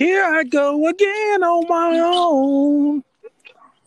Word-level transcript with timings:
Here 0.00 0.24
I 0.24 0.44
go 0.44 0.88
again 0.88 1.42
on 1.44 1.68
my 1.68 2.00
own. 2.00 3.04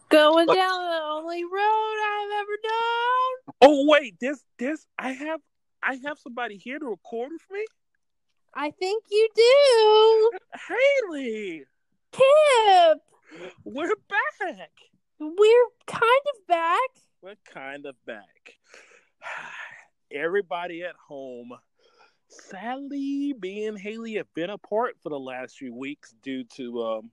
Going 0.09 0.45
down 0.45 0.55
the 0.55 1.01
only 1.05 1.43
road 1.43 1.95
I've 2.05 2.31
ever 2.39 2.57
done. 2.61 3.55
Oh 3.61 3.85
wait, 3.87 4.19
this 4.19 4.43
this 4.59 4.85
I 4.99 5.09
have 5.13 5.41
I 5.81 5.99
have 6.05 6.19
somebody 6.19 6.57
here 6.57 6.77
to 6.77 6.85
record 6.85 7.31
with 7.31 7.41
me. 7.51 7.65
I 8.53 8.69
think 8.71 9.05
you 9.09 9.27
do. 9.35 10.31
Haley, 11.09 11.63
Kip, 12.11 13.01
we're 13.63 13.95
back. 14.07 14.69
we're 15.19 15.67
kind 15.87 16.03
of 16.35 16.47
back. 16.47 17.02
We're 17.23 17.35
kind 17.53 17.85
of 17.85 17.95
back. 18.05 18.57
Everybody 20.11 20.83
at 20.83 20.95
home, 21.07 21.53
sadly, 22.27 23.33
me 23.41 23.65
and 23.65 23.79
Haley 23.79 24.15
have 24.15 24.27
been 24.33 24.49
apart 24.49 24.97
for 25.01 25.07
the 25.07 25.19
last 25.19 25.55
few 25.55 25.73
weeks 25.73 26.13
due 26.21 26.43
to 26.55 26.83
um, 26.83 27.11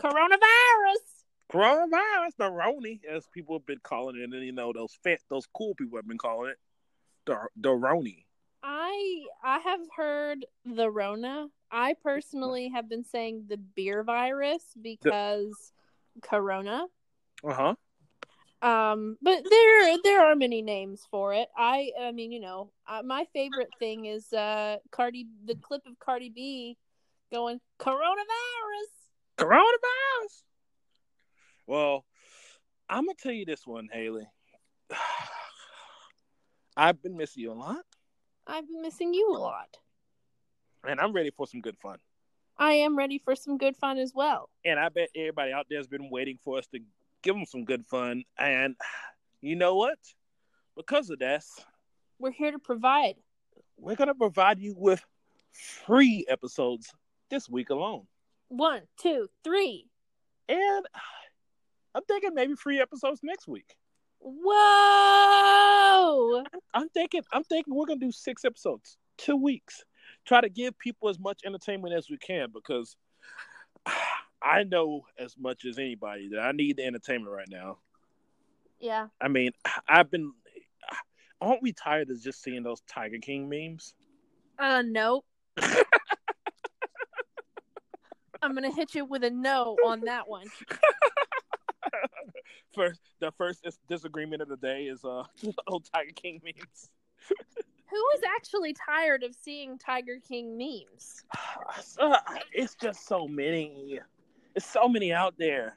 Coronavirus. 0.00 1.24
coronavirus, 1.52 2.36
the 2.38 2.44
Roni, 2.44 3.00
as 3.10 3.26
people 3.34 3.56
have 3.56 3.66
been 3.66 3.80
calling 3.82 4.20
it, 4.20 4.22
and 4.22 4.44
you 4.44 4.52
know 4.52 4.72
those 4.72 4.96
fat, 5.02 5.18
those 5.28 5.48
cool 5.52 5.74
people 5.74 5.98
have 5.98 6.06
been 6.06 6.16
calling 6.16 6.50
it, 6.50 6.58
the 7.26 7.38
the 7.56 7.70
Roni. 7.70 8.24
I 8.62 9.24
I 9.42 9.58
have 9.58 9.80
heard 9.96 10.46
the 10.64 10.88
Rona. 10.88 11.48
I 11.72 11.96
personally 12.04 12.68
have 12.68 12.88
been 12.88 13.04
saying 13.04 13.46
the 13.48 13.56
beer 13.56 14.04
virus 14.04 14.62
because 14.80 15.72
Corona. 16.22 16.86
Uh 17.42 17.52
huh. 17.52 17.74
Um, 18.66 19.16
but 19.22 19.44
there 19.48 19.96
there 20.02 20.26
are 20.26 20.34
many 20.34 20.60
names 20.60 21.06
for 21.08 21.32
it. 21.32 21.48
I 21.56 21.92
I 22.00 22.10
mean, 22.10 22.32
you 22.32 22.40
know, 22.40 22.72
uh, 22.88 23.02
my 23.04 23.24
favorite 23.32 23.70
thing 23.78 24.06
is 24.06 24.32
uh 24.32 24.78
Cardi 24.90 25.26
the 25.44 25.54
clip 25.54 25.82
of 25.86 25.96
Cardi 26.00 26.30
B 26.30 26.76
going 27.32 27.60
coronavirus. 27.78 28.90
Coronavirus. 29.38 30.42
Well, 31.68 32.04
I'm 32.88 33.04
gonna 33.06 33.14
tell 33.22 33.32
you 33.32 33.44
this 33.44 33.64
one, 33.64 33.88
Haley. 33.92 34.26
I've 36.76 37.00
been 37.00 37.16
missing 37.16 37.44
you 37.44 37.52
a 37.52 37.54
lot, 37.54 37.84
I've 38.48 38.66
been 38.66 38.82
missing 38.82 39.14
you 39.14 39.30
a 39.30 39.38
lot. 39.38 39.76
and 40.88 41.00
I'm 41.00 41.12
ready 41.12 41.30
for 41.30 41.46
some 41.46 41.60
good 41.60 41.76
fun. 41.78 41.98
I 42.58 42.72
am 42.72 42.96
ready 42.96 43.18
for 43.18 43.36
some 43.36 43.58
good 43.58 43.76
fun 43.76 43.98
as 43.98 44.12
well. 44.14 44.48
And 44.64 44.80
I 44.80 44.88
bet 44.88 45.10
everybody 45.14 45.52
out 45.52 45.66
there 45.68 45.78
has 45.78 45.86
been 45.86 46.10
waiting 46.10 46.38
for 46.42 46.58
us 46.58 46.66
to 46.68 46.80
give 47.26 47.34
them 47.34 47.44
some 47.44 47.64
good 47.64 47.84
fun. 47.86 48.22
And 48.38 48.76
you 49.42 49.56
know 49.56 49.74
what? 49.74 49.98
Because 50.76 51.10
of 51.10 51.18
this, 51.18 51.52
We're 52.18 52.30
here 52.32 52.52
to 52.52 52.58
provide. 52.58 53.16
we're 53.76 53.96
gonna 53.96 54.14
provide 54.14 54.58
you 54.60 54.74
with 54.76 55.04
free 55.86 56.24
episodes 56.28 56.92
this 57.30 57.48
week 57.48 57.70
alone. 57.70 58.06
One, 58.48 58.82
two, 59.00 59.28
three. 59.42 59.86
And 60.48 60.86
I'm 61.94 62.04
thinking 62.04 62.32
maybe 62.34 62.54
free 62.54 62.80
episodes 62.80 63.20
next 63.24 63.48
week. 63.48 63.74
Whoa! 65.16 66.44
I'm 66.74 66.88
thinking 66.90 67.22
I'm 67.32 67.44
thinking 67.44 67.74
we're 67.74 67.86
gonna 67.86 68.00
do 68.00 68.12
six 68.12 68.44
episodes, 68.44 68.96
two 69.18 69.36
weeks. 69.36 69.82
Try 70.26 70.40
to 70.40 70.48
give 70.48 70.78
people 70.78 71.08
as 71.08 71.18
much 71.18 71.40
entertainment 71.44 71.92
as 71.94 72.08
we 72.08 72.18
can 72.18 72.50
because 72.52 72.96
I 74.46 74.62
know 74.62 75.06
as 75.18 75.36
much 75.36 75.64
as 75.64 75.78
anybody 75.78 76.28
that 76.28 76.38
I 76.38 76.52
need 76.52 76.76
the 76.76 76.84
entertainment 76.84 77.32
right 77.34 77.48
now. 77.50 77.78
Yeah. 78.78 79.08
I 79.20 79.26
mean, 79.28 79.50
I've 79.88 80.10
been 80.10 80.32
aren't 81.40 81.62
we 81.62 81.72
tired 81.72 82.10
of 82.10 82.22
just 82.22 82.42
seeing 82.42 82.62
those 82.62 82.80
Tiger 82.82 83.18
King 83.18 83.48
memes? 83.48 83.94
Uh, 84.58 84.82
no. 84.82 85.24
I'm 88.42 88.54
gonna 88.54 88.72
hit 88.72 88.94
you 88.94 89.04
with 89.04 89.24
a 89.24 89.30
no 89.30 89.76
on 89.84 90.02
that 90.02 90.28
one. 90.28 90.46
First, 92.74 93.00
the 93.20 93.32
first 93.32 93.66
disagreement 93.88 94.42
of 94.42 94.48
the 94.48 94.56
day 94.56 94.84
is 94.84 95.04
uh 95.04 95.24
old 95.66 95.88
Tiger 95.92 96.12
King 96.14 96.40
memes. 96.44 96.90
Who 97.90 98.04
is 98.16 98.22
actually 98.36 98.74
tired 98.74 99.22
of 99.22 99.34
seeing 99.34 99.78
Tiger 99.78 100.18
King 100.26 100.56
memes? 100.56 101.24
Uh, 101.98 102.16
it's 102.52 102.74
just 102.74 103.06
so 103.06 103.26
many. 103.26 104.00
It's 104.56 104.66
so 104.66 104.88
many 104.88 105.12
out 105.12 105.34
there. 105.38 105.76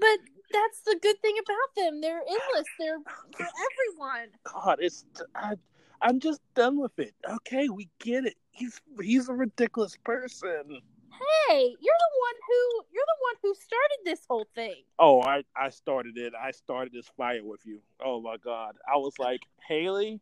But 0.00 0.18
that's 0.50 0.80
the 0.80 0.98
good 1.00 1.20
thing 1.20 1.36
about 1.38 1.74
them. 1.76 2.00
They're 2.00 2.20
endless. 2.20 2.66
They're 2.78 2.98
for 3.00 3.46
everyone. 3.46 4.28
God, 4.44 4.78
it's 4.80 5.04
I, 5.34 5.54
I'm 6.00 6.18
just 6.18 6.40
done 6.54 6.80
with 6.80 6.98
it. 6.98 7.14
Okay, 7.28 7.68
we 7.68 7.88
get 7.98 8.24
it. 8.24 8.36
He's 8.50 8.80
he's 9.00 9.28
a 9.28 9.34
ridiculous 9.34 9.96
person. 10.04 10.80
Hey, 11.48 11.76
you're 11.80 12.00
the 12.00 12.12
one 12.18 12.34
who 12.48 12.84
you're 12.92 13.04
the 13.06 13.20
one 13.20 13.34
who 13.42 13.54
started 13.54 13.98
this 14.04 14.20
whole 14.28 14.46
thing. 14.54 14.82
Oh, 14.98 15.20
I 15.22 15.44
I 15.54 15.68
started 15.68 16.16
it. 16.16 16.32
I 16.34 16.50
started 16.50 16.94
this 16.94 17.10
fire 17.16 17.44
with 17.44 17.60
you. 17.64 17.80
Oh 18.02 18.22
my 18.22 18.38
God, 18.38 18.76
I 18.90 18.96
was 18.96 19.18
like 19.18 19.42
Haley, 19.68 20.20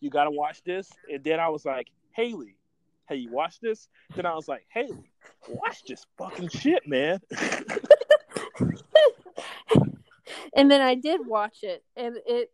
you 0.00 0.10
gotta 0.10 0.30
watch 0.30 0.62
this, 0.62 0.88
and 1.12 1.22
then 1.24 1.40
I 1.40 1.48
was 1.48 1.64
like 1.64 1.88
Haley, 2.12 2.57
hey, 3.08 3.16
you 3.16 3.30
watch 3.30 3.60
this? 3.60 3.88
Then 4.14 4.26
I 4.26 4.34
was 4.34 4.48
like 4.48 4.66
hey, 4.72 4.88
watch 5.48 5.82
this 5.86 6.06
fucking 6.16 6.48
shit, 6.48 6.86
man. 6.86 7.20
and 10.54 10.70
then 10.70 10.80
I 10.80 10.94
did 10.94 11.26
watch 11.26 11.58
it, 11.62 11.84
and 11.96 12.16
it. 12.26 12.50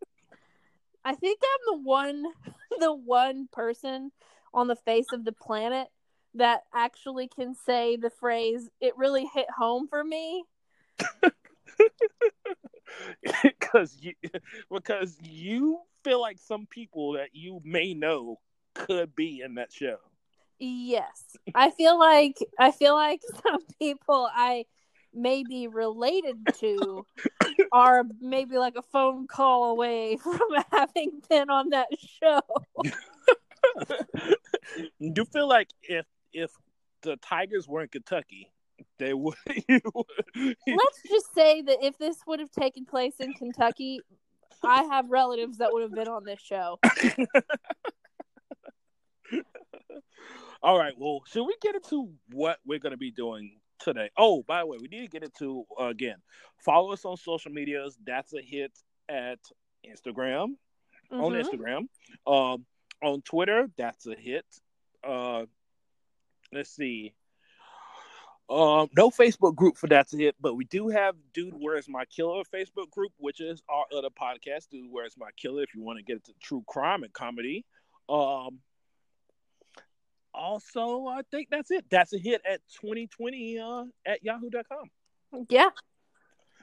I 1.04 1.14
think 1.14 1.38
I'm 1.42 1.76
the 1.76 1.82
one, 1.82 2.24
the 2.80 2.94
one 2.94 3.48
person 3.52 4.10
on 4.52 4.68
the 4.68 4.76
face 4.76 5.12
of 5.12 5.24
the 5.24 5.32
planet 5.32 5.88
that 6.34 6.62
actually 6.74 7.28
can 7.28 7.54
say 7.54 7.96
the 7.96 8.10
phrase 8.10 8.68
"it 8.80 8.96
really 8.96 9.28
hit 9.32 9.46
home 9.56 9.88
for 9.88 10.02
me." 10.02 10.44
because 13.42 13.96
you 14.00 14.12
because 14.70 15.16
you 15.22 15.80
feel 16.04 16.20
like 16.20 16.38
some 16.38 16.66
people 16.66 17.12
that 17.12 17.30
you 17.32 17.60
may 17.64 17.94
know 17.94 18.38
could 18.74 19.14
be 19.16 19.40
in 19.40 19.54
that 19.54 19.72
show. 19.72 19.96
Yes, 20.58 21.36
I 21.54 21.70
feel 21.70 21.98
like 21.98 22.38
I 22.58 22.70
feel 22.70 22.94
like 22.94 23.20
some 23.42 23.60
people 23.78 24.28
I 24.32 24.66
may 25.12 25.44
be 25.44 25.68
related 25.68 26.36
to 26.60 27.06
are 27.72 28.04
maybe 28.20 28.58
like 28.58 28.76
a 28.76 28.82
phone 28.82 29.26
call 29.26 29.70
away 29.70 30.16
from 30.22 30.38
having 30.72 31.22
been 31.28 31.50
on 31.50 31.70
that 31.70 31.88
show. 32.22 32.40
Do 35.00 35.12
you 35.16 35.24
feel 35.24 35.48
like 35.48 35.68
if 35.82 36.06
if 36.32 36.50
the 37.02 37.16
Tigers 37.16 37.68
were 37.68 37.82
in 37.82 37.88
Kentucky, 37.88 38.50
they 38.98 39.14
would. 39.14 39.36
Let's 39.68 41.02
just 41.08 41.34
say 41.34 41.62
that 41.62 41.78
if 41.82 41.98
this 41.98 42.16
would 42.26 42.40
have 42.40 42.50
taken 42.50 42.84
place 42.84 43.14
in 43.20 43.32
Kentucky, 43.34 44.00
I 44.62 44.84
have 44.84 45.10
relatives 45.10 45.58
that 45.58 45.72
would 45.72 45.82
have 45.82 45.94
been 45.94 46.08
on 46.08 46.24
this 46.24 46.40
show. 46.40 46.78
All 50.62 50.78
right. 50.78 50.94
Well, 50.96 51.22
should 51.26 51.44
we 51.44 51.54
get 51.60 51.74
into 51.74 52.10
what 52.32 52.58
we're 52.64 52.78
going 52.78 52.92
to 52.92 52.98
be 52.98 53.10
doing 53.10 53.58
today? 53.78 54.10
Oh, 54.16 54.42
by 54.42 54.60
the 54.60 54.66
way, 54.66 54.78
we 54.80 54.88
need 54.88 55.02
to 55.02 55.08
get 55.08 55.22
into 55.22 55.64
uh, 55.78 55.86
again. 55.86 56.16
Follow 56.64 56.92
us 56.92 57.04
on 57.04 57.16
social 57.16 57.52
medias. 57.52 57.98
That's 58.06 58.32
a 58.32 58.40
hit 58.40 58.72
at 59.08 59.38
Instagram 59.86 60.56
on 61.10 61.32
Mhm. 61.32 61.44
Instagram. 61.44 61.88
Um, 62.26 62.64
on 63.02 63.20
Twitter, 63.22 63.68
that's 63.76 64.06
a 64.06 64.14
hit. 64.14 64.46
Uh, 65.02 65.44
let's 66.52 66.70
see. 66.70 67.12
Um, 68.48 68.88
no 68.96 69.10
Facebook 69.10 69.54
group 69.54 69.78
for 69.78 69.86
that's 69.86 70.12
a 70.12 70.18
hit, 70.18 70.36
but 70.38 70.54
we 70.54 70.66
do 70.66 70.88
have 70.88 71.16
Dude 71.32 71.54
Where's 71.54 71.88
My 71.88 72.04
Killer 72.04 72.42
Facebook 72.44 72.90
group, 72.90 73.12
which 73.16 73.40
is 73.40 73.62
our 73.70 73.84
other 73.96 74.10
podcast, 74.10 74.68
Dude 74.70 74.90
Where's 74.90 75.16
My 75.16 75.30
Killer, 75.36 75.62
if 75.62 75.74
you 75.74 75.82
want 75.82 75.98
to 75.98 76.04
get 76.04 76.16
into 76.16 76.32
true 76.42 76.62
crime 76.68 77.04
and 77.04 77.12
comedy. 77.12 77.64
Um, 78.08 78.60
also, 80.34 81.06
I 81.06 81.22
think 81.30 81.48
that's 81.50 81.70
it. 81.70 81.84
That's 81.90 82.12
a 82.12 82.18
hit 82.18 82.42
at 82.48 82.60
2020 82.80 83.58
uh, 83.58 83.84
at 84.06 84.22
yahoo.com. 84.24 84.90
Yeah. 85.48 85.70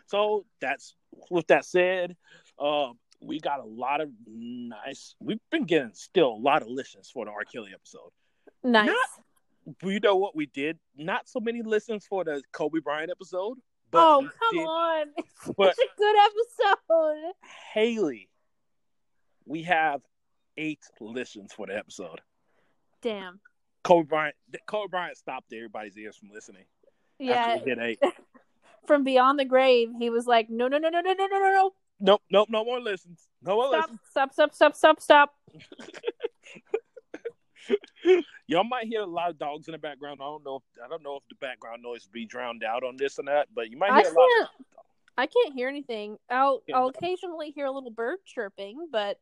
So 0.08 0.46
that's 0.60 0.96
with 1.30 1.48
that 1.48 1.66
said, 1.66 2.16
um, 2.60 3.00
we 3.22 3.40
got 3.40 3.60
a 3.60 3.66
lot 3.66 4.02
of 4.02 4.10
nice. 4.28 5.16
We've 5.20 5.40
been 5.52 5.66
getting 5.66 5.92
still 5.94 6.30
a 6.34 6.42
lot 6.42 6.62
of 6.62 6.68
listens 6.68 7.10
for 7.10 7.26
the 7.26 7.32
R. 7.32 7.44
Kelly 7.52 7.72
episode. 7.74 8.10
Nice. 8.64 8.88
Not- 8.88 9.76
You 9.84 10.00
know 10.00 10.16
what 10.16 10.36
we 10.36 10.48
did? 10.48 10.80
Not 10.98 11.30
so 11.30 11.40
many 11.40 11.62
listens 11.62 12.06
for 12.06 12.24
the 12.24 12.42
Kobe 12.52 12.80
Bryant 12.80 13.12
episode. 13.12 13.58
But 13.92 14.00
oh, 14.04 14.22
come 14.22 14.58
did- 14.58 14.66
on. 14.66 15.08
It's 15.18 15.52
but- 15.58 15.76
such 15.76 15.86
a 15.86 15.98
good 15.98 16.16
episode. 16.26 17.34
Haley, 17.74 18.30
we 19.46 19.64
have 19.64 20.02
eight 20.58 20.80
listens 21.00 21.54
for 21.54 21.68
the 21.68 21.78
episode. 21.78 22.22
Damn. 23.02 23.40
Kobe 23.84 24.08
Bryant, 24.08 24.36
Kobe 24.68 24.90
Bryant 24.90 25.18
stopped 25.18 25.52
everybody's 25.54 25.98
ears 25.98 26.18
from 26.18 26.30
listening. 26.34 26.66
Yeah. 27.20 27.34
after 27.36 27.66
we 27.66 27.70
hit 27.72 27.80
eight. 27.80 28.00
From 28.88 29.04
beyond 29.04 29.40
the 29.40 29.46
grave, 29.46 29.90
he 30.00 30.10
was 30.10 30.26
like, 30.26 30.50
no, 30.50 30.68
no, 30.68 30.78
no, 30.78 30.90
no, 30.90 31.02
no, 31.02 31.14
no, 31.14 31.26
no, 31.28 31.40
no, 31.40 31.52
no. 31.52 31.72
Nope, 32.00 32.22
nope, 32.32 32.48
no 32.50 32.66
more 32.66 32.80
listens. 32.80 33.28
No 33.44 33.56
more 33.56 33.68
Stop, 33.68 33.82
listens. 33.82 34.00
stop, 34.10 34.34
stop, 34.34 34.54
stop, 34.56 34.76
stop, 34.76 35.02
stop. 35.02 35.34
Y'all 38.48 38.64
might 38.64 38.88
hear 38.88 39.02
a 39.02 39.06
lot 39.06 39.30
of 39.30 39.38
dogs 39.38 39.68
in 39.68 39.74
the 39.74 39.78
background. 39.78 40.20
I 40.22 40.26
don't 40.26 40.44
know. 40.44 40.56
If, 40.58 40.64
I 40.84 40.88
don't 40.90 41.04
know 41.04 41.16
if 41.18 41.24
the 41.30 41.36
background 41.36 41.84
noise 41.84 42.08
be 42.12 42.26
drowned 42.26 42.64
out 42.64 42.84
on 42.84 42.98
this 42.98 43.20
and 43.20 43.28
that, 43.28 43.48
but 43.54 43.70
you 43.70 43.78
might 43.78 43.94
hear 43.94 44.12
a 44.12 44.20
lot. 44.20 44.28
can't. 44.40 44.50
I 45.18 45.28
can't 45.28 45.54
hear 45.54 45.68
anything. 45.68 46.18
I'll 46.30 46.64
Yeah. 46.68 46.78
I'll 46.78 46.88
occasionally 46.88 47.52
hear 47.52 47.66
a 47.66 47.72
little 47.72 47.92
bird 47.92 48.18
chirping, 48.26 48.88
but 48.92 49.20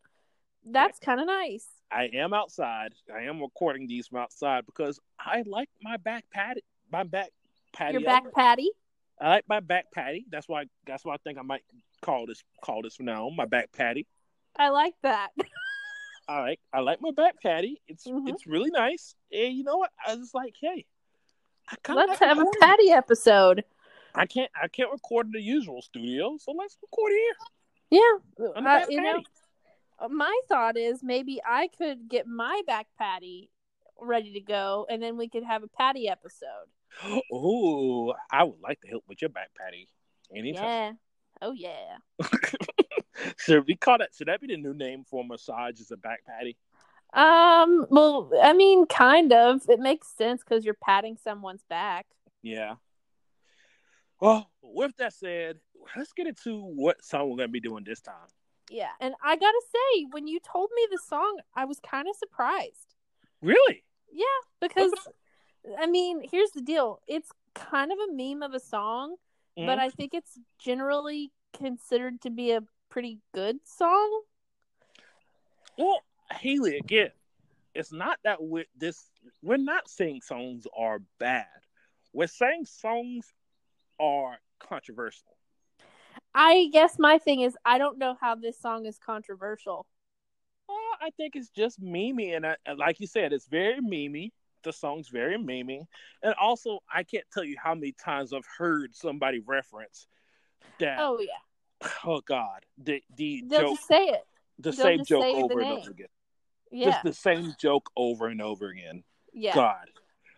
that's 0.65 0.99
kind 0.99 1.19
of 1.19 1.27
nice. 1.27 1.67
I 1.91 2.09
am 2.13 2.33
outside. 2.33 2.93
I 3.13 3.23
am 3.23 3.41
recording 3.41 3.87
these 3.87 4.07
from 4.07 4.19
outside 4.19 4.65
because 4.65 4.99
I 5.19 5.43
like 5.45 5.69
my 5.81 5.97
back 5.97 6.25
patty. 6.31 6.61
My 6.91 7.03
back 7.03 7.29
patio. 7.73 7.99
Your 7.99 8.09
back 8.09 8.33
patty. 8.33 8.69
I 9.19 9.29
like 9.29 9.45
my 9.49 9.59
back 9.59 9.91
patty. 9.91 10.25
That's 10.29 10.47
why. 10.47 10.65
That's 10.85 11.03
why 11.03 11.15
I 11.15 11.17
think 11.17 11.37
I 11.37 11.41
might 11.41 11.63
call 12.01 12.25
this 12.25 12.43
call 12.63 12.81
this 12.81 12.95
from 12.95 13.05
now 13.05 13.25
on 13.27 13.35
my 13.35 13.45
back 13.45 13.71
patty. 13.71 14.07
I 14.57 14.69
like 14.69 14.93
that. 15.03 15.29
I 16.27 16.41
like 16.41 16.59
I 16.71 16.79
like 16.81 17.01
my 17.01 17.11
back 17.11 17.41
patty. 17.41 17.81
It's 17.87 18.05
Mhm. 18.05 18.29
it's 18.29 18.45
really 18.45 18.69
nice. 18.69 19.15
And 19.31 19.53
you 19.53 19.63
know 19.63 19.77
what? 19.77 19.91
I 20.05 20.15
was 20.15 20.33
like, 20.33 20.53
hey, 20.61 20.85
Let's 21.87 22.09
like 22.09 22.19
have 22.19 22.39
a 22.39 22.45
patty 22.61 22.91
episode. 22.91 23.63
I 24.15 24.25
can't 24.25 24.49
I 24.61 24.67
can't 24.67 24.91
record 24.91 25.27
in 25.27 25.31
the 25.33 25.41
usual 25.41 25.81
studio, 25.81 26.37
so 26.39 26.51
let's 26.51 26.77
record 26.81 27.11
here. 27.11 27.35
Yeah, 27.91 28.45
uh, 28.45 28.85
you 28.89 29.01
know, 29.01 29.13
patty. 29.13 29.25
My 30.07 30.39
thought 30.47 30.77
is 30.77 31.03
maybe 31.03 31.41
I 31.45 31.69
could 31.77 32.07
get 32.07 32.27
my 32.27 32.61
back 32.65 32.87
patty 32.97 33.49
ready 33.99 34.33
to 34.33 34.41
go, 34.41 34.85
and 34.89 35.01
then 35.01 35.17
we 35.17 35.27
could 35.27 35.43
have 35.43 35.63
a 35.63 35.67
patty 35.67 36.07
episode. 36.07 36.67
Oh, 37.31 38.13
I 38.31 38.43
would 38.43 38.59
like 38.61 38.81
to 38.81 38.87
help 38.87 39.03
with 39.07 39.21
your 39.21 39.29
back 39.29 39.49
patty. 39.57 39.87
Anytime. 40.35 40.63
Yeah. 40.63 40.91
Oh 41.41 41.51
yeah. 41.51 41.97
Should 43.37 43.67
we 43.67 43.75
call 43.75 43.99
that? 43.99 44.09
Should 44.15 44.27
that 44.27 44.41
be 44.41 44.47
the 44.47 44.57
new 44.57 44.73
name 44.73 45.03
for 45.03 45.23
massage? 45.23 45.79
Is 45.79 45.91
a 45.91 45.97
back 45.97 46.21
patty? 46.25 46.57
Um. 47.13 47.85
Well, 47.89 48.31
I 48.41 48.53
mean, 48.53 48.85
kind 48.85 49.33
of. 49.33 49.61
It 49.69 49.79
makes 49.79 50.07
sense 50.15 50.41
because 50.43 50.65
you're 50.65 50.73
patting 50.73 51.17
someone's 51.23 51.63
back. 51.69 52.07
Yeah. 52.41 52.75
Well, 54.19 54.49
with 54.61 54.95
that 54.97 55.13
said, 55.13 55.57
let's 55.95 56.13
get 56.13 56.27
into 56.27 56.61
what 56.61 57.03
song 57.03 57.29
we're 57.29 57.37
gonna 57.37 57.49
be 57.49 57.59
doing 57.59 57.83
this 57.85 58.01
time. 58.01 58.15
Yeah. 58.69 58.91
And 58.99 59.15
I 59.23 59.35
gotta 59.35 59.61
say, 59.71 60.05
when 60.11 60.27
you 60.27 60.39
told 60.39 60.69
me 60.75 60.87
the 60.91 60.99
song, 61.07 61.39
I 61.55 61.65
was 61.65 61.79
kind 61.79 62.07
of 62.07 62.15
surprised. 62.15 62.95
Really? 63.41 63.83
Yeah, 64.11 64.25
because 64.59 64.93
I 65.77 65.87
mean, 65.87 66.21
here's 66.29 66.51
the 66.51 66.61
deal. 66.61 67.01
It's 67.07 67.31
kind 67.53 67.91
of 67.91 67.97
a 67.97 68.13
meme 68.13 68.43
of 68.43 68.53
a 68.53 68.59
song, 68.59 69.15
but 69.55 69.77
Mhm. 69.77 69.79
I 69.79 69.89
think 69.89 70.13
it's 70.13 70.39
generally 70.57 71.31
considered 71.53 72.21
to 72.21 72.29
be 72.29 72.51
a 72.51 72.61
pretty 72.89 73.19
good 73.33 73.67
song. 73.67 74.23
Well, 75.77 76.03
Haley, 76.31 76.77
again, 76.77 77.11
it's 77.73 77.91
not 77.91 78.19
that 78.23 78.41
we're 78.41 78.65
this. 78.75 79.09
We're 79.41 79.57
not 79.57 79.89
saying 79.89 80.21
songs 80.21 80.67
are 80.75 80.99
bad. 81.17 81.47
We're 82.13 82.27
saying 82.27 82.65
songs 82.65 83.33
are 83.99 84.39
controversial. 84.59 85.37
I 86.33 86.69
guess 86.71 86.97
my 86.99 87.17
thing 87.17 87.41
is 87.41 87.57
I 87.65 87.77
don't 87.77 87.97
know 87.97 88.15
how 88.19 88.35
this 88.35 88.59
song 88.59 88.85
is 88.85 88.97
controversial. 88.97 89.85
Well, 90.67 90.77
I 91.01 91.09
think 91.17 91.35
it's 91.35 91.49
just 91.49 91.81
memey, 91.81 92.35
and, 92.35 92.45
I, 92.45 92.55
like 92.77 92.99
you 92.99 93.07
said, 93.07 93.33
it's 93.33 93.47
very 93.47 93.81
memey. 93.81 94.31
The 94.63 94.71
song's 94.73 95.07
very 95.07 95.37
memey, 95.37 95.85
and 96.21 96.35
also 96.39 96.79
I 96.93 97.03
can't 97.03 97.23
tell 97.33 97.43
you 97.43 97.55
how 97.61 97.73
many 97.73 97.93
times 97.93 98.33
I've 98.33 98.45
heard 98.57 98.93
somebody 98.93 99.39
reference 99.39 100.05
that. 100.79 100.97
Oh, 100.99 101.19
yeah. 101.19 101.87
Oh. 102.05 102.21
God, 102.27 102.65
the 102.77 103.01
the 103.15 103.43
They'll 103.47 103.61
joke, 103.61 103.75
just 103.77 103.87
say 103.87 104.07
it. 104.09 104.21
the 104.59 104.71
they'll 104.71 104.85
same 104.85 105.05
joke 105.05 105.23
over 105.25 105.59
and 105.61 105.71
over 105.71 105.91
again. 105.91 106.07
Yeah. 106.71 106.91
Just 106.91 107.03
the 107.03 107.13
same 107.13 107.53
joke 107.59 107.89
over 107.95 108.27
and 108.27 108.41
over 108.41 108.67
again. 108.67 109.03
yeah. 109.33 109.55
God. 109.55 109.89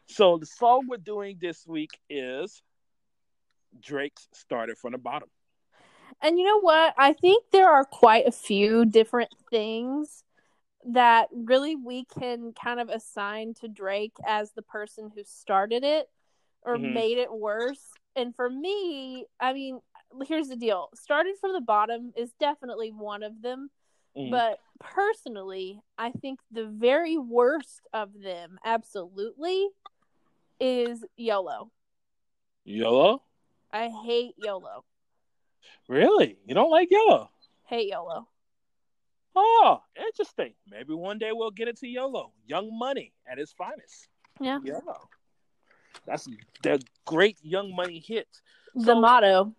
So 0.06 0.38
the 0.38 0.46
song 0.46 0.88
we're 0.88 0.98
doing 0.98 1.38
this 1.42 1.66
week 1.68 1.90
is 2.10 2.62
Drake's 3.82 4.28
"Started 4.34 4.78
from 4.78 4.92
the 4.92 4.98
Bottom." 5.00 5.30
And 6.22 6.38
you 6.38 6.46
know 6.46 6.60
what? 6.60 6.94
I 6.98 7.14
think 7.14 7.46
there 7.52 7.70
are 7.70 7.84
quite 7.86 8.28
a 8.28 8.32
few 8.32 8.86
different 8.86 9.32
things 9.50 10.24
that 10.86 11.30
really 11.32 11.76
we 11.76 12.06
can 12.06 12.54
kind 12.54 12.80
of 12.80 12.90
assign 12.90 13.54
to 13.56 13.68
Drake 13.68 14.16
as 14.26 14.52
the 14.52 14.62
person 14.62 15.12
who 15.14 15.24
started 15.24 15.84
it 15.84 16.10
or 16.64 16.78
Mhm. 16.78 16.94
made 16.94 17.18
it 17.18 17.32
worse. 17.32 17.92
And 18.16 18.36
for 18.36 18.50
me, 18.50 19.26
I 19.40 19.54
mean, 19.54 19.82
here's 20.28 20.50
the 20.50 20.56
deal. 20.56 20.90
Started 20.96 21.38
from 21.40 21.54
the 21.54 21.62
bottom 21.62 22.14
is 22.16 22.34
definitely 22.34 22.92
one 22.92 23.24
of 23.24 23.42
them, 23.42 23.72
Mhm. 24.16 24.30
but 24.32 24.60
personally, 24.80 25.82
I 25.98 26.12
think 26.12 26.40
the 26.52 26.66
very 26.66 27.18
worst 27.18 27.88
of 27.94 28.20
them 28.22 28.60
absolutely 28.64 29.70
is 30.60 31.04
YOLO. 31.16 31.72
Yellow? 32.64 33.24
I 33.72 33.90
hate 33.90 34.36
YOLO. 34.38 34.84
Really? 35.88 36.38
You 36.46 36.54
don't 36.56 36.72
like 36.72 36.90
YOLO? 36.92 37.30
Hate 37.66 37.90
YOLO. 37.90 38.28
Oh, 39.36 39.82
interesting. 39.96 40.54
Maybe 40.70 40.94
one 40.94 41.18
day 41.18 41.32
we'll 41.32 41.52
get 41.52 41.68
into 41.68 41.88
YOLO. 41.88 42.34
Young 42.46 42.78
Money 42.78 43.14
at 43.26 43.40
its 43.40 43.54
finest. 43.54 44.08
Yeah. 44.40 44.60
YOLO. 44.64 45.08
That's 46.06 46.28
the 46.64 46.82
great 47.06 47.38
Young 47.42 47.74
Money 47.76 48.00
hit. 48.00 48.28
The 48.76 48.84
So- 48.86 49.00
motto. 49.02 49.56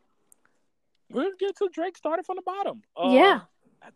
We're 1.10 1.24
gonna 1.24 1.36
get 1.38 1.56
to 1.56 1.68
Drake 1.72 1.96
started 1.96 2.24
from 2.24 2.36
the 2.36 2.42
bottom. 2.42 2.82
Uh, 2.96 3.10
Yeah. 3.12 3.40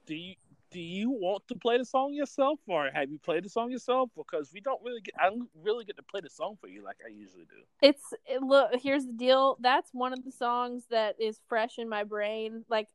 Do 0.07 0.15
you 0.15 0.35
do 0.71 0.81
you 0.81 1.11
want 1.11 1.47
to 1.49 1.55
play 1.55 1.79
the 1.79 1.85
song 1.85 2.13
yourself, 2.13 2.59
or 2.67 2.91
have 2.93 3.11
you 3.11 3.19
played 3.19 3.45
the 3.45 3.49
song 3.49 3.71
yourself? 3.71 4.11
Because 4.17 4.51
we 4.53 4.61
don't 4.61 4.83
really 4.83 5.01
get, 5.01 5.15
I 5.21 5.31
don't 5.31 5.49
really 5.63 5.85
get 5.85 5.97
to 5.97 6.03
play 6.03 6.21
the 6.21 6.31
song 6.31 6.57
for 6.61 6.69
you 6.69 6.83
like 6.83 6.97
I 7.05 7.11
usually 7.11 7.45
do. 7.45 7.63
It's 7.83 8.03
it, 8.27 8.43
look. 8.43 8.71
Here's 8.83 9.07
the 9.07 9.13
deal. 9.13 9.57
That's 9.61 9.91
one 9.93 10.13
of 10.13 10.25
the 10.25 10.33
songs 10.33 10.85
that 10.91 11.17
is 11.21 11.41
fresh 11.49 11.79
in 11.79 11.89
my 11.89 12.05
brain. 12.05 12.65
Like, 12.69 12.89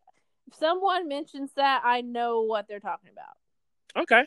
if 0.47 0.55
someone 0.55 1.07
mentions 1.07 1.51
that, 1.55 1.81
I 1.85 2.01
know 2.01 2.41
what 2.41 2.67
they're 2.67 2.79
talking 2.79 3.09
about. 3.11 4.03
Okay. 4.03 4.25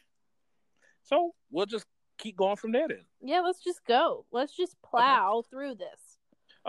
So 1.02 1.34
we'll 1.50 1.66
just 1.66 1.86
keep 2.18 2.36
going 2.36 2.56
from 2.56 2.72
there 2.72 2.88
then. 2.88 3.04
Yeah, 3.20 3.40
let's 3.40 3.62
just 3.62 3.84
go. 3.84 4.24
Let's 4.32 4.56
just 4.56 4.76
plow 4.82 5.42
through 5.50 5.74
this. 5.74 6.18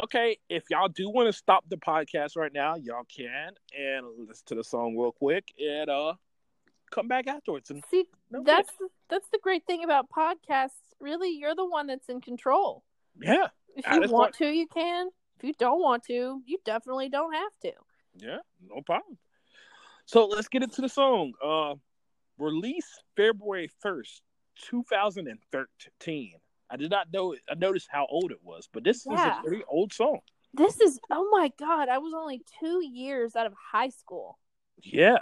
Okay, 0.03 0.37
if 0.49 0.63
y'all 0.69 0.89
do 0.89 1.09
want 1.09 1.27
to 1.27 1.33
stop 1.33 1.63
the 1.69 1.77
podcast 1.77 2.35
right 2.35 2.51
now, 2.51 2.75
y'all 2.75 3.05
can 3.05 3.51
and 3.77 4.05
listen 4.27 4.43
to 4.47 4.55
the 4.55 4.63
song 4.63 4.97
real 4.97 5.13
quick 5.13 5.53
and 5.57 5.89
uh 5.89 6.13
come 6.95 7.07
back 7.07 7.27
afterwards 7.27 7.69
and 7.69 7.83
See, 7.91 8.05
No 8.31 8.41
that's 8.43 8.71
the, 8.79 8.87
that's 9.09 9.27
the 9.31 9.39
great 9.43 9.65
thing 9.67 9.83
about 9.83 10.05
podcasts. 10.09 10.79
Really, 10.99 11.29
you're 11.31 11.55
the 11.55 11.65
one 11.67 11.87
that's 11.87 12.07
in 12.09 12.21
control. 12.21 12.83
yeah, 13.21 13.47
If 13.75 13.85
you 13.91 14.09
want 14.11 14.33
to, 14.35 14.47
you 14.47 14.65
can. 14.67 15.09
If 15.37 15.43
you 15.43 15.53
don't 15.59 15.81
want 15.81 16.03
to, 16.05 16.41
you 16.45 16.57
definitely 16.65 17.09
don't 17.09 17.33
have 17.33 17.51
to. 17.63 17.71
yeah, 18.17 18.37
no 18.69 18.81
problem. 18.81 19.17
So 20.05 20.25
let's 20.27 20.47
get 20.47 20.63
into 20.63 20.81
the 20.81 20.89
song. 20.89 21.33
Uh 21.43 21.75
released 22.37 23.01
February 23.15 23.69
first, 23.81 24.21
two 24.55 24.83
thousand 24.89 25.27
and 25.27 25.39
thirteen. 25.51 26.33
I 26.69 26.77
did 26.77 26.89
not 26.89 27.11
know 27.13 27.35
I 27.49 27.55
noticed 27.55 27.87
how 27.91 28.07
old 28.09 28.31
it 28.31 28.39
was, 28.43 28.67
but 28.73 28.83
this 28.83 29.05
Yeah. 29.05 29.15
is 29.15 29.37
a 29.37 29.41
pretty 29.47 29.63
old 29.67 29.93
song. 29.93 30.19
This 30.53 30.79
is 30.79 30.99
oh 31.11 31.27
my 31.31 31.51
god! 31.59 31.89
I 31.89 31.97
was 31.97 32.13
only 32.15 32.41
two 32.61 32.81
years 32.83 33.35
out 33.35 33.45
of 33.45 33.53
high 33.71 33.89
school. 33.89 34.39
Yeah. 34.81 35.19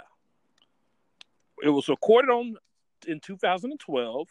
It 1.64 1.70
was 1.70 1.88
recorded 1.88 2.30
on 2.30 2.56
in 3.06 3.20
2012. 3.20 4.28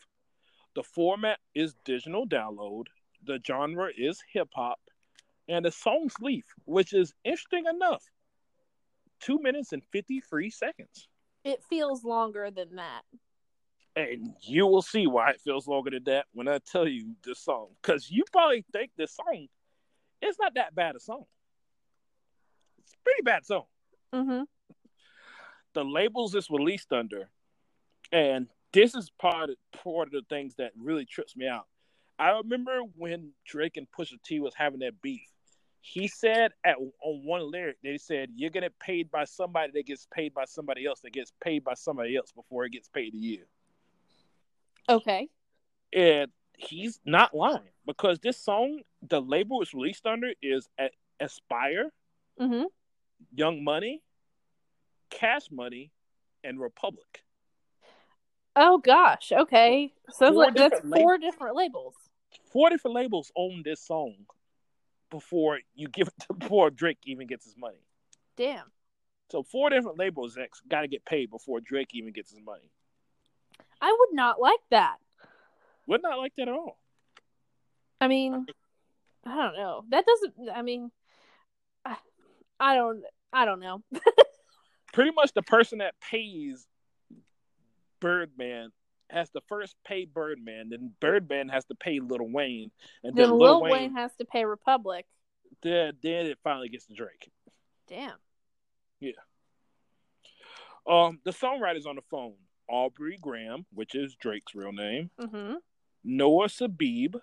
The 0.76 0.84
format 0.84 1.40
is 1.56 1.74
digital 1.84 2.28
download. 2.28 2.86
The 3.26 3.40
genre 3.44 3.90
is 3.98 4.22
hip 4.32 4.50
hop. 4.54 4.78
And 5.50 5.66
the 5.66 5.72
song's 5.72 6.14
leaf, 6.22 6.46
which 6.66 6.94
is 6.94 7.12
interesting 7.26 7.64
enough. 7.66 8.04
Two 9.20 9.40
minutes 9.42 9.74
and 9.74 9.82
53 9.92 10.52
seconds. 10.52 11.08
It 11.44 11.64
feels 11.68 12.04
longer 12.04 12.52
than 12.52 12.76
that. 12.76 13.02
And 13.96 14.36
you 14.42 14.68
will 14.68 14.84
see 14.84 15.08
why 15.08 15.32
it 15.32 15.42
feels 15.42 15.68
longer 15.68 15.90
than 15.90 16.04
that 16.04 16.28
when 16.34 16.48
I 16.48 16.60
tell 16.60 16.88
you 16.88 17.16
this 17.26 17.40
song. 17.40 17.70
Because 17.82 18.12
you 18.12 18.26
probably 18.32 18.64
think 18.72 18.92
this 18.96 19.16
song 19.16 19.48
is 20.22 20.38
not 20.40 20.54
that 20.54 20.76
bad 20.76 20.96
a 20.96 21.00
song. 21.00 21.26
It's 22.78 22.94
a 22.94 23.04
pretty 23.04 23.24
bad 23.24 23.44
song. 23.44 23.66
Mm-hmm. 24.14 24.44
The 25.74 25.84
labels 25.84 26.36
it's 26.36 26.50
released 26.50 26.92
under, 26.92 27.30
and 28.12 28.48
this 28.72 28.96
is 28.96 29.10
part 29.20 29.50
of, 29.50 29.56
part 29.84 30.08
of 30.08 30.14
the 30.14 30.24
things 30.30 30.56
that 30.56 30.72
really 30.78 31.06
trips 31.06 31.36
me 31.36 31.48
out. 31.48 31.68
I 32.20 32.30
remember 32.32 32.80
when 32.96 33.32
Drake 33.46 33.78
and 33.78 33.88
Pusha 33.98 34.22
T 34.24 34.40
was 34.40 34.54
having 34.56 34.80
that 34.80 35.02
beef. 35.02 35.28
He 35.82 36.08
said 36.08 36.52
at 36.64 36.78
on 36.78 37.26
one 37.26 37.52
lyric, 37.52 37.78
they 37.84 37.98
said, 37.98 38.30
"You're 38.36 38.50
gonna 38.50 38.68
get 38.68 38.80
paid 38.80 39.12
by 39.12 39.26
somebody 39.26 39.72
that 39.74 39.86
gets 39.86 40.08
paid 40.14 40.34
by 40.34 40.46
somebody 40.46 40.86
else 40.86 41.02
that 41.02 41.12
gets 41.12 41.34
paid 41.42 41.64
by 41.64 41.74
somebody 41.74 42.16
else 42.16 42.32
before 42.32 42.66
it 42.66 42.72
gets 42.72 42.88
paid 42.88 43.12
to 43.12 43.18
you." 43.18 43.46
Okay. 44.88 45.28
And 45.92 46.32
he's 46.58 47.00
not 47.06 47.36
lying 47.36 47.74
because 47.86 48.20
this 48.20 48.38
song, 48.38 48.82
the 49.02 49.22
label 49.22 49.62
it's 49.62 49.74
released 49.74 50.06
under 50.06 50.34
is 50.42 50.70
Aspire, 51.20 51.92
Mm-hmm. 52.40 52.64
Young 53.34 53.64
Money, 53.64 54.02
Cash 55.14 55.52
Money, 55.52 55.92
and 56.44 56.60
Republic. 56.60 57.24
Oh 58.56 58.78
gosh. 58.78 59.32
Okay. 59.32 59.94
So 60.10 60.32
Four 60.32 60.44
like, 60.44 60.56
that's 60.56 60.82
four 60.82 61.18
different 61.18 61.56
labels. 61.56 61.96
Four 62.52 62.70
different 62.70 62.96
labels 62.96 63.32
own 63.36 63.62
this 63.64 63.82
song 63.82 64.16
before 65.10 65.60
you 65.76 65.88
give 65.88 66.08
it 66.08 66.14
to 66.28 66.34
before 66.34 66.70
Drake 66.70 67.00
even 67.06 67.28
gets 67.28 67.46
his 67.46 67.56
money. 67.58 67.82
Damn. 68.38 68.66
So 69.32 69.44
four 69.44 69.70
different 69.70 69.98
labels 69.98 70.36
that 70.36 70.50
got 70.68 70.82
to 70.82 70.88
get 70.88 71.06
paid 71.06 71.32
before 71.32 71.60
Drake 71.62 71.90
even 71.94 72.14
gets 72.14 72.32
his 72.32 72.42
money. 72.44 72.70
I 73.82 73.96
would 74.00 74.16
not 74.16 74.40
like 74.40 74.60
that. 74.70 74.98
Would 75.88 76.02
not 76.04 76.18
like 76.18 76.34
that 76.38 76.48
at 76.48 76.54
all. 76.54 76.78
I 78.00 78.08
mean, 78.08 78.46
I 79.26 79.36
don't 79.36 79.56
know. 79.56 79.84
That 79.90 80.06
doesn't. 80.06 80.50
I 80.54 80.62
mean, 80.62 80.92
I, 81.86 81.96
I 82.60 82.76
don't. 82.76 83.04
I 83.32 83.46
don't 83.46 83.60
know. 83.60 83.82
Pretty 84.94 85.12
much 85.12 85.34
the 85.34 85.42
person 85.42 85.80
that 85.80 85.96
pays 86.00 86.66
Birdman 88.00 88.72
has 89.10 89.30
to 89.32 89.42
first 89.48 89.76
pay 89.86 90.06
Birdman, 90.06 90.70
then 90.70 90.92
Birdman 91.00 91.50
has 91.50 91.66
to 91.66 91.76
pay 91.76 92.00
Lil 92.00 92.28
Wayne, 92.30 92.72
and 93.04 93.16
then, 93.16 93.30
then 93.30 93.38
Lil 93.38 93.62
Wayne, 93.62 93.72
Wayne 93.72 93.94
has 93.96 94.12
to 94.20 94.26
pay 94.26 94.46
Republic. 94.46 95.06
then, 95.62 95.94
then 96.02 96.28
it 96.28 96.38
finally 96.44 96.70
gets 96.70 96.86
to 96.88 96.94
Drake. 96.94 97.32
Damn. 97.88 98.16
Yeah. 99.00 99.12
Um, 100.88 101.20
the 101.24 101.32
songwriters 101.32 101.86
on 101.86 101.96
the 101.96 102.02
phone: 102.10 102.36
Aubrey 102.70 103.18
Graham, 103.20 103.66
which 103.74 103.96
is 103.96 104.16
Drake's 104.16 104.56
real 104.56 104.72
name, 104.72 105.10
Mm-hmm. 105.20 105.56
Noah 106.04 106.48
Shabib, 106.48 107.16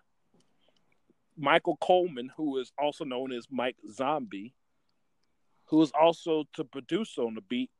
Michael 1.36 1.76
Coleman, 1.80 2.30
who 2.36 2.58
is 2.58 2.72
also 2.78 3.04
known 3.04 3.32
as 3.32 3.46
Mike 3.50 3.76
Zombie, 3.90 4.54
who 5.70 5.80
is 5.82 5.92
also 5.98 6.44
to 6.54 6.64
produce 6.64 7.16
on 7.16 7.34
the 7.34 7.40
beat 7.42 7.70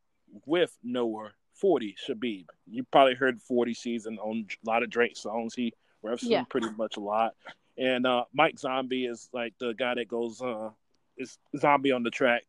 with 0.47 0.77
Noah 0.83 1.33
40 1.55 1.97
Shabib. 2.09 2.47
You 2.67 2.85
probably 2.85 3.15
heard 3.15 3.43
40 3.43 3.75
season 3.75 4.19
on 4.19 4.47
a 4.65 4.69
lot 4.71 4.83
of 4.83 4.91
Drake 4.91 5.17
songs. 5.17 5.55
He 5.55 5.75
reps 6.03 6.23
Yeah. 6.23 6.45
pretty 6.45 6.69
much 6.79 6.97
a 6.97 7.01
lot. 7.01 7.35
And 7.77 8.07
uh, 8.07 8.25
Mike 8.33 8.59
Zombie 8.59 9.07
is 9.07 9.29
like 9.33 9.55
the 9.59 9.73
guy 9.75 9.95
that 9.95 10.09
goes 10.09 10.41
uh 10.41 10.71
is 11.19 11.37
Zombie 11.59 11.93
on 11.93 12.03
the 12.03 12.11
track. 12.11 12.45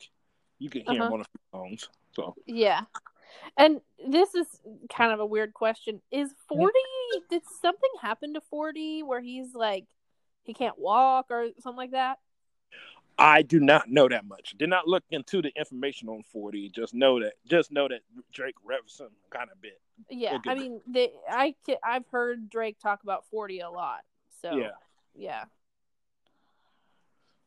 You 0.60 0.70
can 0.70 0.82
hear 0.84 0.96
him 0.96 1.02
Uh-huh. 1.02 1.14
on 1.16 1.22
a 1.22 1.24
few 1.24 1.60
songs. 1.60 1.90
So 2.14 2.36
Yeah. 2.46 2.82
And 3.58 3.82
this 4.08 4.36
is 4.36 4.46
kind 4.94 5.12
of 5.12 5.20
a 5.20 5.26
weird 5.26 5.54
question. 5.54 6.02
Is 6.12 6.34
40 6.48 6.72
did 7.30 7.42
something 7.62 7.90
happen 8.02 8.36
to 8.36 8.42
40 8.42 9.04
where 9.04 9.22
he's 9.22 9.56
like 9.56 9.86
he 10.44 10.54
can't 10.54 10.78
walk 10.78 11.28
or 11.32 11.48
something 11.60 11.78
like 11.78 11.92
that? 11.92 12.20
I 13.22 13.44
do 13.44 13.60
not 13.60 13.88
know 13.88 14.10
that 14.10 14.26
much. 14.26 14.56
Did 14.58 14.70
not 14.70 14.88
look 14.88 15.04
into 15.12 15.44
the 15.44 15.52
information 15.56 16.10
on 16.10 16.24
40. 16.32 16.70
Just 16.70 16.96
know 16.96 17.20
that 17.20 17.34
just 17.48 17.72
know 17.72 17.88
that 17.88 18.02
Drake 18.34 18.56
reps 18.64 19.00
him 19.00 19.10
kind 19.30 19.50
of 19.52 19.62
bit. 19.62 19.80
Yeah. 20.10 20.40
I 20.48 20.56
mean, 20.56 20.82
they, 20.88 21.12
I 21.30 21.54
I've 21.84 22.08
heard 22.12 22.50
Drake 22.50 22.80
talk 22.80 23.04
about 23.04 23.26
40 23.30 23.60
a 23.60 23.70
lot. 23.70 24.00
So 24.42 24.56
Yeah. 24.56 24.72
Yeah. 25.16 25.44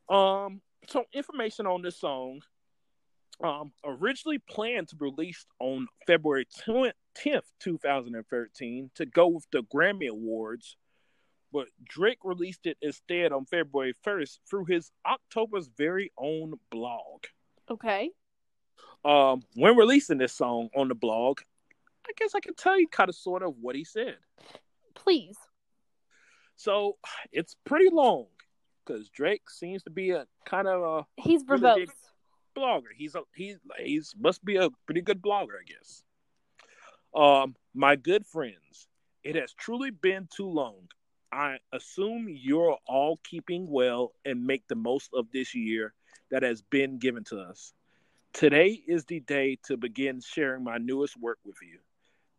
Um, 0.07 0.61
so 0.87 1.03
information 1.13 1.65
on 1.65 1.81
this 1.81 1.97
song, 1.97 2.41
um, 3.43 3.73
originally 3.83 4.37
planned 4.37 4.87
to 4.89 4.95
be 4.95 5.05
released 5.05 5.47
on 5.59 5.87
February 6.07 6.47
tenth, 7.15 7.45
two 7.59 7.77
thousand 7.79 8.15
and 8.15 8.25
thirteen, 8.27 8.91
to 8.95 9.05
go 9.05 9.27
with 9.27 9.45
the 9.51 9.63
Grammy 9.63 10.07
Awards, 10.07 10.77
but 11.55 11.67
Drake 11.85 12.17
released 12.25 12.65
it 12.65 12.77
instead 12.81 13.31
on 13.31 13.45
February 13.45 13.93
first 14.03 14.41
through 14.45 14.65
his 14.65 14.91
October's 15.07 15.69
very 15.77 16.11
own 16.17 16.55
blog. 16.69 17.23
Okay. 17.71 18.09
Um, 19.05 19.41
when 19.53 19.77
releasing 19.77 20.17
this 20.17 20.33
song 20.33 20.67
on 20.75 20.89
the 20.89 20.95
blog, 20.95 21.39
I 22.05 22.11
guess 22.17 22.35
I 22.35 22.41
can 22.41 22.55
tell 22.55 22.77
you 22.77 22.89
kind 22.89 23.07
of 23.07 23.15
sort 23.15 23.41
of 23.41 23.55
what 23.61 23.73
he 23.73 23.85
said. 23.85 24.17
Please. 24.95 25.37
So 26.57 26.97
it's 27.31 27.55
pretty 27.63 27.87
long 27.89 28.25
because 28.85 29.07
Drake 29.07 29.49
seems 29.49 29.81
to 29.83 29.89
be 29.89 30.11
a 30.11 30.27
kind 30.45 30.67
of 30.67 30.81
a 30.83 31.21
He's 31.21 31.41
Really 31.47 31.85
verbose. 31.85 31.89
blogger. 32.53 32.91
He's 32.97 33.15
a 33.15 33.21
he's 33.33 33.59
he's 33.79 34.13
must 34.19 34.43
be 34.43 34.57
a 34.57 34.69
pretty 34.87 35.01
good 35.01 35.21
blogger, 35.21 35.55
I 35.61 35.63
guess. 35.65 36.03
Um, 37.15 37.55
my 37.73 37.95
good 37.95 38.25
friends, 38.25 38.89
it 39.23 39.35
has 39.37 39.53
truly 39.53 39.91
been 39.91 40.27
too 40.35 40.49
long. 40.49 40.89
I 41.35 41.57
assume 41.73 42.29
you're 42.29 42.77
all 42.87 43.19
keeping 43.25 43.69
well 43.69 44.13
and 44.23 44.47
make 44.47 44.65
the 44.69 44.75
most 44.75 45.09
of 45.13 45.29
this 45.33 45.53
year 45.53 45.93
that 46.31 46.43
has 46.43 46.61
been 46.61 46.97
given 46.97 47.25
to 47.25 47.39
us. 47.39 47.73
Today 48.31 48.81
is 48.87 49.03
the 49.03 49.19
day 49.19 49.57
to 49.65 49.75
begin 49.75 50.21
sharing 50.21 50.63
my 50.63 50.77
newest 50.77 51.19
work 51.19 51.39
with 51.43 51.57
you. 51.61 51.79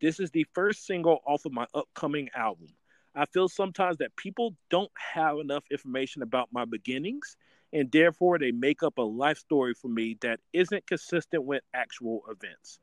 This 0.01 0.19
is 0.19 0.31
the 0.31 0.47
first 0.55 0.87
single 0.87 1.21
off 1.27 1.45
of 1.45 1.53
my 1.53 1.67
upcoming 1.75 2.31
album. 2.35 2.69
I 3.15 3.27
feel 3.27 3.51
sometimes 3.51 3.99
that 3.99 4.17
people 4.17 4.55
don't 4.71 4.91
have 5.15 5.41
enough 5.41 5.65
information 5.71 6.23
about 6.23 6.49
my 6.51 6.65
beginnings 6.65 7.37
and 7.75 7.93
therefore 7.93 8.39
they 8.39 8.51
make 8.51 8.83
up 8.83 8.97
a 8.97 9.03
life 9.03 9.39
story 9.39 9.75
for 9.75 9.89
me 9.89 10.17
that 10.23 10.41
isn't 10.55 10.87
consistent 10.87 11.45
with 11.45 11.63
actual 11.75 12.23
events. 12.31 12.81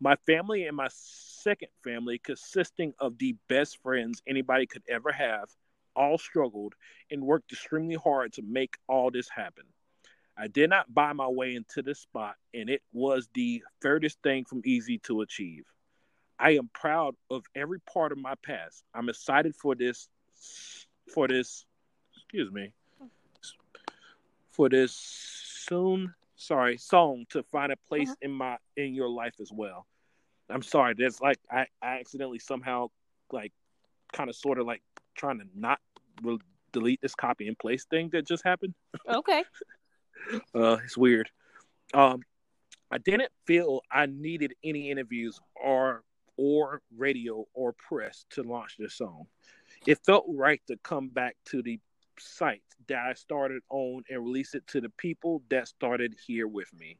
My 0.00 0.16
family 0.26 0.66
and 0.66 0.76
my 0.76 0.88
second 0.90 1.68
family, 1.84 2.18
consisting 2.18 2.94
of 2.98 3.18
the 3.18 3.36
best 3.48 3.82
friends 3.82 4.22
anybody 4.26 4.66
could 4.66 4.82
ever 4.88 5.12
have, 5.12 5.50
all 5.94 6.16
struggled 6.16 6.74
and 7.10 7.22
worked 7.22 7.52
extremely 7.52 7.96
hard 7.96 8.32
to 8.34 8.42
make 8.42 8.76
all 8.88 9.10
this 9.10 9.28
happen. 9.28 9.64
I 10.38 10.46
did 10.46 10.70
not 10.70 10.92
buy 10.92 11.12
my 11.12 11.28
way 11.28 11.54
into 11.54 11.82
this 11.82 12.00
spot, 12.00 12.36
and 12.54 12.70
it 12.70 12.80
was 12.92 13.28
the 13.34 13.62
furthest 13.82 14.22
thing 14.22 14.46
from 14.46 14.62
easy 14.64 14.98
to 15.00 15.20
achieve. 15.20 15.64
I 16.38 16.52
am 16.52 16.70
proud 16.72 17.14
of 17.30 17.44
every 17.54 17.80
part 17.80 18.12
of 18.12 18.18
my 18.18 18.34
past. 18.42 18.82
I'm 18.94 19.10
excited 19.10 19.54
for 19.54 19.74
this, 19.74 20.08
for 21.12 21.28
this, 21.28 21.66
excuse 22.16 22.50
me, 22.50 22.72
for 24.52 24.70
this 24.70 24.92
soon 24.92 26.14
sorry 26.40 26.78
song 26.78 27.26
to 27.28 27.42
find 27.42 27.70
a 27.70 27.76
place 27.86 28.08
Uh-huh. 28.08 28.16
in 28.22 28.30
my 28.32 28.56
in 28.76 28.94
your 28.94 29.10
life 29.10 29.34
as 29.40 29.50
well 29.52 29.86
i'm 30.48 30.62
sorry 30.62 30.94
there's 30.96 31.20
like 31.20 31.38
i, 31.50 31.66
I 31.82 31.98
accidentally 32.00 32.38
somehow 32.38 32.88
like 33.30 33.52
kind 34.14 34.30
of 34.30 34.34
sort 34.34 34.58
of 34.58 34.66
like 34.66 34.82
trying 35.14 35.38
to 35.38 35.44
not 35.54 35.78
re- 36.22 36.38
delete 36.72 37.00
this 37.02 37.14
copy 37.14 37.46
and 37.46 37.58
paste 37.58 37.90
thing 37.90 38.08
that 38.12 38.26
just 38.26 38.42
happened 38.42 38.74
Okay. 39.06 39.44
uh 40.54 40.78
it's 40.84 40.96
weird 40.96 41.28
um 41.94 42.20
i 42.90 42.96
didn't 42.98 43.30
feel 43.46 43.82
i 43.92 44.06
needed 44.06 44.54
any 44.64 44.90
interviews 44.90 45.38
or 45.62 46.02
or 46.38 46.80
radio 46.96 47.46
or 47.52 47.74
press 47.74 48.24
to 48.30 48.42
launch 48.42 48.76
this 48.78 48.94
song 48.94 49.26
it 49.86 49.98
felt 50.06 50.24
right 50.28 50.62
to 50.66 50.76
come 50.82 51.08
back 51.08 51.36
to 51.44 51.62
the 51.62 51.78
site 52.20 52.62
that 52.88 52.98
I 52.98 53.14
started 53.14 53.62
on 53.70 54.02
and 54.08 54.24
release 54.24 54.54
it 54.54 54.66
to 54.68 54.80
the 54.80 54.90
people 54.90 55.42
that 55.50 55.68
started 55.68 56.14
here 56.26 56.46
with 56.46 56.72
me. 56.72 56.98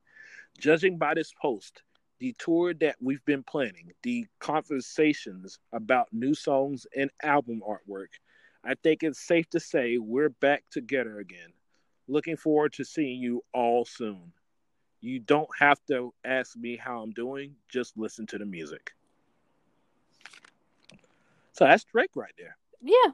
Judging 0.58 0.98
by 0.98 1.14
this 1.14 1.32
post, 1.40 1.82
the 2.18 2.34
tour 2.38 2.74
that 2.74 2.96
we've 3.00 3.24
been 3.24 3.42
planning, 3.42 3.92
the 4.02 4.26
conversations 4.38 5.58
about 5.72 6.08
new 6.12 6.34
songs 6.34 6.86
and 6.96 7.10
album 7.22 7.62
artwork, 7.66 8.08
I 8.64 8.74
think 8.74 9.02
it's 9.02 9.20
safe 9.20 9.48
to 9.50 9.60
say 9.60 9.98
we're 9.98 10.28
back 10.28 10.64
together 10.70 11.18
again. 11.18 11.52
Looking 12.08 12.36
forward 12.36 12.72
to 12.74 12.84
seeing 12.84 13.20
you 13.20 13.42
all 13.54 13.84
soon. 13.84 14.32
You 15.00 15.18
don't 15.20 15.48
have 15.58 15.78
to 15.88 16.12
ask 16.24 16.56
me 16.56 16.76
how 16.76 17.00
I'm 17.02 17.12
doing, 17.12 17.54
just 17.68 17.96
listen 17.96 18.26
to 18.26 18.38
the 18.38 18.44
music. 18.44 18.90
So 21.52 21.64
that's 21.64 21.84
Drake 21.84 22.10
right 22.14 22.32
there. 22.36 22.56
Yeah. 22.82 23.12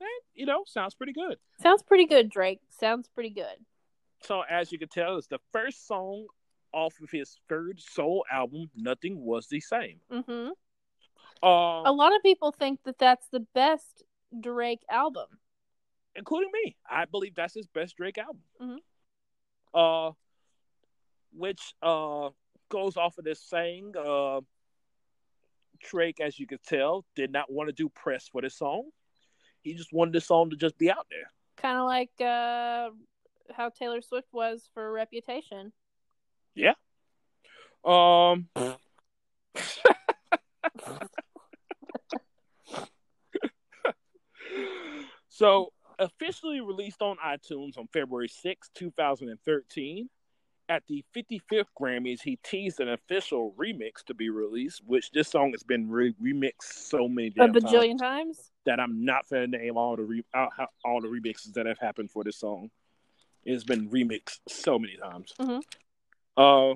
And, 0.00 0.08
you 0.34 0.46
know, 0.46 0.64
sounds 0.66 0.94
pretty 0.94 1.12
good. 1.12 1.38
Sounds 1.60 1.82
pretty 1.82 2.06
good, 2.06 2.30
Drake. 2.30 2.60
Sounds 2.70 3.08
pretty 3.08 3.30
good. 3.30 3.56
So 4.22 4.42
as 4.42 4.72
you 4.72 4.78
can 4.78 4.88
tell, 4.88 5.16
it's 5.16 5.26
the 5.26 5.38
first 5.52 5.86
song 5.86 6.26
off 6.72 6.94
of 7.02 7.10
his 7.10 7.36
third 7.48 7.80
solo 7.80 8.22
album, 8.30 8.70
Nothing 8.74 9.24
Was 9.24 9.48
the 9.48 9.60
Same. 9.60 10.00
hmm 10.10 10.50
Um, 11.42 11.86
A 11.86 11.92
lot 11.92 12.14
of 12.14 12.22
people 12.22 12.50
think 12.52 12.82
that 12.84 12.98
that's 12.98 13.28
the 13.28 13.40
best 13.54 14.02
Drake 14.40 14.82
album. 14.90 15.26
including 16.14 16.50
me. 16.64 16.74
I 16.88 17.04
believe 17.04 17.34
that's 17.34 17.52
his 17.54 17.66
best 17.66 17.96
Drake 17.96 18.16
album. 18.18 18.42
Mhm. 18.60 18.78
Uh, 19.74 20.12
which 21.32 21.74
uh 21.82 22.30
goes 22.70 22.96
off 22.96 23.18
of 23.18 23.24
this 23.24 23.40
saying, 23.42 23.92
uh, 23.96 24.40
Drake, 25.80 26.20
as 26.20 26.38
you 26.38 26.46
could 26.46 26.62
tell, 26.62 27.04
did 27.14 27.30
not 27.30 27.50
want 27.52 27.68
to 27.68 27.72
do 27.74 27.88
press 27.90 28.28
for 28.28 28.40
this 28.40 28.56
song. 28.56 28.90
He 29.66 29.74
just 29.74 29.92
wanted 29.92 30.14
the 30.14 30.20
song 30.20 30.50
to 30.50 30.56
just 30.56 30.78
be 30.78 30.88
out 30.92 31.08
there. 31.10 31.28
Kind 31.56 31.76
of 31.76 31.86
like 31.86 32.12
uh, 32.20 32.90
how 33.52 33.70
Taylor 33.70 34.00
Swift 34.00 34.28
was 34.32 34.70
for 34.72 34.92
Reputation. 34.92 35.72
Yeah. 36.54 36.74
Um. 37.84 38.46
so, 45.28 45.72
officially 45.98 46.60
released 46.60 47.02
on 47.02 47.16
iTunes 47.16 47.76
on 47.76 47.88
February 47.92 48.28
sixth, 48.28 48.70
two 48.72 48.90
2013. 48.90 50.08
At 50.68 50.82
the 50.88 51.04
55th 51.14 51.66
Grammys, 51.80 52.22
he 52.22 52.38
teased 52.42 52.80
an 52.80 52.88
official 52.88 53.54
remix 53.56 54.02
to 54.06 54.14
be 54.14 54.30
released, 54.30 54.82
which 54.84 55.12
this 55.12 55.28
song 55.28 55.52
has 55.52 55.62
been 55.62 55.88
re- 55.88 56.14
remixed 56.20 56.62
so 56.62 57.06
many 57.08 57.30
times. 57.30 57.56
A 57.56 57.60
bajillion 57.60 57.98
times 57.98 58.36
times. 58.36 58.50
that 58.64 58.80
I'm 58.80 59.04
not 59.04 59.28
going 59.28 59.50
to 59.50 59.58
name 59.58 59.76
all 59.76 59.94
the 59.94 60.02
re- 60.02 60.24
all, 60.34 60.50
all 60.84 61.00
the 61.00 61.08
remixes 61.08 61.52
that 61.52 61.66
have 61.66 61.78
happened 61.78 62.10
for 62.10 62.24
this 62.24 62.36
song. 62.38 62.70
It's 63.44 63.62
been 63.62 63.88
remixed 63.90 64.40
so 64.48 64.76
many 64.76 64.96
times. 64.96 65.32
Mhm. 65.38 65.62
Uh, 66.36 66.74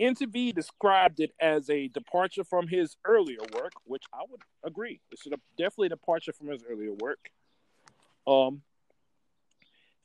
MTV 0.00 0.52
described 0.54 1.20
it 1.20 1.32
as 1.40 1.68
a 1.70 1.88
departure 1.88 2.42
from 2.42 2.66
his 2.66 2.96
earlier 3.04 3.40
work, 3.54 3.72
which 3.84 4.02
I 4.12 4.22
would 4.28 4.40
agree. 4.64 5.00
It's 5.12 5.26
a, 5.26 5.30
definitely 5.56 5.86
a 5.86 5.90
departure 5.90 6.32
from 6.32 6.48
his 6.48 6.64
earlier 6.64 6.94
work. 6.94 7.30
Um, 8.26 8.62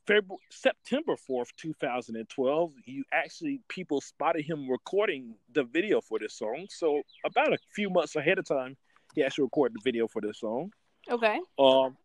February, 0.05 0.41
September 0.51 1.15
4th, 1.29 1.49
2012, 1.57 2.73
you 2.85 3.03
actually, 3.11 3.61
people 3.67 4.01
spotted 4.01 4.45
him 4.45 4.69
recording 4.69 5.35
the 5.53 5.63
video 5.63 6.01
for 6.01 6.19
this 6.19 6.33
song. 6.33 6.67
So, 6.69 7.01
about 7.25 7.53
a 7.53 7.57
few 7.73 7.89
months 7.89 8.15
ahead 8.15 8.37
of 8.37 8.45
time, 8.45 8.77
he 9.15 9.23
actually 9.23 9.45
recorded 9.45 9.77
the 9.77 9.83
video 9.83 10.07
for 10.07 10.21
this 10.21 10.39
song. 10.39 10.71
Okay. 11.09 11.39
Um, 11.57 11.97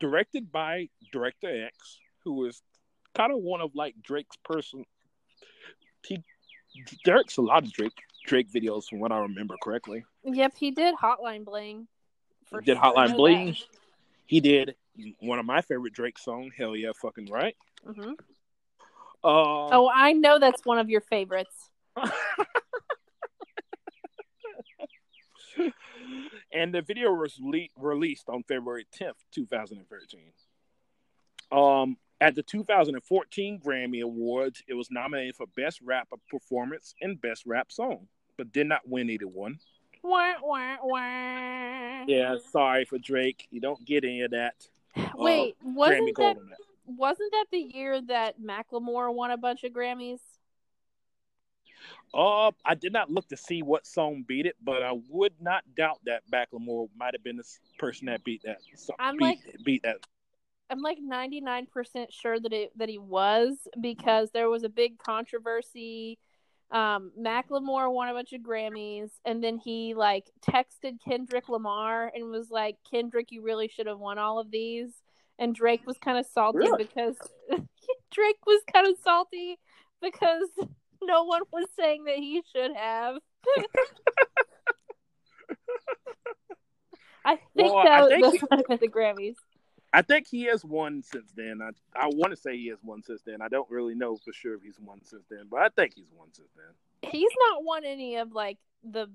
directed 0.00 0.50
by 0.52 0.88
Director 1.12 1.66
X, 1.66 1.98
who 2.24 2.46
is 2.46 2.60
kind 3.14 3.32
of 3.32 3.38
one 3.38 3.60
of 3.60 3.74
like 3.74 3.94
Drake's 4.02 4.36
person. 4.44 4.84
He 6.06 6.22
directs 7.04 7.36
a 7.38 7.42
lot 7.42 7.64
of 7.64 7.72
Drake 7.72 7.98
Drake 8.26 8.50
videos, 8.50 8.88
from 8.88 8.98
what 8.98 9.12
I 9.12 9.18
remember 9.18 9.54
correctly. 9.62 10.04
Yep, 10.24 10.54
he 10.58 10.72
did 10.72 10.94
Hotline 10.96 11.44
Bling. 11.44 11.86
He 12.50 12.64
did 12.64 12.76
Hotline 12.76 13.16
Bling. 13.16 13.56
He 14.26 14.40
did 14.40 14.74
one 15.20 15.38
of 15.38 15.46
my 15.46 15.60
favorite 15.62 15.92
Drake 15.92 16.18
songs, 16.18 16.52
"Hell 16.56 16.76
Yeah, 16.76 16.92
Fucking 17.00 17.26
Right." 17.30 17.56
Mhm. 17.84 18.12
Uh, 19.24 19.68
Oh, 19.72 19.90
I 19.92 20.12
know 20.12 20.38
that's 20.38 20.64
one 20.64 20.78
of 20.78 20.88
your 20.90 21.00
favorites. 21.00 21.70
and 26.52 26.74
the 26.74 26.82
video 26.82 27.12
was 27.12 27.38
le- 27.40 27.68
released 27.76 28.28
on 28.28 28.42
February 28.44 28.86
10th, 28.98 29.24
2013. 29.32 30.32
Um, 31.52 31.96
at 32.20 32.34
the 32.34 32.42
2014 32.42 33.60
Grammy 33.60 34.02
Awards, 34.02 34.62
it 34.66 34.74
was 34.74 34.90
nominated 34.90 35.36
for 35.36 35.46
Best 35.56 35.80
Rap 35.82 36.08
Performance 36.30 36.94
and 37.00 37.20
Best 37.20 37.44
Rap 37.46 37.70
Song, 37.72 38.08
but 38.36 38.52
did 38.52 38.66
not 38.66 38.86
win 38.88 39.10
either 39.10 39.28
one. 39.28 39.58
Wah, 40.02 40.34
wah, 40.42 40.76
wah. 40.82 42.04
Yeah, 42.06 42.36
sorry 42.50 42.84
for 42.84 42.98
Drake. 42.98 43.46
You 43.50 43.60
don't 43.60 43.84
get 43.84 44.04
any 44.04 44.22
of 44.22 44.30
that. 44.32 44.68
Wait, 45.14 45.56
Grammy 45.62 45.74
wasn't 45.74 46.14
Gold 46.14 46.36
that 46.50 46.58
wasn't 46.86 47.32
that 47.32 47.46
the 47.50 47.58
year 47.58 48.00
that 48.00 48.40
Macklemore 48.40 49.12
won 49.12 49.30
a 49.30 49.36
bunch 49.36 49.64
of 49.64 49.72
Grammys? 49.72 50.20
Uh, 52.14 52.52
I 52.64 52.74
did 52.74 52.92
not 52.92 53.10
look 53.10 53.28
to 53.28 53.36
see 53.36 53.62
what 53.62 53.86
song 53.86 54.24
beat 54.26 54.46
it, 54.46 54.56
but 54.62 54.82
I 54.82 54.92
would 55.10 55.34
not 55.40 55.64
doubt 55.76 56.00
that 56.06 56.22
Macklemore 56.32 56.88
might 56.96 57.14
have 57.14 57.22
been 57.22 57.36
the 57.36 57.44
person 57.78 58.06
that 58.06 58.24
beat 58.24 58.42
that. 58.44 58.58
So, 58.76 58.94
I'm 58.98 59.16
beat, 59.16 59.24
like- 59.24 59.64
beat 59.64 59.82
that. 59.82 59.96
I'm 60.68 60.82
like 60.82 60.98
99% 60.98 61.66
sure 62.10 62.40
that 62.40 62.52
it 62.52 62.76
that 62.76 62.88
he 62.88 62.98
was 62.98 63.68
because 63.80 64.30
there 64.32 64.50
was 64.50 64.64
a 64.64 64.68
big 64.68 64.98
controversy. 64.98 66.18
Um, 66.70 67.12
Macklemore 67.18 67.92
won 67.92 68.08
a 68.08 68.12
bunch 68.12 68.32
of 68.32 68.40
Grammys, 68.40 69.10
and 69.24 69.42
then 69.42 69.56
he 69.58 69.94
like 69.94 70.24
texted 70.48 70.98
Kendrick 71.04 71.48
Lamar 71.48 72.10
and 72.14 72.30
was 72.30 72.50
like, 72.50 72.76
"Kendrick, 72.90 73.30
you 73.30 73.42
really 73.42 73.68
should 73.68 73.86
have 73.86 73.98
won 74.00 74.18
all 74.18 74.38
of 74.40 74.50
these." 74.50 74.90
And 75.38 75.54
Drake 75.54 75.86
was 75.86 75.96
kind 75.98 76.18
of 76.18 76.26
salty 76.26 76.58
Really? 76.58 76.84
because 76.84 77.16
Drake 78.10 78.44
was 78.46 78.62
kind 78.72 78.88
of 78.88 78.96
salty 79.04 79.58
because 80.02 80.48
no 81.02 81.24
one 81.24 81.42
was 81.52 81.66
saying 81.78 82.04
that 82.04 82.16
he 82.16 82.42
should 82.54 82.72
have. 82.74 83.16
I 87.24 87.36
think 87.56 87.72
Well, 87.74 87.78
I 87.78 87.84
that 88.00 88.08
think 88.08 88.22
those 88.22 88.32
he- 88.68 88.76
the 88.76 88.88
Grammys. 88.88 89.34
I 89.96 90.02
think 90.02 90.26
he 90.26 90.42
has 90.44 90.62
won 90.62 91.02
since 91.02 91.32
then. 91.34 91.60
I 91.62 91.70
I 91.98 92.06
want 92.08 92.30
to 92.32 92.36
say 92.36 92.54
he 92.54 92.68
has 92.68 92.78
won 92.82 93.02
since 93.02 93.22
then. 93.24 93.40
I 93.40 93.48
don't 93.48 93.70
really 93.70 93.94
know 93.94 94.18
for 94.22 94.30
sure 94.30 94.54
if 94.54 94.60
he's 94.62 94.78
won 94.78 95.00
since 95.02 95.24
then, 95.30 95.46
but 95.50 95.60
I 95.60 95.70
think 95.70 95.94
he's 95.94 96.10
won 96.14 96.28
since 96.34 96.50
then. 96.54 97.10
he's 97.10 97.32
not 97.48 97.64
won 97.64 97.84
any 97.86 98.16
of 98.16 98.32
like 98.32 98.58
the 98.84 99.08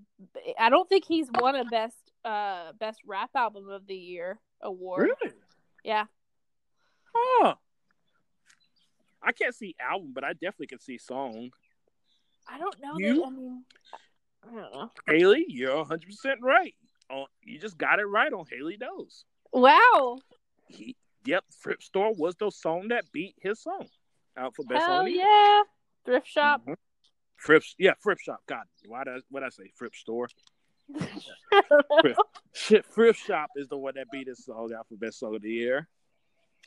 I 0.58 0.72
don't 0.72 0.90
think 0.90 1.06
he's 1.06 1.30
won 1.40 1.56
a 1.56 1.66
best 1.66 1.98
uh 2.26 2.72
best 2.80 3.00
rap 3.06 3.30
album 3.36 3.70
of 3.70 3.86
the 3.86 3.96
year 3.96 4.40
award. 4.60 5.12
Really? 5.22 5.36
Yeah. 5.84 6.06
Huh. 7.14 7.54
I 9.22 9.34
can't 9.34 9.54
see 9.54 9.76
album, 9.80 10.14
but 10.16 10.24
I 10.24 10.34
definitely 10.34 10.68
can 10.68 10.80
see 10.80 10.98
song. 10.98 11.52
I 12.50 12.58
don't 12.58 12.82
know 12.82 12.94
You? 12.98 13.16
that 13.22 13.28
I 13.28 13.30
mean 13.30 13.64
I 14.44 14.48
don't 14.56 14.74
know. 14.74 14.92
Haley, 15.08 15.46
you're 15.48 15.76
100 15.78 16.08
percent 16.08 16.40
right. 16.42 16.74
You 17.44 17.60
just 17.60 17.78
got 17.78 18.00
it 18.00 18.06
right 18.06 18.34
on 18.34 18.46
Haley 18.50 18.78
knows. 18.78 19.26
Wow. 19.54 20.18
He, 20.72 20.96
yep, 21.26 21.44
Thrift 21.62 21.84
Store 21.84 22.14
was 22.14 22.36
the 22.36 22.50
song 22.50 22.90
that 22.90 23.12
beat 23.12 23.36
his 23.42 23.62
song 23.62 23.88
out 24.38 24.56
for 24.56 24.64
best 24.64 24.86
song. 24.86 24.96
Hell 24.96 25.08
yeah. 25.08 25.62
Thrift 26.06 26.28
shop. 26.28 26.66
Mhm. 26.66 26.76
Frip, 27.38 27.64
yeah, 27.80 27.94
Thrift 28.04 28.22
Shop. 28.22 28.42
God, 28.46 28.66
why 28.86 29.02
I, 29.02 29.18
what 29.30 29.44
I 29.44 29.50
say? 29.50 29.72
Thrift 29.78 29.96
Store. 29.96 30.30
I. 31.00 32.14
Shit, 32.54 32.86
Thrift 32.86 33.20
Shop 33.20 33.50
is 33.56 33.68
the 33.68 33.78
one 33.78 33.96
that 33.96 34.12
beat 34.12 34.28
his 34.28 34.46
song 34.46 34.72
out 34.78 34.88
for 34.88 34.96
best 34.96 35.20
song 35.20 35.36
of 35.36 35.42
the 35.42 35.50
year. 35.50 35.88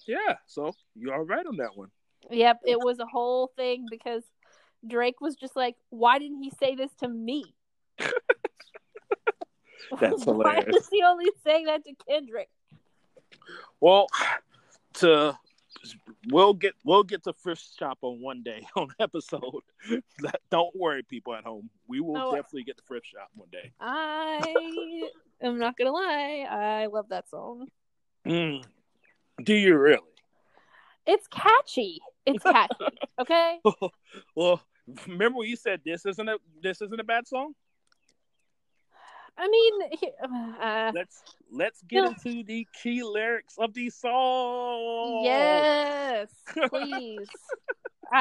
Yeah, 0.07 0.37
so 0.47 0.73
you 0.97 1.12
are 1.12 1.23
right 1.25 1.47
on 1.47 1.59
that 1.59 1.77
one. 1.77 1.90
Yep, 2.31 2.62
it 2.67 2.81
was 2.81 2.99
a 2.99 3.07
whole 3.07 3.53
thing 3.57 3.87
because 3.88 4.25
Drake 4.87 5.21
was 5.21 5.37
just 5.37 5.55
like, 5.55 5.77
"Why 5.90 6.19
didn't 6.19 6.43
he 6.43 6.51
say 6.51 6.75
this 6.75 6.93
to 7.01 7.09
me?" 7.09 7.55
That's 10.01 10.25
hilarious. 10.25 10.67
Why 10.67 10.77
is 10.77 10.88
he 10.90 11.03
only 11.03 11.31
saying 11.45 11.67
that 11.67 11.85
to 11.85 11.95
Kendrick? 12.09 12.49
Well, 13.81 14.07
to 14.94 15.37
we'll 16.29 16.55
get 16.55 16.75
we'll 16.85 17.03
get 17.03 17.23
to 17.25 17.33
Thrift 17.33 17.62
Shop 17.79 17.99
on 18.03 18.20
one 18.20 18.42
day 18.42 18.66
on 18.77 18.88
episode. 18.99 19.62
Don't 20.51 20.75
worry, 20.77 21.03
people 21.03 21.35
at 21.35 21.44
home. 21.44 21.68
We 21.88 22.01
will 22.01 22.16
Oh. 22.16 22.35
definitely 22.35 22.64
get 22.64 22.77
to 22.79 22.83
Thrift 22.85 23.07
Shop 23.07 23.29
one 23.35 23.49
day. 23.51 23.73
I 23.81 25.09
am 25.42 25.59
not 25.59 25.77
gonna 25.77 25.92
lie, 25.92 26.47
I 26.51 26.87
love 26.87 27.09
that 27.11 27.29
song. 27.29 27.66
Mm. 28.27 28.64
Do 29.42 29.55
you 29.55 29.77
really? 29.77 29.99
It's 31.07 31.27
catchy. 31.29 32.01
It's 32.27 32.42
catchy. 32.42 32.75
Okay. 33.20 33.61
well, 34.35 34.61
remember 35.07 35.38
when 35.38 35.49
you 35.49 35.55
said 35.57 35.81
this 35.85 36.05
isn't 36.05 36.29
a 36.29 36.37
this 36.62 36.81
isn't 36.83 36.99
a 36.99 37.05
bad 37.05 37.29
song? 37.29 37.55
I 39.37 39.49
mean, 39.49 39.73
he- 39.92 40.12
uh, 40.23 40.92
Let's 40.94 41.23
let's 41.51 41.83
get 41.83 42.05
into 42.05 42.44
the 42.44 42.66
key 42.83 43.03
lyrics 43.03 43.55
of 43.59 43.75
the 43.75 43.90
song. 43.90 45.20
yes, 45.23 46.29
please. 46.68 47.29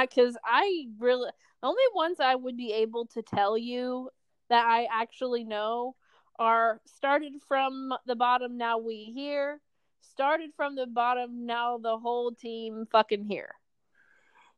Because 0.02 0.38
I 0.46 0.88
really, 0.98 1.30
only 1.62 1.84
ones 1.94 2.20
I 2.20 2.36
would 2.36 2.56
be 2.56 2.72
able 2.72 3.06
to 3.08 3.22
tell 3.22 3.58
you 3.58 4.10
that 4.50 4.66
I 4.66 4.88
actually 4.92 5.44
know 5.44 5.96
are 6.40 6.80
started 6.86 7.34
from 7.48 7.94
the 8.08 8.16
bottom, 8.16 8.58
now 8.58 8.78
we 8.80 9.12
here. 9.14 9.60
Started 10.02 10.52
from 10.56 10.76
the 10.76 10.88
bottom, 10.88 11.46
now 11.46 11.78
the 11.78 11.98
whole 11.98 12.32
team 12.32 12.88
fucking 12.92 13.26
here. 13.26 13.54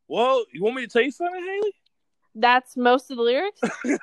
Well, 0.08 0.46
you 0.54 0.64
want 0.64 0.76
me 0.76 0.84
to 0.84 0.88
tell 0.88 1.02
you 1.02 1.12
something, 1.12 1.42
Haley? 1.42 1.74
That's 2.36 2.78
most 2.78 3.10
of 3.12 3.18
the 3.18 3.24
lyrics. 3.24 3.60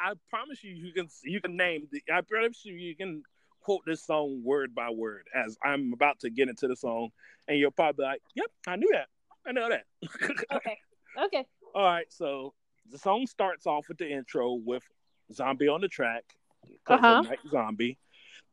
I 0.00 0.12
promise 0.30 0.62
you, 0.62 0.70
you 0.72 0.92
can 0.92 1.08
you 1.24 1.40
can 1.40 1.56
name. 1.56 1.88
The, 1.90 2.02
I 2.12 2.20
promise 2.20 2.64
you, 2.64 2.74
you 2.74 2.94
can 2.96 3.22
quote 3.60 3.82
this 3.86 4.04
song 4.04 4.42
word 4.44 4.74
by 4.74 4.90
word 4.90 5.26
as 5.34 5.56
I'm 5.64 5.92
about 5.92 6.20
to 6.20 6.30
get 6.30 6.48
into 6.48 6.68
the 6.68 6.76
song, 6.76 7.10
and 7.48 7.58
you'll 7.58 7.70
probably 7.70 8.02
be 8.02 8.06
like, 8.06 8.22
"Yep, 8.34 8.50
I 8.66 8.76
knew 8.76 8.90
that. 8.92 9.08
I 9.46 9.52
know 9.52 9.68
that." 9.68 9.84
Okay. 10.52 10.78
Okay. 11.18 11.46
All 11.74 11.82
right, 11.84 12.06
so 12.10 12.54
the 12.90 12.98
song 12.98 13.26
starts 13.26 13.66
off 13.66 13.88
with 13.88 13.98
the 13.98 14.10
intro 14.10 14.54
with 14.54 14.84
"Zombie" 15.32 15.68
on 15.68 15.80
the 15.80 15.88
track, 15.88 16.24
Uh-huh. 16.86 17.22
Night 17.22 17.40
Zombie. 17.50 17.98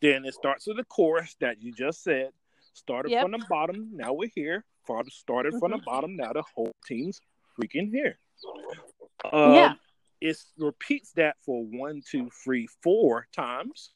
Then 0.01 0.25
it 0.25 0.34
starts 0.34 0.67
with 0.67 0.77
the 0.77 0.84
chorus 0.86 1.36
that 1.39 1.62
you 1.62 1.71
just 1.71 2.03
said. 2.03 2.31
Started 2.73 3.12
Yep. 3.12 3.21
from 3.21 3.31
the 3.31 3.45
bottom, 3.47 3.89
now 3.93 4.13
we're 4.13 4.29
here. 4.34 4.65
Started 5.10 5.53
from 5.60 5.71
the 5.71 5.77
Mhm. 5.77 5.86
bottom, 5.86 6.15
now 6.17 6.34
the 6.34 6.43
whole 6.55 6.71
team's 6.86 7.21
freaking 7.58 7.89
here. 7.89 8.19
Um, 9.31 9.53
Yeah. 9.53 9.75
It 10.25 10.43
repeats 10.57 11.11
that 11.11 11.35
for 11.45 11.63
one, 11.63 12.01
two, 12.03 12.31
three, 12.43 12.67
four 12.81 13.27
times. 13.31 13.91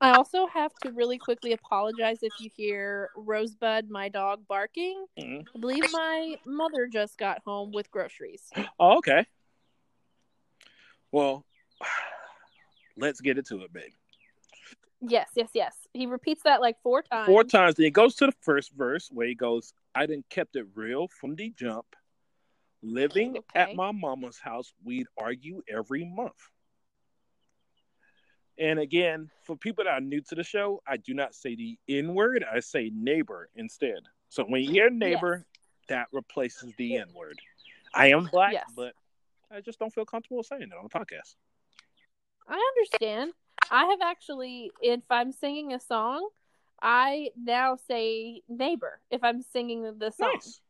I 0.00 0.12
also 0.12 0.46
have 0.46 0.72
to 0.82 0.92
really 0.92 1.18
quickly 1.18 1.52
apologize 1.52 2.18
if 2.22 2.32
you 2.38 2.50
hear 2.56 3.10
Rosebud, 3.16 3.90
my 3.90 4.08
dog, 4.08 4.46
barking. 4.46 5.04
Mhm. 5.18 5.44
I 5.52 5.58
believe 5.58 5.84
my 5.92 6.36
mother 6.46 6.86
just 6.86 7.18
got 7.18 7.42
home 7.44 7.72
with 7.72 7.90
groceries. 7.90 8.48
Oh, 8.78 8.98
okay. 8.98 9.26
Well, 11.10 11.44
let's 12.96 13.20
get 13.20 13.36
into 13.36 13.60
it, 13.62 13.72
babe. 13.72 13.92
Yes, 15.00 15.30
yes, 15.34 15.50
yes. 15.52 15.74
He 15.92 16.06
repeats 16.06 16.44
that 16.44 16.60
like 16.60 16.80
four 16.80 17.02
times. 17.02 17.26
Four 17.26 17.42
times. 17.42 17.74
Then 17.74 17.84
he 17.84 17.90
goes 17.90 18.14
to 18.16 18.26
the 18.26 18.34
first 18.40 18.70
verse 18.74 19.10
where 19.10 19.26
he 19.26 19.34
goes, 19.34 19.74
I 19.96 20.06
didn't 20.06 20.28
kept 20.28 20.54
it 20.54 20.66
real 20.76 21.08
from 21.08 21.34
the 21.34 21.50
jump. 21.56 21.96
Living 22.82 23.36
Okay. 23.36 23.60
at 23.60 23.74
my 23.76 23.92
mama's 23.92 24.38
house, 24.38 24.72
we'd 24.84 25.06
argue 25.18 25.62
every 25.68 26.04
month. 26.04 26.32
And 28.58 28.78
again, 28.78 29.30
for 29.44 29.56
people 29.56 29.84
that 29.84 29.90
are 29.90 30.00
new 30.00 30.20
to 30.22 30.34
the 30.34 30.42
show, 30.44 30.82
I 30.86 30.96
do 30.98 31.14
not 31.14 31.34
say 31.34 31.54
the 31.54 31.78
N 31.88 32.14
word, 32.14 32.44
I 32.50 32.60
say 32.60 32.90
neighbor 32.94 33.48
instead. 33.54 34.00
So 34.28 34.44
when 34.44 34.62
you 34.62 34.70
hear 34.70 34.90
neighbor, 34.90 35.46
that 35.88 36.08
replaces 36.12 36.72
the 36.76 36.96
N 36.98 37.06
word. 37.14 37.38
I 37.94 38.08
am 38.08 38.26
black, 38.30 38.52
Yes. 38.52 38.70
but 38.76 38.94
I 39.50 39.60
just 39.60 39.78
don't 39.78 39.92
feel 39.92 40.04
comfortable 40.04 40.42
saying 40.42 40.62
it 40.62 40.72
on 40.72 40.84
the 40.84 40.90
podcast. 40.90 41.34
I 42.46 42.72
understand. 42.76 43.32
I 43.70 43.84
have 43.86 44.00
actually, 44.02 44.72
if 44.82 45.02
I'm 45.10 45.32
singing 45.32 45.72
a 45.72 45.80
song, 45.80 46.28
I 46.82 47.30
now 47.36 47.76
say 47.76 48.42
neighbor 48.48 49.00
if 49.10 49.22
I'm 49.24 49.42
singing 49.42 49.82
the 49.98 50.10
song. 50.10 50.32
Nice. 50.34 50.60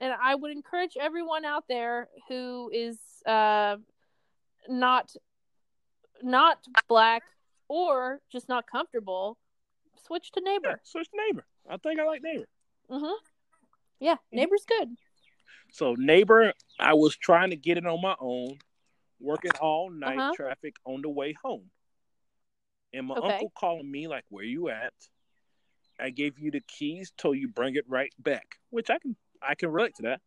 And 0.00 0.12
I 0.22 0.34
would 0.34 0.52
encourage 0.52 0.96
everyone 1.00 1.44
out 1.44 1.64
there 1.68 2.08
who 2.28 2.70
is 2.72 2.98
uh, 3.26 3.76
not 4.68 5.14
not 6.22 6.58
black 6.88 7.22
or 7.68 8.20
just 8.30 8.48
not 8.48 8.66
comfortable, 8.66 9.38
switch 10.06 10.30
to 10.32 10.40
Yeah, 10.40 10.52
neighbor. 10.52 10.80
switch 10.84 11.08
to 11.10 11.16
neighbor. 11.28 11.44
I 11.68 11.76
think 11.76 12.00
I 12.00 12.04
like 12.04 12.22
neighbor. 12.22 12.46
hmm 12.90 13.14
Yeah, 14.00 14.16
neighbor's 14.32 14.64
good. 14.66 14.96
So 15.72 15.94
neighbor, 15.94 16.52
I 16.78 16.94
was 16.94 17.16
trying 17.16 17.50
to 17.50 17.56
get 17.56 17.76
it 17.78 17.86
on 17.86 18.00
my 18.00 18.16
own, 18.18 18.58
working 19.20 19.52
all 19.60 19.90
night 19.90 20.18
Uh-huh. 20.18 20.32
traffic 20.34 20.76
on 20.84 21.02
the 21.02 21.10
way 21.10 21.34
home. 21.42 21.70
And 22.92 23.06
my 23.06 23.16
Okay. 23.16 23.34
uncle 23.34 23.50
calling 23.54 23.90
me 23.90 24.08
like, 24.08 24.24
"Where 24.30 24.44
you 24.44 24.70
at?" 24.70 24.94
I 26.00 26.10
gave 26.10 26.38
you 26.38 26.50
the 26.50 26.60
keys, 26.60 27.12
told 27.16 27.36
you 27.38 27.48
bring 27.48 27.74
it 27.74 27.84
right 27.88 28.12
back, 28.18 28.58
which 28.70 28.88
I 28.88 28.98
can 28.98 29.16
I 29.42 29.54
can 29.54 29.70
relate 29.70 29.96
to 29.96 30.02
that. 30.02 30.20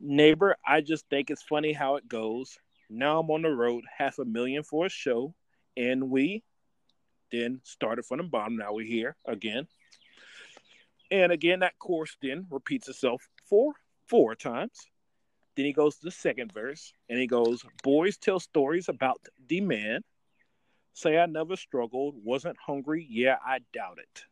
Neighbor, 0.00 0.56
I 0.66 0.80
just 0.80 1.08
think 1.08 1.30
it's 1.30 1.42
funny 1.42 1.72
how 1.72 1.96
it 1.96 2.08
goes. 2.08 2.58
Now 2.90 3.20
I'm 3.20 3.30
on 3.30 3.42
the 3.42 3.50
road, 3.50 3.84
half 3.96 4.18
a 4.18 4.24
million 4.24 4.62
for 4.62 4.86
a 4.86 4.90
show, 4.90 5.34
and 5.76 6.10
we 6.10 6.42
then 7.30 7.60
started 7.64 8.04
from 8.04 8.18
the 8.18 8.24
bottom. 8.24 8.56
Now 8.56 8.74
we're 8.74 8.86
here 8.86 9.16
again. 9.24 9.66
And 11.10 11.30
again, 11.30 11.60
that 11.60 11.78
chorus 11.78 12.16
then 12.20 12.46
repeats 12.50 12.88
itself 12.88 13.22
four 13.48 13.74
four 14.06 14.34
times. 14.34 14.78
Then 15.56 15.66
he 15.66 15.72
goes 15.72 15.96
to 15.96 16.04
the 16.04 16.10
second 16.10 16.52
verse 16.52 16.92
and 17.08 17.18
he 17.18 17.26
goes, 17.26 17.64
Boys 17.82 18.16
tell 18.16 18.40
stories 18.40 18.88
about 18.88 19.20
the 19.48 19.60
man. 19.60 20.02
Say 20.94 21.18
I 21.18 21.26
never 21.26 21.56
struggled, 21.56 22.16
wasn't 22.22 22.56
hungry. 22.58 23.06
Yeah, 23.08 23.36
I 23.44 23.60
doubt 23.72 23.98
it. 23.98 24.24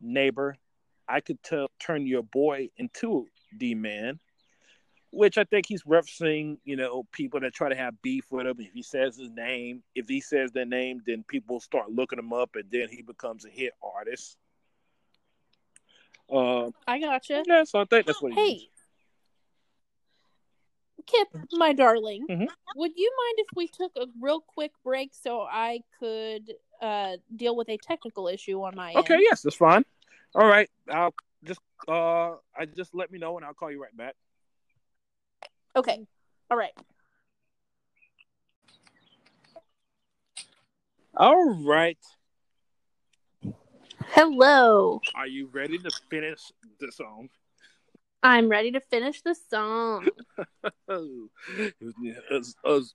Neighbor, 0.00 0.56
I 1.10 1.20
could 1.20 1.42
tell 1.42 1.68
turn 1.80 2.06
your 2.06 2.22
boy 2.22 2.70
into 2.76 3.26
the 3.58 3.74
man. 3.74 4.20
Which 5.12 5.38
I 5.38 5.44
think 5.44 5.66
he's 5.66 5.82
referencing, 5.82 6.58
you 6.64 6.76
know, 6.76 7.02
people 7.10 7.40
that 7.40 7.52
try 7.52 7.68
to 7.68 7.74
have 7.74 8.00
beef 8.00 8.26
with 8.30 8.46
him. 8.46 8.60
If 8.60 8.72
he 8.72 8.82
says 8.84 9.16
his 9.16 9.32
name, 9.32 9.82
if 9.96 10.06
he 10.08 10.20
says 10.20 10.52
their 10.52 10.66
name, 10.66 11.02
then 11.04 11.24
people 11.26 11.58
start 11.58 11.90
looking 11.90 12.20
him 12.20 12.32
up 12.32 12.50
and 12.54 12.70
then 12.70 12.88
he 12.88 13.02
becomes 13.02 13.44
a 13.44 13.48
hit 13.50 13.72
artist. 13.82 14.36
Uh, 16.32 16.70
I 16.86 17.00
gotcha. 17.00 17.42
yeah, 17.44 17.64
so 17.64 17.80
I 17.80 17.84
think 17.86 18.06
that's 18.06 18.22
what 18.22 18.32
he 18.32 18.38
means. 18.38 18.62
Hey, 18.62 18.70
Kip, 21.06 21.28
my 21.54 21.72
darling, 21.72 22.24
Mhm. 22.28 22.46
would 22.76 22.92
you 22.94 23.12
mind 23.18 23.34
if 23.38 23.48
we 23.56 23.66
took 23.66 23.90
a 23.96 24.06
real 24.20 24.40
quick 24.40 24.70
break 24.84 25.12
so 25.12 25.40
I 25.40 25.82
could 25.98 26.54
uh, 26.80 27.16
deal 27.34 27.56
with 27.56 27.68
a 27.68 27.78
technical 27.78 28.28
issue 28.28 28.62
on 28.62 28.76
my 28.76 28.90
Okay, 28.94 28.98
end? 28.98 29.04
Okay, 29.04 29.22
yes, 29.22 29.42
that's 29.42 29.56
fine. 29.56 29.84
All 30.34 30.46
right, 30.46 30.68
I'll 30.90 31.14
just 31.44 31.60
uh, 31.88 32.32
I 32.56 32.66
just 32.76 32.94
let 32.94 33.10
me 33.10 33.18
know 33.18 33.36
and 33.36 33.44
I'll 33.44 33.54
call 33.54 33.70
you 33.70 33.82
right 33.82 33.96
back. 33.96 34.14
Okay. 35.74 36.06
All 36.50 36.56
right. 36.56 36.72
All 41.16 41.64
right, 41.66 41.98
Hello. 44.12 45.00
are 45.14 45.26
you 45.26 45.48
ready 45.52 45.78
to 45.78 45.90
finish 46.08 46.40
the 46.78 46.92
song? 46.92 47.28
I'm 48.22 48.48
ready 48.48 48.70
to 48.72 48.80
finish 48.80 49.22
the 49.22 49.34
song. 49.34 50.08
As- 50.88 52.54
as- 52.64 52.94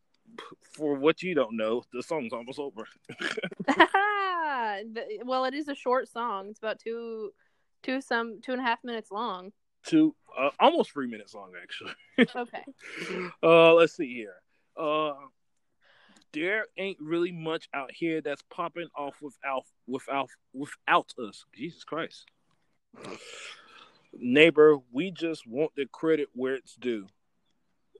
for 0.73 0.95
what 0.95 1.21
you 1.23 1.35
don't 1.35 1.55
know, 1.55 1.83
the 1.93 2.03
song's 2.03 2.33
almost 2.33 2.59
over. 2.59 2.87
well, 5.25 5.45
it 5.45 5.53
is 5.53 5.67
a 5.67 5.75
short 5.75 6.07
song. 6.07 6.47
It's 6.49 6.59
about 6.59 6.79
two, 6.79 7.31
two 7.83 8.01
some 8.01 8.41
two 8.41 8.51
and 8.51 8.61
a 8.61 8.63
half 8.63 8.83
minutes 8.83 9.11
long. 9.11 9.51
Two, 9.85 10.15
uh, 10.37 10.49
almost 10.59 10.91
three 10.91 11.07
minutes 11.07 11.33
long, 11.33 11.51
actually. 11.61 11.91
Okay. 12.35 12.63
uh, 13.43 13.73
let's 13.73 13.95
see 13.95 14.13
here. 14.13 14.35
Uh, 14.77 15.13
there 16.33 16.65
ain't 16.77 16.97
really 16.99 17.31
much 17.31 17.69
out 17.73 17.91
here 17.93 18.21
that's 18.21 18.43
popping 18.53 18.89
off 18.97 19.15
without 19.21 19.63
without 19.87 20.29
without 20.53 21.13
us. 21.17 21.45
Jesus 21.53 21.83
Christ, 21.83 22.25
neighbor, 24.13 24.77
we 24.91 25.11
just 25.11 25.47
want 25.47 25.71
the 25.75 25.85
credit 25.85 26.29
where 26.33 26.55
it's 26.55 26.75
due. 26.75 27.07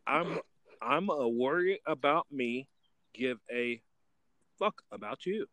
I'm 0.06 0.40
I'm 0.86 1.10
a 1.10 1.28
worry 1.28 1.82
about 1.86 2.28
me. 2.32 2.68
Give 3.14 3.40
a 3.52 3.82
fuck 4.60 4.84
about 4.92 5.26
you, 5.26 5.48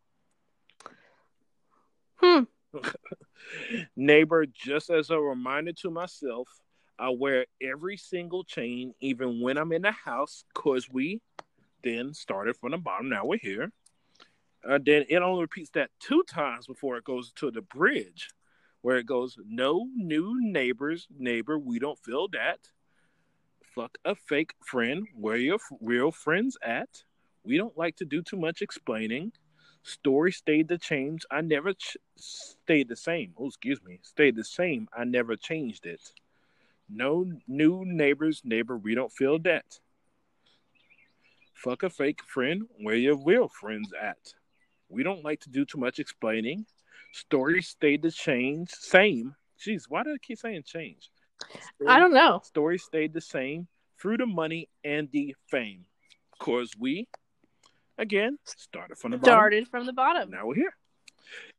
Hmm. 2.17 2.43
neighbor. 3.95 4.45
Just 4.45 4.89
as 4.89 5.09
a 5.09 5.19
reminder 5.19 5.73
to 5.81 5.89
myself, 5.91 6.47
I 6.99 7.09
wear 7.09 7.45
every 7.61 7.97
single 7.97 8.43
chain, 8.43 8.93
even 8.99 9.41
when 9.41 9.57
I'm 9.57 9.71
in 9.71 9.81
the 9.81 9.91
house, 9.91 10.43
cause 10.53 10.89
we 10.89 11.21
then 11.83 12.13
started 12.13 12.55
from 12.57 12.71
the 12.71 12.77
bottom. 12.77 13.09
Now 13.09 13.25
we're 13.25 13.39
here. 13.39 13.71
Uh, 14.67 14.79
then 14.83 15.05
it 15.09 15.17
only 15.17 15.41
repeats 15.41 15.71
that 15.71 15.89
two 15.99 16.23
times 16.23 16.67
before 16.67 16.97
it 16.97 17.03
goes 17.03 17.33
to 17.33 17.51
the 17.51 17.61
bridge, 17.61 18.29
where 18.81 18.97
it 18.97 19.05
goes, 19.05 19.37
"No 19.45 19.89
new 19.95 20.39
neighbors, 20.41 21.07
neighbor. 21.09 21.57
We 21.57 21.79
don't 21.79 21.99
feel 21.99 22.27
that. 22.29 22.72
Fuck 23.75 23.97
a 24.05 24.13
fake 24.13 24.53
friend. 24.63 25.07
Where 25.15 25.37
your 25.37 25.55
f- 25.55 25.77
real 25.81 26.11
friends 26.11 26.57
at? 26.61 27.03
We 27.43 27.57
don't 27.57 27.77
like 27.77 27.95
to 27.97 28.05
do 28.05 28.21
too 28.21 28.37
much 28.37 28.61
explaining. 28.61 29.31
Story 29.81 30.31
stayed 30.31 30.67
the 30.67 30.77
change. 30.77 31.25
I 31.31 31.41
never 31.41 31.73
ch- 31.73 31.97
stayed 32.15 32.87
the 32.87 32.95
same. 32.95 33.33
Oh, 33.37 33.47
excuse 33.47 33.81
me. 33.83 33.99
Stayed 34.03 34.35
the 34.35 34.43
same. 34.43 34.87
I 34.95 35.05
never 35.05 35.35
changed 35.35 35.85
it. 35.85 36.13
No 36.87 37.25
new 37.47 37.83
neighbors, 37.83 38.41
neighbor. 38.45 38.77
We 38.77 38.93
don't 38.93 39.11
feel 39.11 39.39
that. 39.39 39.79
Fuck 41.53 41.83
a 41.83 41.89
fake 41.89 42.21
friend. 42.23 42.63
Where 42.79 42.95
your 42.95 43.17
real 43.17 43.47
friends 43.47 43.91
at? 43.99 44.35
We 44.87 45.01
don't 45.01 45.23
like 45.23 45.39
to 45.41 45.49
do 45.49 45.65
too 45.65 45.79
much 45.79 45.97
explaining. 45.97 46.67
Story 47.11 47.61
stayed 47.63 48.03
the 48.03 48.11
change. 48.11 48.69
Same. 48.69 49.35
Jeez, 49.59 49.85
why 49.89 50.03
do 50.03 50.13
I 50.13 50.17
keep 50.21 50.37
saying 50.37 50.63
change? 50.63 51.09
I 51.87 51.99
don't 51.99 52.13
know. 52.13 52.41
Story 52.43 52.77
stayed 52.77 53.13
the 53.13 53.21
same 53.21 53.67
through 53.99 54.17
the 54.17 54.25
money 54.25 54.69
and 54.83 55.09
the 55.11 55.35
fame. 55.49 55.85
Cause 56.39 56.71
we, 56.77 57.07
again, 57.97 58.37
started 58.45 58.97
from 58.97 59.11
the 59.11 59.17
bottom. 59.17 59.33
Started 59.33 59.67
from 59.67 59.85
the 59.85 59.93
bottom. 59.93 60.31
Now 60.31 60.45
we're 60.45 60.55
here. 60.55 60.75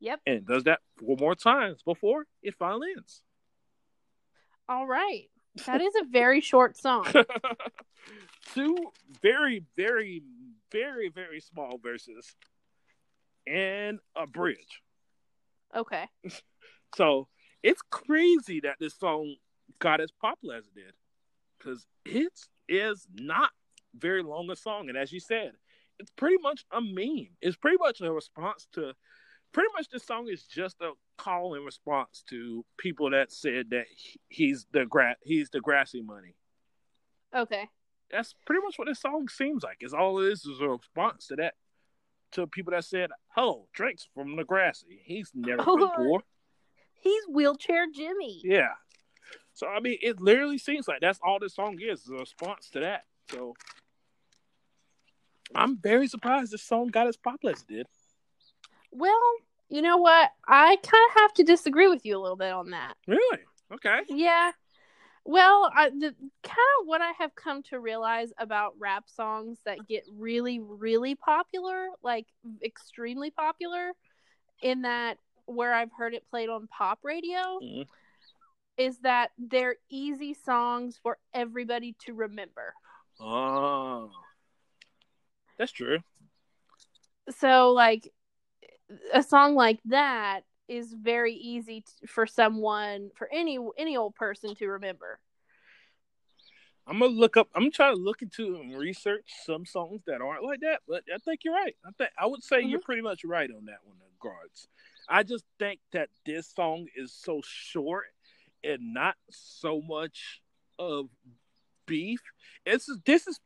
Yep. 0.01 0.21
And 0.27 0.47
does 0.47 0.65
that 0.65 0.81
four 0.99 1.17
more 1.19 1.35
times 1.35 1.81
before 1.83 2.27
it 2.43 2.55
finally 2.59 2.89
ends. 2.97 3.23
All 4.69 4.87
right. 4.87 5.31
That 5.67 5.81
is 5.81 5.95
a 6.01 6.05
very 6.11 6.41
short 6.41 6.77
song. 6.77 7.07
Two 8.55 8.77
very, 9.23 9.65
very, 9.77 10.23
very, 10.71 11.09
very 11.09 11.41
small 11.41 11.79
verses 11.79 12.35
and 13.47 13.99
a 14.17 14.27
bridge. 14.27 14.83
Okay. 15.75 16.07
So 16.97 17.27
it's 17.61 17.83
crazy 17.91 18.61
that 18.61 18.77
this 18.79 18.95
song 18.97 19.35
got 19.79 20.01
as 20.01 20.11
popular 20.11 20.57
as 20.57 20.67
it 20.67 20.75
did. 20.75 20.93
Because 21.59 21.87
it 22.05 22.33
is 22.69 23.07
not 23.15 23.51
very 23.95 24.23
long 24.23 24.51
a 24.51 24.57
song. 24.57 24.89
And 24.89 24.99
as 24.99 25.13
you 25.13 25.21
said, 25.21 25.53
it's 25.99 26.11
pretty 26.11 26.37
much 26.43 26.65
a 26.73 26.81
meme. 26.81 27.29
It's 27.41 27.57
pretty 27.57 27.77
much 27.79 28.01
a 28.01 28.13
response 28.13 28.67
to 28.73 28.93
pretty 29.53 29.69
much 29.77 29.89
this 29.89 30.05
song 30.05 30.29
is 30.29 30.43
just 30.45 30.81
a 30.81 30.91
call 31.17 31.55
and 31.55 31.65
response 31.65 32.25
to 32.29 32.65
people 32.77 33.11
that 33.11 33.31
said 33.33 33.71
that 33.71 33.85
he's 34.29 34.67
the 34.73 34.85
gra- 34.85 35.17
he's 35.23 35.49
the 35.51 35.61
grassy 35.61 36.03
money. 36.03 36.35
Okay. 37.35 37.69
That's 38.11 38.35
pretty 38.47 38.63
much 38.63 38.79
what 38.79 38.89
this 38.89 39.01
song 39.01 39.29
seems 39.29 39.63
like. 39.63 39.79
It's 39.81 39.95
all 39.95 40.21
it 40.21 40.33
is 40.33 40.45
is 40.45 40.61
a 40.61 40.69
response 40.69 41.29
to 41.29 41.37
that 41.37 41.55
to 42.33 42.47
people 42.49 42.73
that 42.73 42.85
said, 42.85 43.11
"Oh, 43.37 43.69
Drake's 43.73 44.09
from 44.15 44.37
Degrassi. 44.37 45.01
He's 45.05 45.31
never 45.35 45.59
been 45.59 45.67
Oh. 45.69 45.93
poor." 45.97 46.23
He's 46.95 47.23
wheelchair 47.29 47.87
Jimmy. 47.95 48.41
Yeah. 48.45 48.73
So 49.55 49.67
I 49.69 49.81
mean, 49.81 49.99
it 50.03 50.21
literally 50.21 50.59
seems 50.59 50.89
like 50.89 51.01
that's 51.01 51.21
all 51.23 51.39
this 51.39 51.55
song 51.55 51.79
is, 51.81 52.03
is 52.03 52.11
a 52.11 52.15
response 52.15 52.69
to 52.71 52.81
that. 52.81 53.05
So 53.31 53.55
I'm 55.55 55.79
very 55.79 56.09
surprised 56.09 56.53
this 56.53 56.63
song 56.63 56.89
got 56.89 57.07
as 57.07 57.17
popular 57.17 57.55
as 57.55 57.63
it 57.63 57.69
did. 57.69 57.87
Well, 58.91 59.21
you 59.69 59.83
know 59.83 59.97
what? 59.97 60.31
I 60.47 60.77
kind 60.77 61.05
of 61.11 61.23
have 61.23 61.35
to 61.35 61.45
disagree 61.45 61.89
with 61.89 62.05
you 62.05 62.19
a 62.19 62.21
little 62.21 62.37
bit 62.37 62.53
on 62.53 62.71
that. 62.71 62.95
Really? 63.07 63.41
Okay. 63.73 64.01
Yeah. 64.09 64.53
Well, 65.25 65.71
I, 65.75 65.89
the 65.89 66.15
kind 66.43 66.69
of 66.81 66.87
what 66.87 67.01
I 67.01 67.13
have 67.19 67.35
come 67.35 67.63
to 67.65 67.81
realize 67.81 68.31
about 68.39 68.75
rap 68.79 69.05
songs 69.07 69.59
that 69.65 69.79
get 69.89 70.05
really, 70.13 70.61
really 70.61 71.15
popular, 71.15 71.89
like 72.03 72.27
extremely 72.63 73.31
popular, 73.31 73.93
in 74.63 74.83
that 74.83 75.19
where 75.47 75.73
I've 75.73 75.93
heard 75.97 76.15
it 76.15 76.29
played 76.31 76.49
on 76.51 76.67
pop 76.67 77.01
radio, 77.03 77.59
Mhm. 77.63 77.87
Is 78.77 78.99
that 79.01 79.31
they're 79.39 79.77
easy 79.91 80.35
songs 80.35 80.99
for 81.03 81.19
everybody 81.33 81.95
to 82.01 82.15
remember. 82.15 82.75
Oh, 83.21 84.11
that's 85.59 85.73
true. 85.73 85.99
So, 87.31 87.73
like, 87.73 88.13
a 89.13 89.23
song 89.23 89.55
like 89.55 89.81
that 89.87 90.41
is 90.69 90.93
very 90.93 91.35
easy 91.35 91.83
t- 91.83 92.07
for 92.07 92.27
someone, 92.27 93.11
for 93.15 93.29
any 93.33 93.59
any 93.79 93.97
old 93.97 94.15
person 94.15 94.55
to 94.57 94.69
remember. 94.69 95.21
I'm 96.87 96.99
gonna 96.99 97.13
look 97.13 97.37
up. 97.37 97.49
I'm 97.55 97.71
trying 97.71 97.97
to 97.97 98.03
look 98.03 98.23
into 98.23 98.57
and 98.57 98.77
research 98.77 99.25
some 99.45 99.65
songs 99.65 100.03
that 100.07 100.21
aren't 100.21 100.45
like 100.45 100.61
that. 100.61 100.81
But 100.87 101.05
I 101.13 101.19
think 101.19 101.41
you're 101.45 101.55
right. 101.55 101.75
I 101.87 101.91
think 101.97 102.11
I 102.19 102.27
would 102.27 102.43
say 102.43 102.61
you're 102.61 102.79
mm-hmm. 102.79 102.85
pretty 102.85 103.03
much 103.03 103.25
right 103.25 103.51
on 103.51 103.65
that 103.67 103.79
one, 103.85 103.97
regards. 104.23 104.69
I 105.09 105.23
just 105.23 105.45
think 105.59 105.81
that 105.93 106.09
this 106.27 106.49
song 106.55 106.87
is 106.97 107.13
so 107.13 107.41
short 107.45 108.07
and 108.65 108.95
not 108.95 109.17
so 109.31 109.81
much 109.81 110.43
of 110.79 111.07
beef. 111.87 112.21
It's 112.65 112.89
this 113.05 113.27
is 113.27 113.41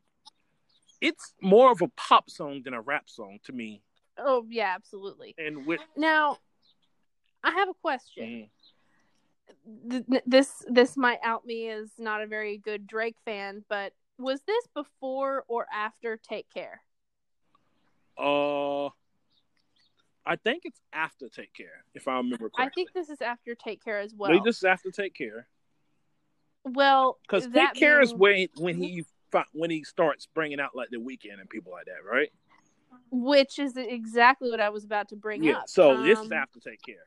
it's 1.01 1.33
more 1.41 1.71
of 1.71 1.81
a 1.81 1.87
pop 1.89 2.29
song 2.29 2.61
than 2.63 2.73
a 2.73 2.81
rap 2.81 3.09
song 3.09 3.39
to 3.45 3.53
me. 3.53 3.81
Oh 4.17 4.45
yeah, 4.49 4.73
absolutely. 4.75 5.35
And 5.37 5.65
with 5.65 5.79
Now, 5.95 6.37
I 7.43 7.51
have 7.51 7.69
a 7.69 7.73
question. 7.73 8.49
Mm, 9.67 9.89
th- 9.89 10.05
th- 10.09 10.23
this 10.25 10.65
this 10.67 10.97
might 10.97 11.19
out 11.23 11.45
me 11.45 11.69
as 11.69 11.89
not 11.97 12.21
a 12.21 12.27
very 12.27 12.57
good 12.57 12.87
Drake 12.87 13.17
fan, 13.25 13.63
but 13.69 13.93
was 14.17 14.41
this 14.45 14.67
before 14.73 15.45
or 15.47 15.65
after 15.73 16.17
Take 16.17 16.49
Care? 16.53 16.81
uh, 18.17 18.89
I 20.29 20.35
think 20.35 20.61
it's 20.65 20.79
after 20.93 21.27
Take 21.27 21.53
Care, 21.53 21.83
if 21.95 22.07
I 22.07 22.17
remember 22.17 22.49
correctly. 22.49 22.65
I 22.65 22.69
think 22.69 22.93
this 22.93 23.09
is 23.09 23.19
after 23.19 23.55
Take 23.55 23.83
Care 23.83 23.99
as 23.99 24.13
well. 24.15 24.31
They 24.31 24.39
just 24.39 24.63
have 24.65 24.81
to 24.83 24.91
take 24.91 25.15
care 25.15 25.47
well, 26.63 27.17
because 27.23 27.47
take 27.47 27.73
care 27.73 28.01
is 28.01 28.13
being- 28.13 28.49
when 28.55 28.75
when 28.75 28.77
he 28.77 29.05
when 29.53 29.71
he 29.71 29.83
starts 29.83 30.27
bringing 30.27 30.59
out 30.59 30.75
like 30.75 30.89
the 30.89 30.97
Weeknd 30.97 31.39
and 31.39 31.49
people 31.49 31.71
like 31.71 31.85
that, 31.85 32.03
right? 32.07 32.31
which 33.11 33.57
is 33.57 33.75
exactly 33.75 34.51
what 34.51 34.59
I 34.59 34.69
was 34.69 34.83
about 34.83 35.09
to 35.09 35.15
bring 35.15 35.43
yeah. 35.43 35.57
up. 35.57 35.69
So 35.69 36.03
this 36.03 36.19
is 36.19 36.25
Um, 36.25 36.33
after 36.33 36.59
take 36.59 36.81
care. 36.81 37.05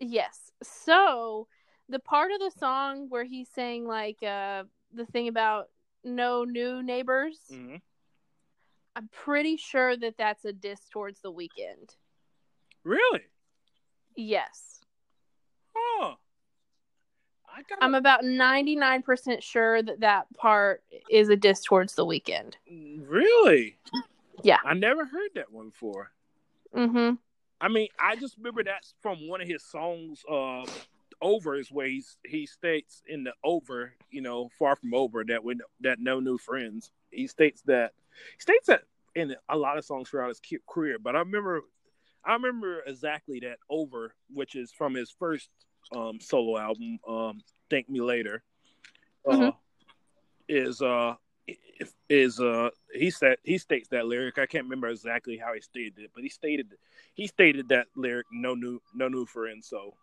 Yes. 0.00 0.50
So 0.62 1.46
the 1.88 2.00
part 2.00 2.32
of 2.32 2.40
the 2.40 2.50
song 2.50 3.08
where 3.08 3.24
he's 3.24 3.48
saying 3.48 3.86
like 3.86 4.22
uh 4.22 4.64
the 4.92 5.06
thing 5.06 5.28
about 5.28 5.70
no 6.02 6.44
new 6.44 6.82
neighbors, 6.82 7.38
hmm 7.48 7.76
I'm 8.96 9.08
pretty 9.08 9.56
sure 9.56 9.96
that 9.96 10.16
that's 10.16 10.44
a 10.44 10.52
diss 10.52 10.88
towards 10.88 11.20
the 11.20 11.32
Weeknd. 11.32 11.96
Really? 12.84 13.22
Yes. 14.16 14.80
Oh, 15.76 16.14
I 17.48 17.62
got. 17.68 17.78
I'm 17.80 17.94
about 17.94 18.22
99% 18.22 19.42
sure 19.42 19.82
that 19.82 20.00
that 20.00 20.26
part 20.36 20.82
is 21.10 21.28
a 21.28 21.36
diss 21.36 21.62
towards 21.62 21.94
the 21.94 22.04
Weeknd. 22.04 22.54
really. 22.68 23.78
Yeah. 24.42 24.58
I 24.64 24.74
never 24.74 25.06
heard 25.06 25.30
that 25.36 25.50
one 25.50 25.70
before. 25.70 26.10
Mm-hmm. 26.74 27.14
I 27.60 27.68
mean, 27.68 27.88
I 27.98 28.16
just 28.16 28.36
remember 28.36 28.62
that's 28.62 28.94
from 29.00 29.28
one 29.28 29.40
of 29.40 29.48
his 29.48 29.64
songs. 29.64 30.22
Uh, 30.30 30.64
over 31.22 31.56
is 31.56 31.70
where 31.72 31.86
he's 31.86 32.18
he 32.26 32.44
states 32.44 33.02
in 33.08 33.24
the 33.24 33.32
over, 33.42 33.94
you 34.10 34.20
know, 34.20 34.50
far 34.58 34.76
from 34.76 34.92
over 34.92 35.24
that 35.24 35.42
when 35.42 35.60
that 35.80 35.98
no 36.00 36.20
new 36.20 36.36
friends. 36.36 36.90
He 37.10 37.26
states 37.26 37.62
that 37.62 37.92
he 38.36 38.40
states 38.40 38.66
that 38.66 38.82
in 39.14 39.34
a 39.48 39.56
lot 39.56 39.78
of 39.78 39.84
songs 39.84 40.08
throughout 40.08 40.28
his 40.28 40.40
career. 40.68 40.98
But 40.98 41.16
I 41.16 41.20
remember, 41.20 41.62
I 42.26 42.32
remember 42.32 42.80
exactly 42.86 43.40
that 43.40 43.58
over, 43.68 44.14
which 44.32 44.54
is 44.54 44.72
from 44.72 44.94
his 44.94 45.10
first 45.10 45.50
um, 45.92 46.18
solo 46.20 46.58
album, 46.58 46.98
um, 47.06 47.42
"Thank 47.70 47.88
Me 47.88 48.00
Later." 48.00 48.42
Uh, 49.26 49.30
Mhm. 49.36 49.56
Is 50.48 50.82
uh 50.82 51.14
is 52.08 52.38
uh 52.40 52.70
he 52.92 53.10
said 53.10 53.38
he 53.42 53.56
states 53.58 53.88
that 53.88 54.06
lyric. 54.06 54.38
I 54.38 54.46
can't 54.46 54.64
remember 54.64 54.88
exactly 54.88 55.36
how 55.38 55.54
he 55.54 55.60
stated 55.60 55.98
it, 55.98 56.10
but 56.14 56.22
he 56.22 56.28
stated 56.28 56.74
he 57.14 57.26
stated 57.26 57.68
that 57.68 57.86
lyric 57.96 58.26
no 58.32 58.54
new 58.54 58.80
no 58.94 59.08
new 59.08 59.24
friends. 59.26 59.68
So 59.68 59.94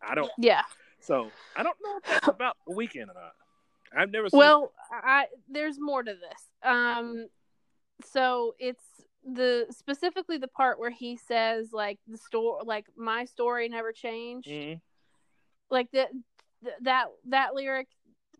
I 0.00 0.14
don't 0.14 0.30
Yeah. 0.38 0.62
so 1.00 1.30
I 1.56 1.62
don't 1.64 1.76
know 1.82 1.96
if 1.96 2.04
that's 2.04 2.28
about 2.28 2.56
the 2.66 2.74
Weeknd 2.74 3.02
or 3.10 3.14
not. 3.14 3.32
I've 3.96 4.10
never 4.10 4.28
seen 4.28 4.38
Well, 4.38 4.72
I 4.90 5.26
there's 5.48 5.78
more 5.80 6.02
to 6.02 6.14
this. 6.14 6.48
Um 6.62 7.26
so 8.04 8.54
it's 8.58 8.84
the 9.24 9.66
specifically 9.70 10.38
the 10.38 10.48
part 10.48 10.78
where 10.78 10.90
he 10.90 11.16
says 11.16 11.72
like 11.72 11.98
the 12.08 12.18
store 12.18 12.60
like 12.64 12.86
my 12.96 13.24
story 13.24 13.68
never 13.68 13.92
changed. 13.92 14.48
Mhm. 14.48 14.80
Like 15.70 15.90
that 15.92 16.10
that 16.82 17.06
that 17.26 17.54
lyric 17.54 17.88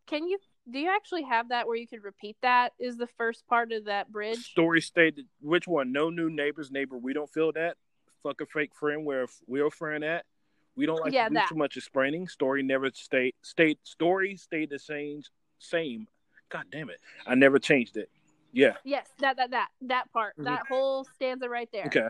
can 0.07 0.27
you 0.27 0.39
do 0.71 0.79
you 0.79 0.91
actually 0.91 1.23
have 1.25 1.49
that 1.49 1.67
where 1.67 1.77
you 1.77 1.87
could 1.89 2.05
repeat 2.05 2.37
that 2.43 2.73
is 2.79 2.97
the 2.97 3.07
first 3.07 3.47
part 3.47 3.73
of 3.73 3.85
that 3.87 4.11
bridge? 4.13 4.39
story 4.39 4.81
stated 4.81 5.27
which 5.41 5.67
one? 5.67 5.93
No 5.93 6.11
new 6.11 6.31
neighbors, 6.31 6.71
neighbor. 6.71 6.97
We 6.97 7.13
don't 7.13 7.31
feel 7.31 7.53
that. 7.53 7.77
Fuck 8.23 8.41
a 8.41 8.47
fake 8.47 8.75
friend. 8.75 9.05
Where 9.05 9.27
we're 9.47 9.67
a 9.67 9.71
friend 9.71 10.05
at. 10.05 10.25
We 10.75 10.87
don't 10.87 11.01
like 11.01 11.13
Yeah, 11.13 11.25
to 11.25 11.31
do 11.31 11.35
that. 11.35 11.49
too 11.49 11.55
much 11.57 11.77
explaining. 11.77 12.29
Story 12.29 12.63
never 12.63 12.91
stayed. 12.93 13.35
Stayed. 13.43 13.79
Story 13.83 14.37
stayed 14.37 14.71
the 14.71 14.79
same. 14.79 15.23
Same. 15.59 16.09
God 16.49 16.65
damn 16.71 16.91
it! 16.91 17.01
I 17.27 17.35
never 17.35 17.59
changed 17.59 17.97
it. 17.97 18.11
Yeah. 18.53 18.75
Yes, 18.85 19.09
that 19.19 19.37
that 19.39 19.51
that 19.51 19.69
that 19.83 20.13
part. 20.13 20.37
Mhm. 20.37 20.45
That 20.45 20.67
whole 20.69 21.05
stanza 21.05 21.49
right 21.49 21.69
there. 21.73 21.87
Okay. 21.87 22.09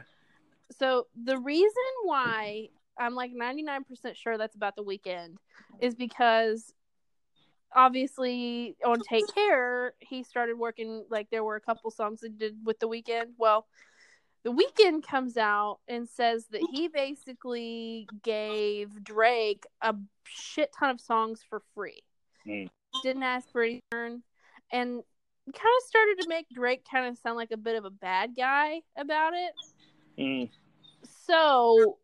So 0.79 1.07
the 1.23 1.39
reason 1.39 1.93
why 2.05 2.69
I'm 2.99 3.15
like 3.15 3.33
99% 3.33 4.17
sure 4.17 4.37
that's 4.37 4.55
about 4.55 4.77
the 4.77 4.85
Weeknd 4.85 5.37
is 5.81 5.95
because 5.95 6.75
obviously 7.75 8.77
on 8.85 9.01
Take 9.09 9.33
Care, 9.35 9.95
he 10.01 10.23
started 10.23 10.59
working 10.59 11.05
like 11.11 11.31
there 11.31 11.45
were 11.45 11.57
a 11.57 11.61
couple 11.61 11.91
songs 11.91 12.21
he 12.23 12.29
did 12.29 12.57
with 12.65 12.79
the 12.81 12.89
Weeknd. 12.89 13.33
Well, 13.39 13.67
the 14.45 14.53
Weeknd 14.53 15.07
comes 15.07 15.37
out 15.37 15.79
and 15.89 16.09
says 16.09 16.47
that 16.51 16.63
he 16.73 16.89
basically 16.89 18.09
gave 18.23 19.03
Drake 19.05 19.65
a 19.81 19.95
shit 20.25 20.71
ton 20.79 20.91
of 20.91 21.01
songs 21.01 21.43
for 21.49 21.63
free. 21.75 22.03
Mm. 22.47 22.69
Didn't 23.03 23.23
ask 23.23 23.51
for 23.51 23.63
any 23.63 23.81
return 23.93 24.23
and 24.71 25.03
kind 25.53 25.75
of 25.81 25.87
started 25.87 26.23
to 26.23 26.29
make 26.29 26.47
Drake 26.51 26.85
kind 26.91 27.07
of 27.07 27.19
sound 27.19 27.37
like 27.37 27.53
a 27.53 27.57
bit 27.57 27.77
of 27.77 27.85
a 27.85 27.91
bad 27.91 28.35
guy 28.37 28.81
about 28.97 29.33
it. 29.35 29.53
Mm. 30.19 30.51
So 31.27 31.99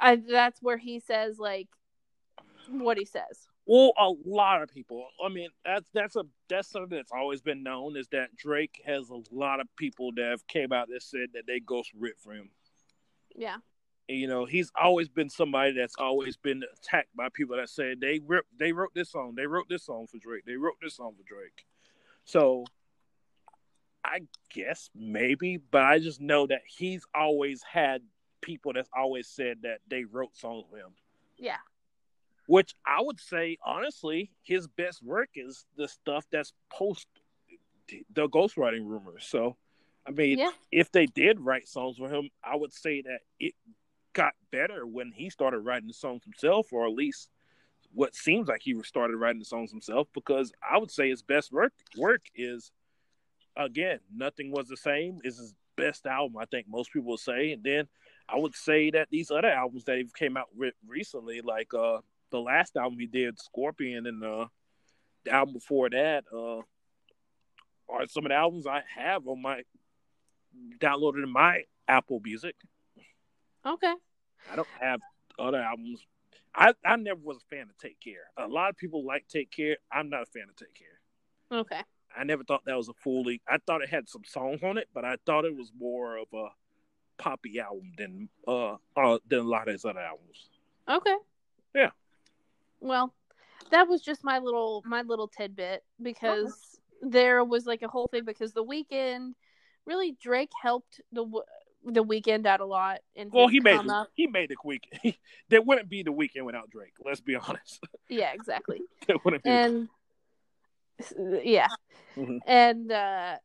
I, 0.00 0.16
that's 0.16 0.62
where 0.62 0.76
he 0.76 1.00
says 1.00 1.38
like 1.38 1.68
what 2.68 2.98
he 2.98 3.04
says. 3.04 3.48
Well, 3.66 3.92
a 3.98 4.12
lot 4.24 4.62
of 4.62 4.68
people. 4.68 5.08
I 5.24 5.28
mean, 5.28 5.48
that's 5.64 5.88
that's 5.92 6.16
a 6.16 6.24
that's 6.48 6.68
something 6.68 6.96
that's 6.96 7.12
always 7.12 7.40
been 7.40 7.62
known 7.62 7.96
is 7.96 8.08
that 8.08 8.36
Drake 8.36 8.80
has 8.86 9.10
a 9.10 9.20
lot 9.32 9.60
of 9.60 9.66
people 9.76 10.12
that 10.16 10.30
have 10.30 10.46
came 10.46 10.72
out 10.72 10.88
that 10.88 11.02
said 11.02 11.30
that 11.34 11.46
they 11.46 11.58
ghost 11.60 11.90
rip 11.98 12.20
for 12.20 12.32
him. 12.32 12.50
Yeah. 13.34 13.56
And, 14.08 14.18
you 14.18 14.28
know, 14.28 14.44
he's 14.44 14.70
always 14.80 15.08
been 15.08 15.28
somebody 15.28 15.72
that's 15.72 15.96
always 15.98 16.36
been 16.36 16.62
attacked 16.76 17.14
by 17.16 17.28
people 17.32 17.56
that 17.56 17.68
said 17.68 18.00
they 18.00 18.20
rip, 18.24 18.46
they 18.56 18.72
wrote 18.72 18.94
this 18.94 19.10
song, 19.10 19.34
they 19.36 19.46
wrote 19.46 19.68
this 19.68 19.84
song 19.84 20.06
for 20.06 20.18
Drake, 20.18 20.44
they 20.46 20.56
wrote 20.56 20.76
this 20.80 20.94
song 20.94 21.14
for 21.16 21.24
Drake. 21.24 21.66
So, 22.24 22.64
I 24.06 24.20
guess 24.50 24.90
maybe, 24.94 25.58
but 25.58 25.82
I 25.82 25.98
just 25.98 26.20
know 26.20 26.46
that 26.46 26.62
he's 26.66 27.04
always 27.14 27.62
had 27.62 28.02
people 28.40 28.72
that's 28.72 28.88
always 28.96 29.26
said 29.28 29.58
that 29.62 29.80
they 29.88 30.04
wrote 30.04 30.36
songs 30.36 30.64
for 30.70 30.76
him. 30.78 30.92
Yeah. 31.36 31.58
Which 32.46 32.74
I 32.86 33.02
would 33.02 33.18
say, 33.18 33.58
honestly, 33.64 34.30
his 34.42 34.68
best 34.68 35.02
work 35.02 35.30
is 35.34 35.66
the 35.76 35.88
stuff 35.88 36.24
that's 36.30 36.52
post 36.70 37.08
the 37.88 38.28
ghostwriting 38.28 38.86
rumors. 38.86 39.26
So, 39.26 39.56
I 40.06 40.12
mean, 40.12 40.38
Yeah. 40.38 40.52
if 40.70 40.90
they 40.92 41.06
did 41.06 41.40
write 41.40 41.68
songs 41.68 41.96
for 41.96 42.08
him, 42.08 42.30
I 42.42 42.56
would 42.56 42.72
say 42.72 43.02
that 43.02 43.20
it 43.40 43.54
got 44.12 44.34
better 44.50 44.86
when 44.86 45.12
he 45.12 45.30
started 45.30 45.60
writing 45.60 45.88
the 45.88 45.94
songs 45.94 46.22
himself, 46.24 46.72
or 46.72 46.86
at 46.86 46.92
least 46.92 47.30
what 47.92 48.14
seems 48.14 48.48
like 48.48 48.62
he 48.62 48.80
started 48.82 49.16
writing 49.16 49.38
the 49.38 49.44
songs 49.44 49.70
himself. 49.70 50.08
Because 50.14 50.52
I 50.62 50.78
would 50.78 50.90
say 50.90 51.08
his 51.08 51.22
best 51.22 51.52
work 51.52 51.72
work 51.96 52.22
is 52.34 52.70
again, 53.56 53.98
nothing 54.14 54.50
was 54.50 54.68
the 54.68 54.76
same. 54.76 55.20
Is 55.24 55.38
his 55.38 55.54
best 55.76 56.06
album, 56.06 56.36
I 56.38 56.46
think 56.46 56.66
most 56.68 56.92
people 56.92 57.10
would 57.10 57.20
say, 57.20 57.52
and 57.52 57.62
then 57.62 57.86
I 58.28 58.36
would 58.38 58.54
say 58.54 58.90
that 58.90 59.08
these 59.10 59.30
other 59.30 59.50
albums 59.50 59.84
that 59.84 59.98
he 59.98 60.06
came 60.16 60.36
out 60.36 60.48
with 60.54 60.74
recently, 60.86 61.40
like 61.40 61.72
uh 61.74 61.98
the 62.30 62.40
last 62.40 62.76
album 62.76 62.98
he 62.98 63.06
did, 63.06 63.38
Scorpion, 63.40 64.06
and 64.06 64.22
uh, 64.22 64.46
the 65.24 65.32
album 65.32 65.54
before 65.54 65.88
that, 65.90 66.24
uh, 66.32 66.58
are 67.88 68.06
some 68.08 68.26
of 68.26 68.30
the 68.30 68.34
albums 68.34 68.66
I 68.66 68.82
have 68.96 69.26
on 69.28 69.40
my 69.40 69.62
downloaded 70.78 71.22
in 71.22 71.30
my 71.30 71.62
Apple 71.86 72.20
Music. 72.22 72.56
Okay. 73.64 73.94
I 74.50 74.56
don't 74.56 74.68
have 74.80 75.00
other 75.38 75.58
albums. 75.58 76.04
I 76.54 76.72
I 76.84 76.96
never 76.96 77.20
was 77.22 77.38
a 77.38 77.54
fan 77.54 77.62
of 77.70 77.76
Take 77.78 78.00
Care. 78.00 78.30
A 78.36 78.48
lot 78.48 78.70
of 78.70 78.76
people 78.76 79.04
like 79.04 79.26
Take 79.28 79.50
Care. 79.50 79.76
I'm 79.92 80.08
not 80.08 80.22
a 80.22 80.26
fan 80.26 80.44
of 80.48 80.56
Take 80.56 80.74
Care. 80.74 81.60
Okay. 81.60 81.82
I 82.18 82.24
never 82.24 82.44
thought 82.44 82.64
that 82.66 82.76
was 82.76 82.88
a 82.88 82.94
fully. 82.94 83.40
I 83.48 83.58
thought 83.58 83.82
it 83.82 83.88
had 83.88 84.08
some 84.08 84.22
songs 84.24 84.62
on 84.62 84.78
it, 84.78 84.88
but 84.94 85.04
I 85.04 85.16
thought 85.26 85.44
it 85.44 85.56
was 85.56 85.72
more 85.78 86.16
of 86.18 86.26
a 86.34 86.48
poppy 87.18 87.58
album 87.58 87.92
than 87.96 88.28
uh, 88.46 88.76
uh 88.96 89.18
than 89.28 89.40
a 89.40 89.42
lot 89.42 89.68
of 89.68 89.72
his 89.72 89.84
other 89.84 90.00
albums. 90.00 90.48
Okay. 90.88 91.16
Yeah. 91.74 91.90
Well, 92.80 93.14
that 93.70 93.88
was 93.88 94.02
just 94.02 94.24
my 94.24 94.38
little 94.38 94.82
my 94.86 95.02
little 95.02 95.28
tidbit 95.28 95.84
because 96.00 96.78
there 97.02 97.44
was 97.44 97.66
like 97.66 97.82
a 97.82 97.88
whole 97.88 98.08
thing 98.08 98.24
because 98.24 98.52
the 98.52 98.64
Weeknd 98.64 99.32
really 99.84 100.16
Drake 100.20 100.52
helped 100.60 101.00
the 101.12 101.24
the 101.84 102.04
Weeknd 102.04 102.46
out 102.46 102.60
a 102.60 102.64
lot 102.64 103.00
and 103.14 103.32
Well, 103.32 103.48
he 103.48 103.60
made 103.60 103.80
he 104.14 104.26
made 104.26 104.50
the 104.50 104.56
Weeknd. 104.64 105.16
there 105.48 105.62
wouldn't 105.62 105.88
be 105.88 106.02
the 106.02 106.12
Weeknd 106.12 106.44
without 106.44 106.70
Drake. 106.70 106.94
Let's 107.04 107.20
be 107.20 107.36
honest. 107.36 107.84
Yeah, 108.08 108.32
exactly. 108.32 108.82
there 109.06 109.16
wouldn't 109.24 109.42
be. 109.42 109.50
and 109.50 109.88
yeah, 111.42 111.68
Mhm. 112.16 112.40
and 112.46 112.92
uh, 112.92 113.36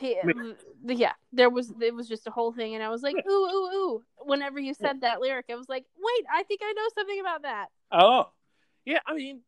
yeah, 0.00 1.12
there 1.32 1.50
was 1.50 1.72
it 1.80 1.94
was 1.94 2.08
just 2.08 2.26
a 2.26 2.30
whole 2.30 2.52
thing, 2.52 2.74
and 2.74 2.82
I 2.82 2.88
was 2.88 3.02
like, 3.02 3.16
ooh, 3.26 3.30
ooh, 3.30 3.70
ooh. 3.74 4.02
Whenever 4.18 4.60
you 4.60 4.74
said 4.74 5.00
that 5.00 5.20
lyric, 5.20 5.46
I 5.50 5.54
was 5.56 5.68
like, 5.68 5.84
wait, 5.96 6.26
I 6.32 6.42
think 6.44 6.60
I 6.62 6.72
know 6.72 6.88
something 6.94 7.20
about 7.20 7.42
that. 7.42 7.68
Oh, 7.90 8.30
yeah. 8.84 9.00
I 9.06 9.14
mean, 9.14 9.40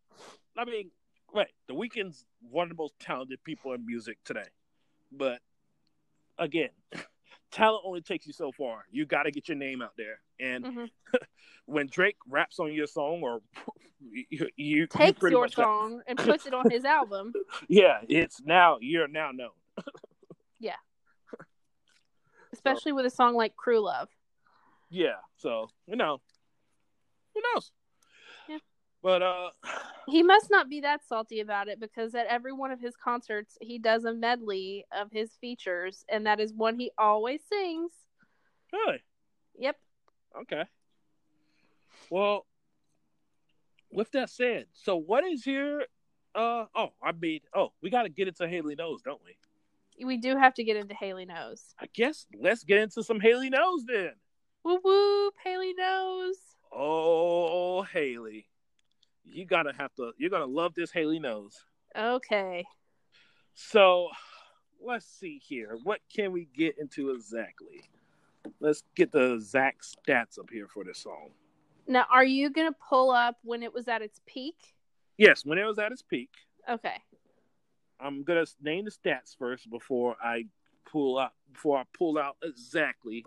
I 0.57 0.65
mean, 0.65 0.91
right. 1.33 1.51
The 1.69 1.75
Weeknd's 1.75 2.25
one 2.51 2.65
of 2.71 2.77
the 2.77 2.83
most 2.83 2.99
talented 2.99 3.43
people 3.45 3.73
in 3.73 3.85
music 3.87 4.19
today, 4.25 4.49
but 5.13 5.41
again, 6.39 6.71
talent 7.55 7.85
only 7.87 8.01
takes 8.03 8.27
you 8.27 8.33
so 8.33 8.51
far. 8.53 8.85
You 8.91 9.07
got 9.07 9.23
to 9.23 9.31
get 9.31 9.49
your 9.49 9.57
name 9.57 9.81
out 9.81 9.93
there, 9.97 10.19
and 10.41 10.65
Mhm. 10.65 10.91
when 11.67 11.87
Drake 11.87 12.17
raps 12.29 12.59
on 12.59 12.73
your 12.73 12.87
song 12.87 13.23
or 13.23 13.41
you, 14.01 14.25
you, 14.31 14.49
you 14.57 14.87
Takes 14.87 15.23
your 15.23 15.41
much 15.43 15.55
got- 15.57 15.65
song 15.65 16.03
and 16.07 16.19
puts 16.31 16.47
it 16.47 16.53
on 16.55 16.69
his 16.71 16.85
album. 16.85 17.33
yeah, 17.69 18.01
it's 18.09 18.41
now 18.43 18.79
you're 18.81 19.09
now 19.09 19.31
known. 19.33 19.51
Yeah, 20.59 20.77
especially 22.53 22.93
with 22.93 23.07
a 23.07 23.11
song 23.11 23.35
like 23.35 23.57
Crew 23.57 23.81
Love. 23.81 24.09
Yeah, 24.91 25.17
so 25.37 25.69
you 25.87 25.97
know, 25.97 26.21
who 27.35 27.41
knows? 27.55 27.71
But 29.05 29.23
uh, 29.23 29.51
He 30.09 30.23
must 30.23 30.51
not 30.51 30.69
be 30.69 30.81
that 30.81 31.07
salty 31.07 31.41
about 31.41 31.69
it 31.69 31.79
because 31.79 32.15
at 32.15 32.27
every 32.27 32.53
one 32.53 32.71
of 32.73 32.81
his 32.81 32.95
concerts, 32.97 33.57
he 33.61 33.79
does 33.79 34.05
a 34.05 34.13
medley 34.15 34.85
of 34.91 35.13
his 35.13 35.31
features, 35.41 36.05
and 36.09 36.27
that 36.27 36.41
is 36.41 36.53
one 36.53 36.79
he 36.79 36.91
always 36.99 37.41
sings. 37.51 37.93
really, 38.73 39.03
Yep. 39.59 39.77
okay. 40.43 40.65
Well, 42.11 42.47
with 43.93 44.11
that 44.13 44.31
said, 44.31 44.67
so 44.73 44.97
what 44.97 45.23
is 45.25 45.47
your 45.47 45.83
uh? 46.35 46.65
Oh, 46.75 46.89
I 47.03 47.13
mean, 47.13 47.41
oh, 47.55 47.73
we 47.81 47.91
got 47.91 48.03
to 48.03 48.09
get 48.09 48.27
into 48.27 48.49
Haley 48.49 48.75
knows, 48.75 49.03
don't 49.03 49.21
we? 49.25 50.05
We 50.05 50.17
do 50.17 50.37
have 50.37 50.55
to 50.55 50.65
get 50.65 50.77
into 50.77 50.93
Haley 50.95 51.25
Knows. 51.25 51.63
I 51.79 51.87
guess 51.95 52.27
let's 52.37 52.65
get 52.65 52.79
into 52.81 53.05
some 53.05 53.21
Haley 53.21 53.49
knows 53.51 53.85
then. 53.87 54.11
Whoop 54.65 54.81
whoop, 54.83 55.35
Haley 55.45 55.73
Knows. 55.75 56.35
Oh, 56.73 57.83
Haley, 57.83 58.49
you 59.25 59.45
gotta 59.45 59.73
have 59.77 59.95
to. 59.97 60.13
You're 60.19 60.31
gonna 60.31 60.47
love 60.47 60.75
this 60.75 60.91
Haley 60.91 61.19
knows. 61.19 61.65
Okay. 61.97 62.65
So 63.55 64.09
let's 64.85 65.07
see 65.07 65.41
here. 65.45 65.79
What 65.83 66.01
can 66.15 66.33
we 66.33 66.49
get 66.57 66.77
into 66.79 67.11
exactly? 67.11 67.83
Let's 68.61 68.83
get 68.95 69.13
the 69.13 69.35
exact 69.35 69.85
stats 69.85 70.39
up 70.39 70.51
here 70.51 70.69
for 70.69 70.85
this 70.85 70.99
song. 70.99 71.31
Now, 71.87 72.07
are 72.11 72.25
you 72.25 72.51
going 72.51 72.71
to 72.71 72.77
pull 72.89 73.11
up 73.11 73.37
when 73.43 73.63
it 73.63 73.73
was 73.73 73.89
at 73.89 74.03
its 74.03 74.21
peak? 74.27 74.57
Yes, 75.17 75.45
when 75.45 75.59
it 75.59 75.65
was 75.65 75.79
at 75.79 75.93
its 75.93 76.03
peak, 76.03 76.31
Okay. 76.69 76.97
I'm 78.01 78.25
gonna 78.25 78.47
name 78.63 78.87
the 78.87 78.91
stats 78.91 79.37
first 79.37 79.71
before 79.71 80.17
I 80.23 80.47
pull 80.91 81.19
out 81.19 81.33
before 81.53 81.79
I 81.79 81.85
pull 81.97 82.19
out 82.19 82.37
exactly 82.43 83.25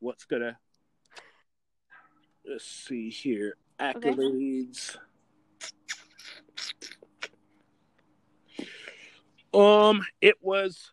what's 0.00 0.24
gonna. 0.24 0.58
Let's 2.44 2.64
see 2.64 3.08
here. 3.08 3.56
Accolades. 3.80 4.96
Um, 9.56 10.02
it 10.20 10.36
was. 10.40 10.92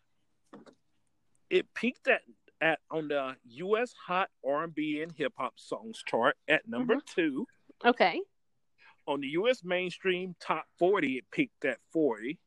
It 1.50 1.72
peaked 1.74 2.08
at 2.08 2.22
at 2.60 2.80
on 2.90 3.08
the 3.08 3.36
U.S. 3.44 3.94
Hot 4.06 4.30
R&B 4.44 5.02
and 5.02 5.12
Hip 5.12 5.34
Hop 5.36 5.54
Songs 5.56 6.02
chart 6.04 6.36
at 6.48 6.66
number 6.66 6.96
two. 7.14 7.46
Okay. 7.84 8.20
On 9.06 9.20
the 9.20 9.28
U.S. 9.28 9.62
Mainstream 9.62 10.34
Top 10.40 10.64
40, 10.78 11.18
it 11.18 11.24
peaked 11.30 11.64
at 11.66 11.78
40. 11.92 12.38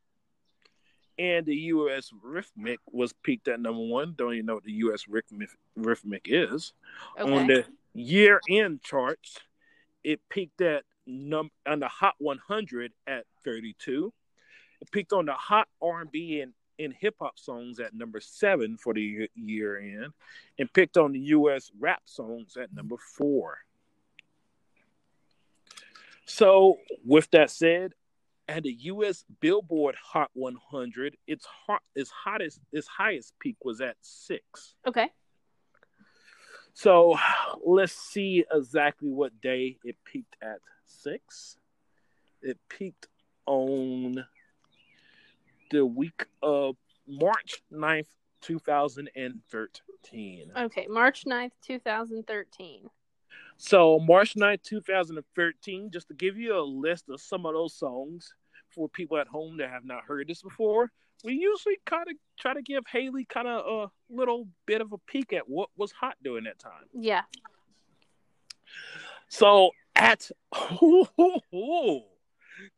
And 1.20 1.46
the 1.46 1.56
U.S. 1.56 2.12
Rhythmic 2.24 2.80
was 2.92 3.14
peaked 3.14 3.48
at 3.48 3.60
number 3.60 3.82
one. 3.82 4.16
Don't 4.18 4.34
even 4.34 4.48
know 4.48 4.56
what 4.56 4.64
the 4.64 4.72
U.S. 4.74 5.06
Rhythmic, 5.08 5.50
Rhythmic 5.76 6.24
is. 6.26 6.74
Okay. 7.20 7.32
On 7.32 7.48
the 7.48 7.66
year 7.94 8.42
end 8.50 8.82
charts, 8.82 9.38
it 10.04 10.20
peaked 10.30 10.62
at 10.62 10.84
number 11.06 11.54
on 11.68 11.80
the 11.80 11.88
Hot 11.88 12.16
100 12.18 12.92
at 13.06 13.26
32. 13.44 14.12
It 14.82 14.92
peaked 14.92 15.14
on 15.14 15.26
the 15.26 15.34
Hot 15.34 15.68
R&B 15.82 16.42
and, 16.42 16.54
and 16.80 16.94
hip 16.94 17.16
hop 17.20 17.40
songs 17.40 17.80
at 17.80 17.94
number 17.94 18.20
seven 18.20 18.78
for 18.78 18.94
the 18.94 19.28
year, 19.36 19.80
end, 19.80 20.14
and 20.60 20.72
picked 20.72 20.98
on 20.98 21.14
the 21.14 21.20
U.S. 21.20 21.72
rap 21.80 22.02
songs 22.06 22.58
at 22.58 22.74
number 22.74 22.98
four. 22.98 23.58
So, 26.26 26.78
with 27.06 27.30
that 27.32 27.50
said, 27.50 27.94
at 28.50 28.64
the 28.64 28.72
U.S. 28.72 29.26
Billboard 29.40 29.96
Hot 29.96 30.30
100, 30.34 31.18
its 31.26 31.46
hot, 31.46 31.82
its 31.96 32.10
hottest, 32.12 32.60
its 32.72 32.88
highest 32.88 33.34
peak 33.40 33.58
was 33.64 33.82
at 33.82 33.96
six. 34.02 34.76
okay. 34.88 35.10
So 36.74 37.18
let's 37.66 37.94
see 37.94 38.46
exactly 38.54 39.10
what 39.10 39.42
day 39.42 39.78
it 39.84 39.96
peaked 40.06 40.36
at 40.44 40.60
six. 40.86 41.58
It 42.44 42.60
peaked 42.70 43.08
on 43.48 44.24
the 45.72 45.86
week 45.86 46.26
of 46.42 46.76
March 47.08 47.62
9th, 47.72 48.08
2013. 48.42 50.52
Okay. 50.58 50.88
March 50.90 51.26
9th, 51.26 51.52
2013. 51.66 52.90
So 53.58 54.00
March 54.00 54.36
9th, 54.36 54.64
2013, 54.64 55.90
just 55.92 56.08
to 56.10 56.14
give 56.14 56.38
you 56.38 56.58
a 56.58 56.62
list 56.62 57.06
of 57.10 57.20
some 57.20 57.46
of 57.46 57.54
those 57.54 57.74
songs 57.74 58.34
for 58.70 58.88
people 58.88 59.18
at 59.18 59.28
home 59.28 59.58
that 59.58 59.70
have 59.70 59.86
not 59.86 60.04
heard 60.04 60.28
this 60.28 60.42
before, 60.42 60.92
we 61.24 61.34
usually 61.34 61.80
kind 61.86 62.08
of 62.08 62.16
try 62.40 62.54
to 62.54 62.62
give 62.62 62.84
Haley 62.92 63.26
kind 63.26 63.48
of 63.48 63.66
a 63.66 64.14
little 64.14 64.48
bit 64.66 64.82
of 64.82 64.94
a 64.94 64.98
peek 65.08 65.34
at 65.34 65.50
what 65.50 65.70
was 65.76 65.92
hot 65.92 66.16
during 66.24 66.44
that 66.44 66.60
time. 66.60 66.86
Yeah. 66.94 67.22
So 69.28 69.72
at 69.96 70.30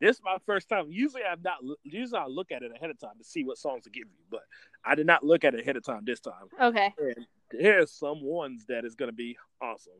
this 0.00 0.16
is 0.16 0.22
my 0.24 0.36
first 0.46 0.68
time. 0.68 0.86
Usually 0.88 1.22
I'm 1.22 1.42
not. 1.42 1.58
Usually 1.82 2.18
I 2.18 2.26
look 2.26 2.52
at 2.52 2.62
it 2.62 2.72
ahead 2.74 2.90
of 2.90 2.98
time 2.98 3.18
to 3.18 3.24
see 3.24 3.44
what 3.44 3.58
songs 3.58 3.84
to 3.84 3.90
give 3.90 4.04
you, 4.04 4.24
but 4.30 4.42
I 4.84 4.94
did 4.94 5.06
not 5.06 5.24
look 5.24 5.44
at 5.44 5.54
it 5.54 5.60
ahead 5.60 5.76
of 5.76 5.84
time 5.84 6.02
this 6.04 6.20
time. 6.20 6.34
Okay. 6.60 6.92
And 6.98 7.26
there's 7.50 7.92
some 7.92 8.22
ones 8.22 8.66
that 8.68 8.84
is 8.84 8.94
going 8.94 9.10
to 9.10 9.14
be 9.16 9.36
awesome. 9.60 9.92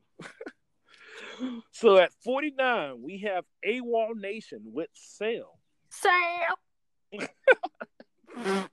so 1.72 1.98
at 1.98 2.12
49, 2.24 3.02
we 3.02 3.18
have 3.20 3.44
AWOLNATION 3.66 4.62
with 4.64 4.90
Sail. 4.92 5.58
Sam. 5.90 6.56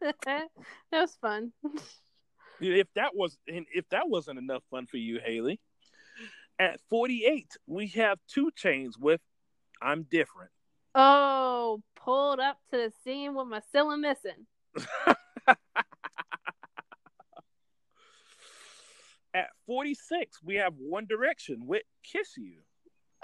that 0.00 0.48
was 0.92 1.16
fun. 1.20 1.52
If 2.60 2.88
that 2.94 3.14
was 3.14 3.38
and 3.46 3.66
if 3.72 3.88
that 3.90 4.08
wasn't 4.08 4.38
enough 4.38 4.62
fun 4.70 4.86
for 4.86 4.96
you, 4.96 5.20
Haley, 5.24 5.60
at 6.58 6.80
48, 6.90 7.56
we 7.66 7.88
have 7.88 8.18
2 8.28 8.50
Chainz 8.60 8.92
with 8.98 9.20
I'm 9.80 10.04
Different. 10.04 10.50
Oh, 10.94 11.82
pulled 11.96 12.40
up 12.40 12.58
to 12.70 12.76
the 12.76 12.92
scene 13.04 13.34
with 13.34 13.46
my 13.46 13.60
ceiling 13.72 14.00
missing. 14.00 14.46
At 19.34 19.48
46, 19.66 20.42
we 20.42 20.56
have 20.56 20.74
One 20.78 21.06
Direction 21.06 21.66
with 21.66 21.82
Kiss 22.02 22.36
You. 22.36 22.60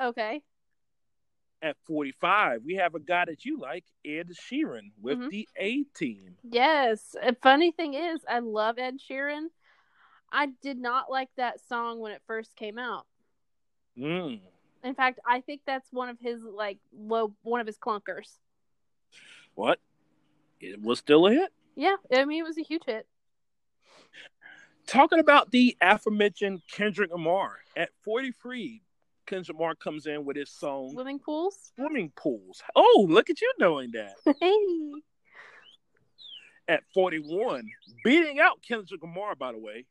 Okay. 0.00 0.42
At 1.62 1.76
45, 1.86 2.62
we 2.64 2.74
have 2.74 2.94
a 2.94 3.00
guy 3.00 3.24
that 3.24 3.44
you 3.44 3.58
like, 3.58 3.84
Ed 4.04 4.28
Sheeran, 4.28 4.92
with 5.00 5.18
Mhm. 5.18 5.30
the 5.30 5.48
A 5.56 5.82
Team. 5.84 6.36
Yes. 6.42 7.16
A 7.22 7.34
funny 7.36 7.72
thing 7.72 7.94
is, 7.94 8.22
I 8.28 8.40
love 8.40 8.78
Ed 8.78 8.98
Sheeran. 9.00 9.48
I 10.30 10.46
did 10.46 10.76
not 10.78 11.10
like 11.10 11.34
that 11.36 11.60
song 11.60 12.00
when 12.00 12.12
it 12.12 12.22
first 12.26 12.54
came 12.54 12.78
out. 12.78 13.06
Mm. 13.96 14.42
In 14.84 14.94
fact, 14.94 15.18
I 15.26 15.40
think 15.40 15.62
that's 15.66 15.90
one 15.92 16.10
of 16.10 16.18
his 16.20 16.42
like 16.42 16.78
low 16.96 17.32
one 17.42 17.60
of 17.60 17.66
his 17.66 17.78
clunkers. 17.78 18.36
What? 19.54 19.80
It 20.60 20.80
was 20.80 20.98
still 20.98 21.26
a 21.26 21.32
hit. 21.32 21.52
Yeah, 21.74 21.96
I 22.12 22.26
mean 22.26 22.44
it 22.44 22.46
was 22.46 22.58
a 22.58 22.62
huge 22.62 22.82
hit. 22.84 23.06
Talking 24.86 25.18
about 25.18 25.50
the 25.50 25.76
aforementioned 25.80 26.60
Kendrick 26.70 27.10
Lamar 27.10 27.56
at 27.74 27.88
43, 28.04 28.82
Kendrick 29.26 29.56
Lamar 29.56 29.74
comes 29.74 30.06
in 30.06 30.26
with 30.26 30.36
his 30.36 30.50
song 30.50 30.90
Swimming 30.92 31.18
pools. 31.18 31.72
"Swimming 31.74 32.12
Pools." 32.14 32.62
Oh, 32.76 33.06
look 33.08 33.30
at 33.30 33.40
you 33.40 33.50
knowing 33.58 33.92
that. 33.92 34.14
Hey. 34.40 34.92
At 36.66 36.82
41, 36.94 37.68
beating 38.04 38.40
out 38.40 38.62
Kendrick 38.66 39.02
Lamar, 39.02 39.34
by 39.34 39.52
the 39.52 39.58
way, 39.58 39.84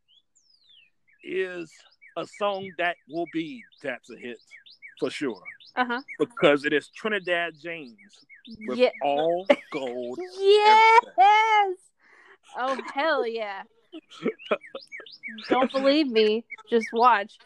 is 1.24 1.72
a 2.18 2.26
song 2.26 2.72
that 2.80 2.96
will 3.08 3.28
be 3.32 3.64
that's 3.84 4.10
a 4.10 4.16
hit 4.16 4.40
for 5.00 5.10
sure 5.10 5.44
Uh 5.76 5.86
huh. 5.86 6.02
because 6.20 6.66
it 6.66 6.74
is 6.74 6.90
Trinidad 6.90 7.54
James 7.62 7.98
with 8.68 8.78
Yeah. 8.78 8.90
all 9.02 9.48
gold. 9.72 10.20
Yes. 10.40 11.76
Oh 12.58 12.78
hell 12.94 13.26
yeah! 13.26 13.64
Don't 15.50 15.72
believe 15.72 16.08
me? 16.08 16.46
Just 16.70 16.92
watch, 16.94 17.38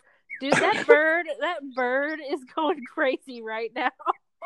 dude. 0.41 0.53
That 0.53 0.85
bird, 0.87 1.25
that 1.39 1.59
bird 1.73 2.19
is 2.29 2.43
going 2.55 2.83
crazy 2.93 3.41
right 3.41 3.71
now. 3.73 3.91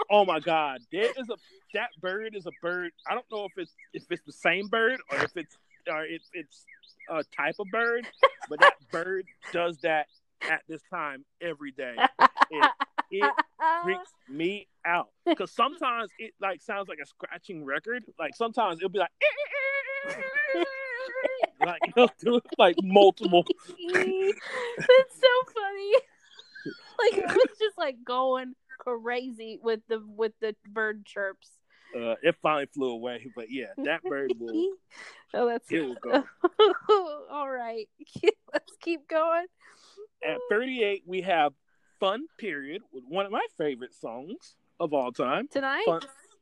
Oh 0.10 0.26
my 0.26 0.40
God, 0.40 0.82
there 0.92 1.10
is 1.18 1.30
a 1.30 1.36
that 1.74 1.90
bird 2.02 2.36
is 2.36 2.46
a 2.46 2.52
bird. 2.62 2.92
I 3.10 3.14
don't 3.14 3.26
know 3.32 3.46
if 3.46 3.52
it's 3.58 3.74
if 3.94 4.04
it's 4.12 4.24
the 4.26 4.32
same 4.32 4.68
bird 4.68 5.00
or 5.12 5.18
if 5.24 5.36
it's 5.36 5.58
or 5.90 6.06
it's 6.06 6.66
a 7.10 7.24
type 7.36 7.56
of 7.60 7.68
bird, 7.72 8.06
but 8.50 8.60
that 8.60 8.74
bird 8.92 9.26
does 9.52 9.78
that 9.80 10.08
at 10.44 10.62
this 10.68 10.82
time 10.90 11.26
every 11.42 11.72
day. 11.72 11.96
It, 12.52 12.72
it 13.12 13.34
freaks 13.84 14.12
me 14.30 14.68
out 14.86 15.10
because 15.26 15.52
sometimes 15.52 16.12
it 16.18 16.34
like 16.42 16.62
sounds 16.62 16.88
like 16.88 17.00
a 17.02 17.06
scratching 17.06 17.66
record. 17.66 18.04
Like 18.18 18.36
sometimes 18.36 18.78
it'll 18.78 18.90
be 18.90 19.00
like. 19.00 19.10
like 21.66 21.82
it'll 21.90 22.10
do 22.20 22.38
it 22.38 22.44
like 22.58 22.76
multiple. 22.84 23.46
That's 23.94 25.20
so 25.20 25.52
funny. 25.54 25.94
Like 27.00 27.18
it 27.18 27.26
was 27.26 27.58
just 27.60 27.76
like 27.80 27.96
going 28.06 28.54
crazy 28.78 29.58
with 29.64 29.80
the 29.88 30.04
with 30.06 30.34
the 30.42 30.56
bird 30.70 31.04
chirps. 31.08 31.50
Uh, 31.96 32.14
it 32.22 32.36
finally 32.44 32.68
flew 32.68 32.92
away, 32.92 33.26
but 33.36 33.48
yeah, 33.50 33.74
that 33.78 34.04
bird 34.04 34.32
will. 34.40 34.76
oh, 35.34 35.48
that's 35.48 35.66
It 35.72 35.82
will 35.82 35.96
go. 35.96 36.24
all 37.32 37.50
right. 37.50 37.90
Let's 38.54 38.74
keep 38.80 39.08
going. 39.08 39.48
At 40.24 40.38
38, 40.52 41.04
we 41.08 41.22
have 41.22 41.54
"Fun 42.02 42.26
Period" 42.38 42.82
with 42.92 43.06
one 43.08 43.26
of 43.28 43.32
my 43.32 43.46
favorite 43.58 43.94
songs 43.94 44.56
of 44.80 44.92
all 44.94 45.12
time, 45.14 45.48
Tonight, 45.48 45.86
Fun- 45.86 46.02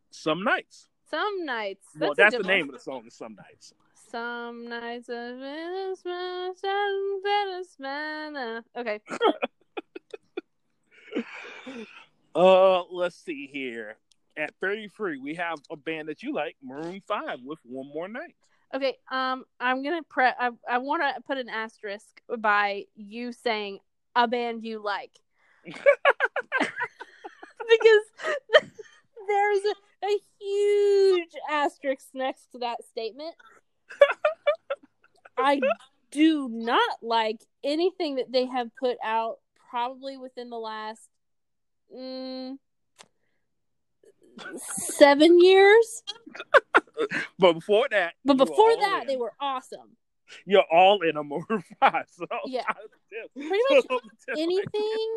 "Some 0.10 0.44
Nights." 0.44 0.88
some 1.12 1.46
nights. 1.46 1.86
well, 2.00 2.14
that's 2.16 2.36
the 2.36 2.42
one. 2.42 2.48
name 2.48 2.70
of 2.70 2.74
the 2.74 2.80
song. 2.80 3.10
"Some 3.10 3.36
Nights." 3.36 3.74
Some 4.10 4.68
nights 4.70 5.10
are 5.10 5.36
better, 5.36 5.96
smell, 5.96 6.56
some 6.56 7.22
better. 8.34 8.64
Okay. 8.76 9.00
Uh, 12.36 12.84
let's 12.92 13.16
see 13.16 13.50
here. 13.52 13.98
At 14.38 14.54
33, 14.62 15.20
we 15.20 15.36
have 15.36 15.58
a 15.72 15.76
band 15.76 16.08
that 16.08 16.24
you 16.24 16.32
like, 16.34 16.56
Maroon 16.64 17.02
Five, 17.08 17.40
with 17.44 17.60
"One 17.64 17.88
More 17.94 18.08
Night." 18.08 18.36
Okay. 18.74 18.98
Um, 19.12 19.44
I'm 19.60 19.84
gonna 19.84 20.04
pre. 20.04 20.26
I 20.26 20.52
I 20.70 20.78
want 20.78 21.02
to 21.02 21.22
put 21.22 21.38
an 21.38 21.50
asterisk 21.50 22.22
by 22.38 22.86
you 22.96 23.32
saying 23.34 23.80
a 24.16 24.28
band 24.28 24.64
you 24.64 24.82
like 24.82 25.20
because 27.70 28.06
there's 29.28 29.62
a, 29.64 30.06
a 30.06 30.20
huge 30.40 31.34
asterisk 31.50 32.08
next 32.14 32.52
to 32.52 32.60
that 32.60 32.84
statement. 32.86 33.36
I 35.38 35.60
do 36.12 36.50
not 36.50 36.98
like 37.02 37.42
anything 37.64 38.16
that 38.16 38.32
they 38.32 38.46
have 38.46 38.70
put 38.76 38.98
out 39.04 39.38
probably 39.70 40.18
within 40.18 40.50
the 40.50 40.58
last 40.58 41.08
mm, 41.96 42.58
seven 44.58 45.40
years. 45.40 46.04
But 47.38 47.54
before 47.54 47.88
that, 47.92 48.14
But 48.26 48.38
before 48.38 48.76
that, 48.76 49.02
in. 49.04 49.08
they 49.08 49.18
were 49.18 49.34
awesome. 49.40 49.96
You're 50.46 50.66
all 50.72 51.02
in 51.02 51.18
a 51.18 51.24
Maroon 51.24 51.64
Five. 51.80 52.06
So 52.12 52.26
Yeah. 52.46 52.64
pretty 53.34 53.64
much 53.72 53.86
anything 54.38 55.16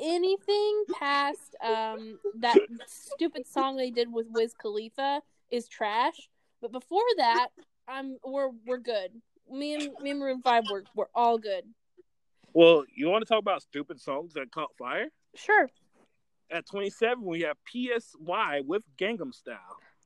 anything 0.00 0.84
past 0.92 1.54
um 1.64 2.18
that 2.40 2.58
stupid 2.86 3.46
song 3.46 3.76
they 3.76 3.90
did 3.90 4.12
with 4.12 4.26
Wiz 4.30 4.54
Khalifa 4.54 5.22
is 5.50 5.68
trash. 5.68 6.28
But 6.60 6.72
before 6.72 7.02
that, 7.18 7.48
I'm 7.88 8.16
we're 8.24 8.50
we're 8.66 8.78
good. 8.78 9.12
Me 9.50 9.74
and 9.74 9.90
me 10.00 10.10
and 10.10 10.20
Maroon 10.20 10.40
Five 10.42 10.64
we're 10.70 10.82
we're 10.94 11.06
all 11.14 11.38
good. 11.38 11.64
Well, 12.54 12.84
you 12.94 13.08
want 13.08 13.22
to 13.22 13.28
talk 13.28 13.40
about 13.40 13.62
stupid 13.62 14.00
songs 14.00 14.34
that 14.34 14.50
caught 14.52 14.76
fire? 14.78 15.08
Sure. 15.34 15.70
At 16.50 16.66
27, 16.66 17.24
we 17.24 17.40
have 17.42 17.56
PSY 17.72 18.60
with 18.66 18.82
Gangnam 18.98 19.32
Style. 19.32 19.56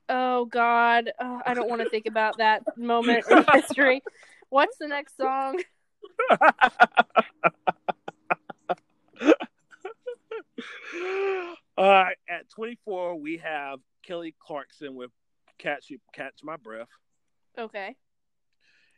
Oh 0.07 0.45
God, 0.45 1.11
uh, 1.19 1.39
I 1.45 1.53
don't 1.53 1.67
want 1.67 1.81
to 1.81 1.89
think 1.89 2.05
about 2.05 2.37
that 2.37 2.63
moment 2.77 3.25
in 3.29 3.43
history. 3.51 4.01
What's 4.49 4.77
the 4.77 4.87
next 4.87 5.17
song? 5.17 5.61
uh, 11.77 12.05
at 12.29 12.49
24, 12.55 13.19
we 13.19 13.37
have 13.37 13.79
Kelly 14.05 14.35
Clarkson 14.39 14.95
with 14.95 15.11
Catch 15.57 15.89
You, 15.89 15.99
Catch 16.13 16.39
My 16.43 16.57
Breath. 16.57 16.87
Okay. 17.57 17.95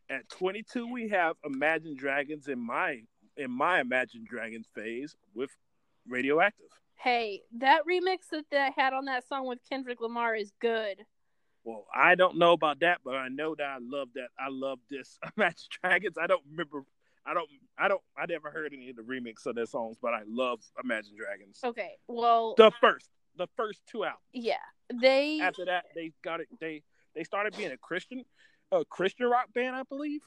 At 0.10 0.28
22, 0.30 0.92
we 0.92 1.10
have 1.10 1.36
Imagine 1.44 1.96
Dragons 1.96 2.48
in 2.48 2.60
my 2.60 3.02
in 3.38 3.52
my 3.52 3.80
Imagine 3.80 4.26
Dragons 4.30 4.68
phase 4.76 5.16
with 5.34 5.50
Radioactive. 6.08 6.68
Hey, 6.96 7.44
that 7.58 7.84
remix 7.90 8.28
that 8.32 8.46
they 8.52 8.72
had 8.76 8.94
on 8.94 9.06
that 9.06 9.28
song 9.28 9.48
with 9.48 9.60
Kendrick 9.70 10.02
Lamar 10.02 10.36
is 10.36 10.52
good. 10.60 11.06
Well, 11.70 11.86
I 11.94 12.16
don't 12.16 12.38
know 12.38 12.54
about 12.54 12.80
that, 12.80 13.02
but 13.06 13.16
I 13.16 13.28
know 13.28 13.54
that 13.56 13.64
I 13.68 13.78
love 13.80 14.10
that. 14.16 14.30
I 14.40 14.48
love 14.50 14.80
this 14.90 15.20
Imagine 15.38 15.68
Dragons. 15.82 16.18
I 16.20 16.26
don't 16.26 16.42
remember. 16.50 16.84
I 17.26 17.34
don't. 17.36 17.48
I 17.78 17.88
don't. 17.88 18.02
I 18.18 18.26
never 18.26 18.50
heard 18.50 18.74
any 18.74 18.90
of 18.90 18.96
the 18.96 19.04
remix 19.04 19.46
of 19.46 19.54
their 19.56 19.68
songs, 19.68 19.98
but 20.02 20.14
I 20.14 20.22
love 20.28 20.62
Imagine 20.84 21.14
Dragons. 21.16 21.60
Okay. 21.64 21.92
Well, 22.08 22.56
The 22.58 22.72
first, 22.82 23.10
the 23.38 23.48
first 23.56 23.82
two 23.86 24.04
albums. 24.04 24.22
yeah. 24.34 24.56
They 24.92 25.40
After 25.40 25.66
that, 25.66 25.86
they 25.94 26.12
got 26.24 26.40
it. 26.40 26.48
They 26.60 26.82
they 27.16 27.24
started 27.24 27.56
being 27.56 27.72
a 27.72 27.78
Christian, 27.78 28.26
a 28.72 28.84
Christian 28.84 29.28
rock 29.28 29.54
band, 29.54 29.76
I 29.76 29.84
believe. 29.84 30.22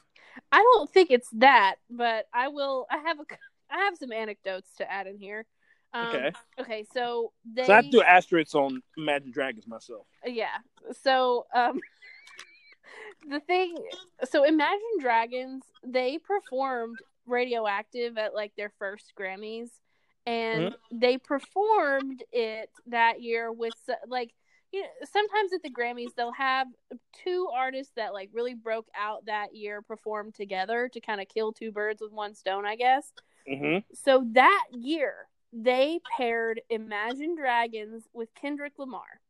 I 0.53 0.59
don't 0.61 0.89
think 0.89 1.11
it's 1.11 1.27
that, 1.33 1.75
but 1.89 2.27
I 2.33 2.47
will. 2.47 2.87
I 2.89 2.99
have 2.99 3.19
a. 3.19 3.23
I 3.69 3.79
have 3.79 3.97
some 3.97 4.11
anecdotes 4.13 4.69
to 4.77 4.89
add 4.89 5.07
in 5.07 5.17
here. 5.17 5.45
Um, 5.93 6.05
Okay. 6.07 6.31
Okay. 6.59 6.85
So 6.93 7.31
they. 7.45 7.63
So 7.65 7.73
I 7.73 7.77
have 7.77 7.85
to 7.85 7.97
do 7.97 8.01
asterisks 8.03 8.55
on 8.55 8.81
Imagine 8.97 9.31
Dragons 9.31 9.67
myself. 9.67 10.05
Yeah. 10.25 10.57
So 11.03 11.45
um, 11.53 11.79
the 13.29 13.39
thing. 13.39 13.75
So 14.29 14.43
Imagine 14.43 14.79
Dragons. 14.99 15.63
They 15.85 16.17
performed 16.17 17.01
Radioactive 17.25 18.17
at 18.17 18.33
like 18.33 18.53
their 18.55 18.71
first 18.79 19.13
Grammys, 19.19 19.69
and 20.25 20.69
Mm-hmm. 20.69 20.99
they 20.99 21.17
performed 21.17 22.23
it 22.31 22.69
that 22.87 23.21
year 23.21 23.51
with 23.51 23.75
like. 24.07 24.31
You 24.71 24.81
know, 24.81 24.87
sometimes 25.11 25.53
at 25.53 25.61
the 25.61 25.69
Grammys 25.69 26.15
they'll 26.15 26.31
have 26.31 26.67
two 27.23 27.47
artists 27.55 27.93
that 27.95 28.11
like 28.13 28.29
really 28.33 28.55
broke 28.55 28.87
out 28.99 29.25
that 29.27 29.55
year 29.55 29.81
perform 29.83 30.31
together 30.31 30.89
to 30.93 30.99
kind 30.99 31.21
of 31.21 31.27
kill 31.27 31.53
two 31.53 31.71
birds 31.71 32.01
with 32.01 32.11
one 32.11 32.33
stone, 32.33 32.65
I 32.65 32.75
guess. 32.75 33.11
hmm 33.47 33.83
So 33.93 34.25
that 34.33 34.65
year, 34.71 35.13
they 35.53 35.99
paired 36.17 36.61
Imagine 36.69 37.35
Dragons 37.35 38.03
with 38.13 38.33
Kendrick 38.33 38.73
Lamar. 38.77 39.21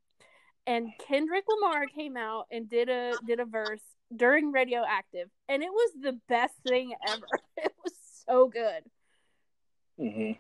And 0.66 0.90
Kendrick 0.98 1.44
Lamar 1.48 1.86
came 1.88 2.16
out 2.16 2.48
and 2.50 2.70
did 2.70 2.88
a 2.88 3.18
did 3.26 3.42
a 3.42 3.46
verse 3.46 3.84
during 4.16 4.52
Radioactive, 4.54 5.30
and 5.50 5.62
it 5.62 5.72
was 5.72 5.92
the 6.02 6.18
best 6.30 6.56
thing 6.64 6.94
ever. 7.06 7.28
It 7.58 7.74
was 7.84 7.94
so 8.26 8.48
good. 8.48 8.84
hmm 9.98 10.32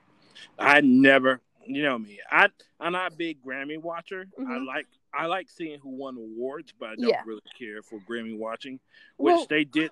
I 0.57 0.81
never, 0.81 1.41
you 1.65 1.83
know 1.83 1.97
me. 1.99 2.19
I 2.31 2.49
I'm 2.79 2.93
not 2.93 3.11
a 3.13 3.15
big 3.15 3.43
Grammy 3.43 3.77
watcher. 3.77 4.27
I 4.37 4.41
Mhm. 4.41 4.65
like 4.65 4.87
I 5.13 5.25
like 5.27 5.49
seeing 5.49 5.79
who 5.79 5.89
won 5.89 6.17
awards, 6.17 6.73
but 6.77 6.89
I 6.89 6.95
don't 6.95 7.09
Yeah. 7.09 7.21
really 7.25 7.41
care 7.57 7.81
for 7.81 7.99
Grammy 7.99 8.37
watching, 8.37 8.79
which 9.17 9.33
Well, 9.35 9.45
they 9.49 9.63
did. 9.63 9.91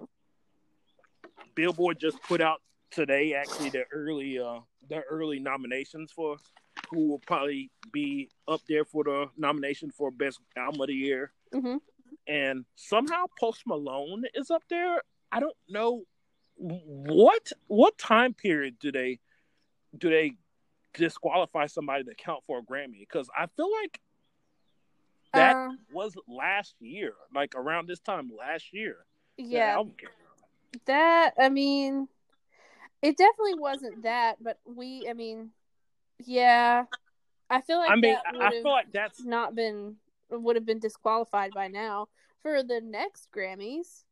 Billboard 1.55 1.99
just 1.99 2.21
put 2.23 2.41
out 2.41 2.61
today 2.91 3.33
actually 3.33 3.69
the 3.69 3.83
early 3.91 4.37
uh 4.39 4.59
the 4.89 5.01
early 5.09 5.39
nominations 5.39 6.11
for 6.11 6.37
who 6.89 7.07
will 7.07 7.19
probably 7.19 7.71
be 7.91 8.29
up 8.47 8.61
there 8.67 8.83
for 8.85 9.03
the 9.03 9.29
nomination 9.37 9.89
for 9.91 10.11
best 10.11 10.39
album 10.57 10.81
of 10.81 10.87
the 10.87 10.93
year. 10.93 11.31
mhm. 11.53 11.79
and 12.27 12.65
somehow 12.75 13.25
Post 13.39 13.63
Malone 13.65 14.23
is 14.33 14.51
up 14.51 14.63
there. 14.69 15.01
I 15.31 15.39
don't 15.39 15.55
know 15.69 16.03
what 16.55 17.51
what 17.67 17.97
time 17.97 18.33
period 18.33 18.77
do 18.79 18.91
they 18.91 19.19
do 19.97 20.09
they 20.09 20.33
disqualify 20.93 21.65
somebody 21.67 22.03
to 22.03 22.13
count 22.15 22.43
for 22.45 22.59
a 22.59 22.61
Grammy? 22.61 22.99
Because 22.99 23.29
I 23.35 23.47
feel 23.55 23.71
like 23.81 23.99
that 25.33 25.55
Uh, 25.55 25.69
was 25.93 26.13
last 26.27 26.75
year, 26.81 27.13
like 27.33 27.55
around 27.55 27.87
this 27.87 27.99
time 28.01 28.29
last 28.37 28.73
year. 28.73 29.05
yeah, 29.37 29.77
out. 29.77 29.89
that 30.85 31.33
I 31.39 31.47
mean, 31.49 32.07
it 33.01 33.17
definitely 33.17 33.55
wasn't 33.55 34.03
that, 34.03 34.37
but 34.41 34.59
we, 34.65 35.07
I 35.09 35.13
mean, 35.13 35.51
Yeah, 36.25 36.85
I 37.49 37.61
feel 37.61 37.77
like 37.77 37.91
I 37.91 37.95
mean, 37.95 38.15
I 38.39 38.51
feel 38.51 38.71
like 38.71 38.91
that's 38.91 39.23
not 39.23 39.55
been 39.55 39.95
would 40.29 40.55
have 40.55 40.65
been 40.65 40.79
disqualified 40.79 41.53
by 41.53 41.67
now 41.67 42.07
for 42.41 42.63
the 42.63 42.79
next 42.81 43.29
Grammys. 43.35 44.03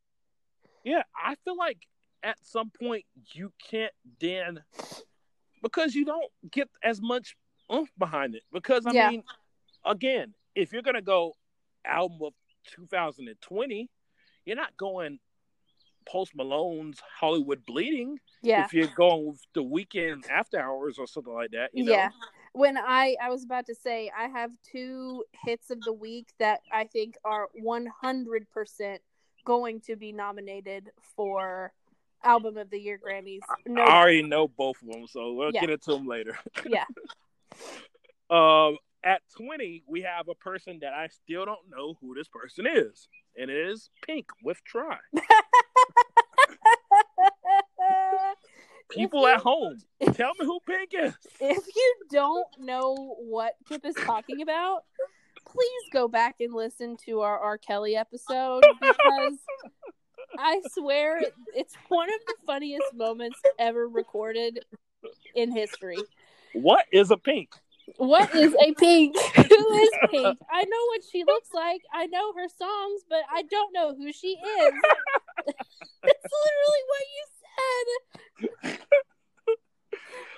yeah. 0.83 1.03
I 1.15 1.35
feel 1.35 1.55
like 1.57 1.87
at 2.23 2.37
some 2.43 2.69
point 2.69 3.05
you 3.33 3.53
can't 3.69 3.93
then 4.19 4.61
because 5.61 5.95
you 5.95 6.03
don't 6.05 6.29
get 6.51 6.69
as 6.83 7.01
much 7.01 7.37
oomph 7.73 7.91
behind 7.97 8.35
it. 8.35 8.43
Because 8.51 8.85
I 8.85 8.91
Yeah. 8.91 9.09
mean, 9.09 9.23
again, 9.85 10.33
if 10.55 10.73
you're 10.73 10.81
gonna 10.81 11.01
go 11.01 11.35
album 11.85 12.19
of 12.21 12.33
2020, 12.71 13.89
you're 14.45 14.55
not 14.55 14.75
going 14.77 15.19
Post 16.09 16.35
Malone's 16.35 16.99
Hollywood 17.19 17.65
Bleeding. 17.65 18.17
Yeah, 18.41 18.65
If 18.65 18.73
you're 18.73 18.87
going 18.95 19.27
with 19.27 19.41
the 19.53 19.63
Weeknd 19.63 20.27
after 20.29 20.59
hours 20.59 20.97
or 20.97 21.05
something 21.07 21.33
like 21.33 21.51
that, 21.51 21.69
you 21.73 21.83
know? 21.85 21.91
yeah. 21.93 22.09
When 22.53 22.77
I 22.77 23.15
I 23.21 23.29
was 23.29 23.43
about 23.43 23.67
to 23.67 23.75
say 23.75 24.09
I 24.17 24.27
have 24.27 24.51
two 24.71 25.23
hits 25.45 25.69
of 25.69 25.83
the 25.83 25.93
week 25.93 26.29
that 26.39 26.61
I 26.71 26.85
think 26.85 27.15
are 27.23 27.47
one 27.53 27.85
hundred 28.01 28.49
percent 28.49 29.01
going 29.45 29.81
to 29.81 29.95
be 29.95 30.11
nominated 30.11 30.89
for 31.15 31.71
album 32.23 32.57
of 32.57 32.69
the 32.71 32.79
year 32.79 32.97
Grammys. 32.97 33.39
No, 33.67 33.83
I 33.83 34.01
already 34.01 34.23
know 34.23 34.47
both 34.47 34.81
of 34.81 34.87
them, 34.89 35.05
so 35.07 35.33
we'll 35.33 35.51
Yeah. 35.53 35.61
get 35.61 35.69
into 35.69 35.91
them 35.91 36.07
later. 36.07 36.37
yeah. 36.65 36.85
Um, 38.29 38.77
at 39.03 39.21
20, 39.37 39.83
we 39.87 40.01
have 40.01 40.27
a 40.27 40.35
person 40.35 40.79
that 40.81 40.93
I 40.93 41.07
still 41.07 41.45
don't 41.45 41.69
know 41.69 41.95
who 42.01 42.13
this 42.15 42.27
person 42.27 42.67
is, 42.67 43.07
and 43.37 43.49
it 43.49 43.57
is 43.57 43.89
Pink 44.05 44.27
with 44.43 44.61
Try. 44.65 44.97
People 48.89 49.21
you- 49.21 49.27
at 49.27 49.41
home, 49.41 49.77
tell 50.13 50.31
me 50.39 50.45
who 50.45 50.59
Pink 50.65 50.91
is. 50.93 51.13
if 51.39 51.65
you 51.75 51.95
don't 52.11 52.47
know 52.59 53.15
what 53.19 53.53
Kip 53.67 53.85
is 53.85 53.95
talking 53.95 54.41
about, 54.41 54.83
please 55.45 55.83
go 55.93 56.07
back 56.07 56.35
and 56.39 56.53
listen 56.53 56.97
to 57.05 57.21
our 57.21 57.37
R. 57.39 57.57
Kelly 57.57 57.95
episode 57.95 58.63
because 58.81 59.37
I 60.37 60.61
swear 60.71 61.21
it's 61.55 61.75
one 61.87 62.09
of 62.09 62.19
the 62.27 62.35
funniest 62.45 62.93
moments 62.93 63.39
ever 63.57 63.87
recorded 63.87 64.59
in 65.35 65.51
history. 65.51 65.97
What 66.53 66.85
is 66.91 67.11
a 67.11 67.17
Pink? 67.17 67.49
What 67.97 68.35
is 68.35 68.53
a 68.53 68.73
pink? 68.73 69.17
Who 69.35 69.73
is 69.73 69.89
pink? 70.11 70.37
I 70.51 70.63
know 70.63 70.85
what 70.89 71.01
she 71.11 71.23
looks 71.23 71.49
like. 71.53 71.81
I 71.91 72.05
know 72.05 72.33
her 72.33 72.47
songs, 72.47 73.01
but 73.09 73.21
I 73.33 73.41
don't 73.41 73.73
know 73.73 73.95
who 73.95 74.13
she 74.13 74.27
is. 74.27 74.73
That's 75.45 75.57
literally 76.03 76.83
what 76.85 77.05
you 77.15 77.25
said. 77.59 78.77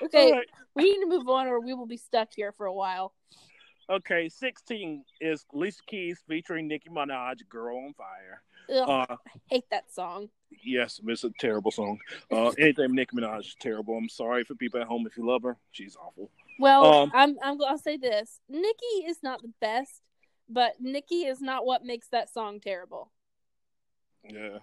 Okay, 0.04 0.32
right. 0.32 0.48
we 0.76 0.84
need 0.84 1.00
to 1.02 1.08
move 1.08 1.30
on 1.30 1.46
or 1.48 1.60
we 1.60 1.74
will 1.76 1.86
be 1.86 1.96
stuck 1.98 2.30
here 2.36 2.52
for 2.52 2.66
a 2.66 2.74
while. 2.74 3.14
Okay, 3.90 4.30
16 4.30 5.04
is 5.22 5.46
Alicia 5.54 5.82
Keys 5.86 6.20
featuring 6.28 6.68
Nicki 6.68 6.90
Minaj, 6.90 7.48
Girl 7.48 7.78
on 7.78 7.94
Fire. 7.94 8.42
Ugh, 8.74 8.90
Uh, 8.90 9.06
I 9.16 9.18
hate 9.50 9.66
that 9.70 9.92
song. 9.94 10.30
yes, 10.64 11.00
it's 11.06 11.24
a 11.24 11.30
terrible 11.40 11.70
song. 11.72 12.00
Uh, 12.32 12.48
anything 12.58 12.96
Nicki 12.96 13.16
Minaj 13.16 13.42
is 13.42 13.56
terrible. 13.60 13.96
I'm 13.96 14.10
sorry 14.10 14.44
for 14.44 14.56
people 14.56 14.82
at 14.82 14.88
home 14.88 15.06
if 15.06 15.16
you 15.18 15.26
love 15.28 15.44
her. 15.44 15.58
She's 15.72 15.96
awful. 15.96 16.32
Well, 16.60 16.84
Um, 16.84 17.12
I'm 17.14 17.38
I'm 17.44 17.58
I'll 17.64 17.78
say 17.78 17.98
this. 17.98 18.40
Nicki 18.50 19.06
is 19.06 19.20
not 19.22 19.42
the 19.44 19.52
best, 19.62 20.02
but 20.50 20.74
Nicki 20.80 21.26
is 21.26 21.42
not 21.42 21.66
what 21.66 21.86
makes 21.86 22.08
that 22.10 22.34
song 22.34 22.60
terrible. 22.60 23.12
Yeah. 24.24 24.58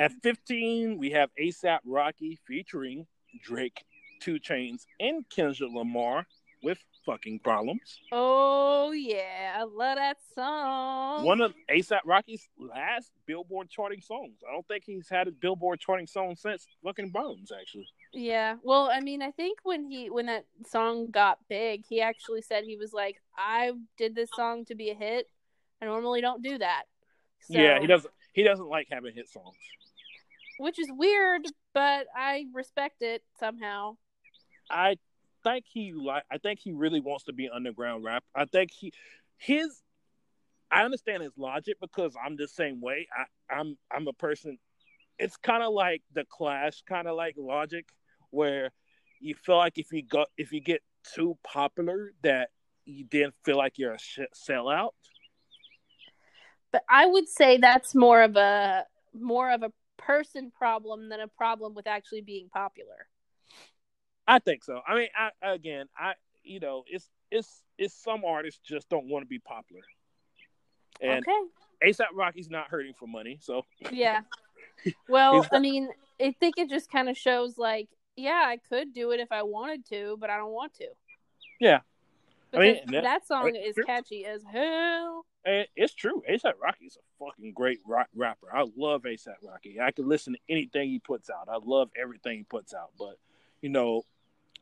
At 0.00 0.12
15, 0.22 0.96
we 0.96 1.10
have 1.10 1.28
ASAP 1.38 1.80
Rocky 1.84 2.38
featuring 2.46 3.06
Drake, 3.42 3.84
2 4.22 4.40
Chainz, 4.40 4.86
and 4.98 5.28
Kendrick 5.28 5.70
Lamar 5.74 6.26
with 6.62 6.78
fucking 7.04 7.40
problems. 7.40 8.00
Oh 8.10 8.92
yeah, 8.92 9.58
I 9.58 9.64
love 9.64 9.96
that 9.96 10.16
song. 10.34 11.26
One 11.26 11.42
of 11.42 11.52
ASAP 11.70 12.00
Rocky's 12.06 12.48
last 12.58 13.10
Billboard 13.26 13.68
charting 13.68 14.00
songs. 14.00 14.38
I 14.48 14.54
don't 14.54 14.66
think 14.68 14.84
he's 14.86 15.06
had 15.06 15.28
a 15.28 15.32
Billboard 15.32 15.80
charting 15.80 16.06
song 16.06 16.34
since 16.34 16.66
fucking 16.82 17.10
Bones, 17.10 17.52
actually. 17.52 17.86
Yeah. 18.14 18.56
Well, 18.62 18.88
I 18.90 19.00
mean, 19.00 19.20
I 19.20 19.32
think 19.32 19.58
when 19.64 19.84
he 19.84 20.08
when 20.08 20.26
that 20.26 20.46
song 20.66 21.10
got 21.10 21.40
big, 21.50 21.84
he 21.86 22.00
actually 22.00 22.40
said 22.40 22.64
he 22.64 22.76
was 22.76 22.94
like, 22.94 23.20
"I 23.36 23.72
did 23.98 24.14
this 24.14 24.30
song 24.34 24.64
to 24.64 24.74
be 24.74 24.88
a 24.88 24.94
hit. 24.94 25.26
I 25.82 25.84
normally 25.84 26.22
don't 26.22 26.42
do 26.42 26.56
that." 26.56 26.84
So, 27.42 27.58
Yeah, 27.58 27.80
he 27.80 27.86
doesn't. 27.86 28.14
He 28.32 28.44
doesn't 28.44 28.68
like 28.68 28.86
having 28.90 29.14
hit 29.14 29.28
songs. 29.28 29.56
Which 30.60 30.78
is 30.78 30.88
weird, 30.90 31.46
but 31.72 32.06
I 32.14 32.44
respect 32.52 33.00
it 33.00 33.22
somehow. 33.38 33.96
I 34.70 34.96
think 35.42 35.64
he 35.66 35.94
like. 35.94 36.24
I 36.30 36.36
think 36.36 36.60
he 36.60 36.72
really 36.72 37.00
wants 37.00 37.24
to 37.24 37.32
be 37.32 37.48
underground 37.48 38.04
rap. 38.04 38.24
I 38.34 38.44
think 38.44 38.70
he 38.70 38.92
his. 39.38 39.80
I 40.70 40.82
understand 40.82 41.22
his 41.22 41.32
logic 41.38 41.78
because 41.80 42.12
I'm 42.22 42.36
the 42.36 42.46
same 42.46 42.82
way. 42.82 43.08
I, 43.16 43.54
I'm 43.54 43.78
I'm 43.90 44.06
a 44.06 44.12
person. 44.12 44.58
It's 45.18 45.38
kind 45.38 45.62
of 45.62 45.72
like 45.72 46.02
the 46.12 46.26
Clash, 46.26 46.82
kind 46.86 47.08
of 47.08 47.16
like 47.16 47.36
logic, 47.38 47.86
where 48.28 48.70
you 49.18 49.34
feel 49.34 49.56
like 49.56 49.78
if 49.78 49.90
you 49.92 50.02
go 50.02 50.26
if 50.36 50.52
you 50.52 50.60
get 50.60 50.82
too 51.14 51.38
popular, 51.42 52.12
that 52.22 52.50
you 52.84 53.06
then 53.10 53.32
feel 53.46 53.56
like 53.56 53.78
you're 53.78 53.94
a 53.94 53.98
sh- 53.98 54.20
sellout. 54.34 54.90
But 56.70 56.84
I 56.86 57.06
would 57.06 57.30
say 57.30 57.56
that's 57.56 57.94
more 57.94 58.20
of 58.20 58.36
a 58.36 58.84
more 59.18 59.50
of 59.50 59.62
a 59.62 59.72
person 60.00 60.50
problem 60.56 61.08
than 61.08 61.20
a 61.20 61.28
problem 61.28 61.74
with 61.74 61.86
actually 61.86 62.22
being 62.22 62.48
popular. 62.48 63.08
I 64.26 64.38
think 64.38 64.64
so. 64.64 64.80
I 64.86 64.94
mean, 64.94 65.08
I 65.16 65.52
again, 65.52 65.86
I 65.96 66.14
you 66.42 66.60
know, 66.60 66.84
it's 66.86 67.08
it's 67.30 67.62
it's 67.78 67.94
some 67.94 68.24
artists 68.24 68.60
just 68.64 68.88
don't 68.88 69.06
want 69.08 69.24
to 69.24 69.28
be 69.28 69.38
popular, 69.38 69.82
and 71.00 71.24
okay. 71.26 71.90
ASAP 71.90 72.06
Rocky's 72.14 72.50
not 72.50 72.68
hurting 72.68 72.94
for 72.98 73.06
money, 73.06 73.38
so 73.40 73.64
Yeah. 73.90 74.20
Well, 75.08 75.46
I 75.52 75.58
mean, 75.58 75.88
I 76.20 76.34
think 76.38 76.56
it 76.56 76.70
just 76.70 76.90
kind 76.90 77.08
of 77.08 77.18
shows 77.18 77.58
like, 77.58 77.88
yeah, 78.16 78.44
I 78.46 78.58
could 78.68 78.94
do 78.94 79.10
it 79.10 79.20
if 79.20 79.32
I 79.32 79.42
wanted 79.42 79.84
to, 79.90 80.16
but 80.18 80.30
I 80.30 80.36
don't 80.36 80.52
want 80.52 80.72
to. 80.74 80.86
Yeah. 81.58 81.80
I 82.54 82.58
mean, 82.58 82.80
that- 82.86 83.02
that, 83.02 83.26
song 83.26 83.48
I 83.48 83.52
mean, 83.52 83.62
is 83.62 83.76
catchy 83.84 84.24
as 84.24 84.42
hell. 84.44 85.26
And 85.44 85.66
it's 85.76 85.94
true. 85.94 86.22
ASAP 86.28 86.52
Rocky 86.62 86.86
is 86.86 86.96
a 86.96 87.24
fucking 87.24 87.52
great 87.52 87.80
rock, 87.86 88.08
rapper. 88.14 88.48
I 88.54 88.66
love 88.76 89.02
ASAP 89.02 89.36
Rocky. 89.42 89.80
I 89.80 89.90
can 89.90 90.08
listen 90.08 90.34
to 90.34 90.38
anything 90.48 90.90
he 90.90 90.98
puts 90.98 91.30
out. 91.30 91.48
I 91.48 91.58
love 91.62 91.90
everything 92.00 92.38
he 92.38 92.44
puts 92.44 92.74
out, 92.74 92.90
but 92.98 93.18
you 93.62 93.68
know, 93.68 94.02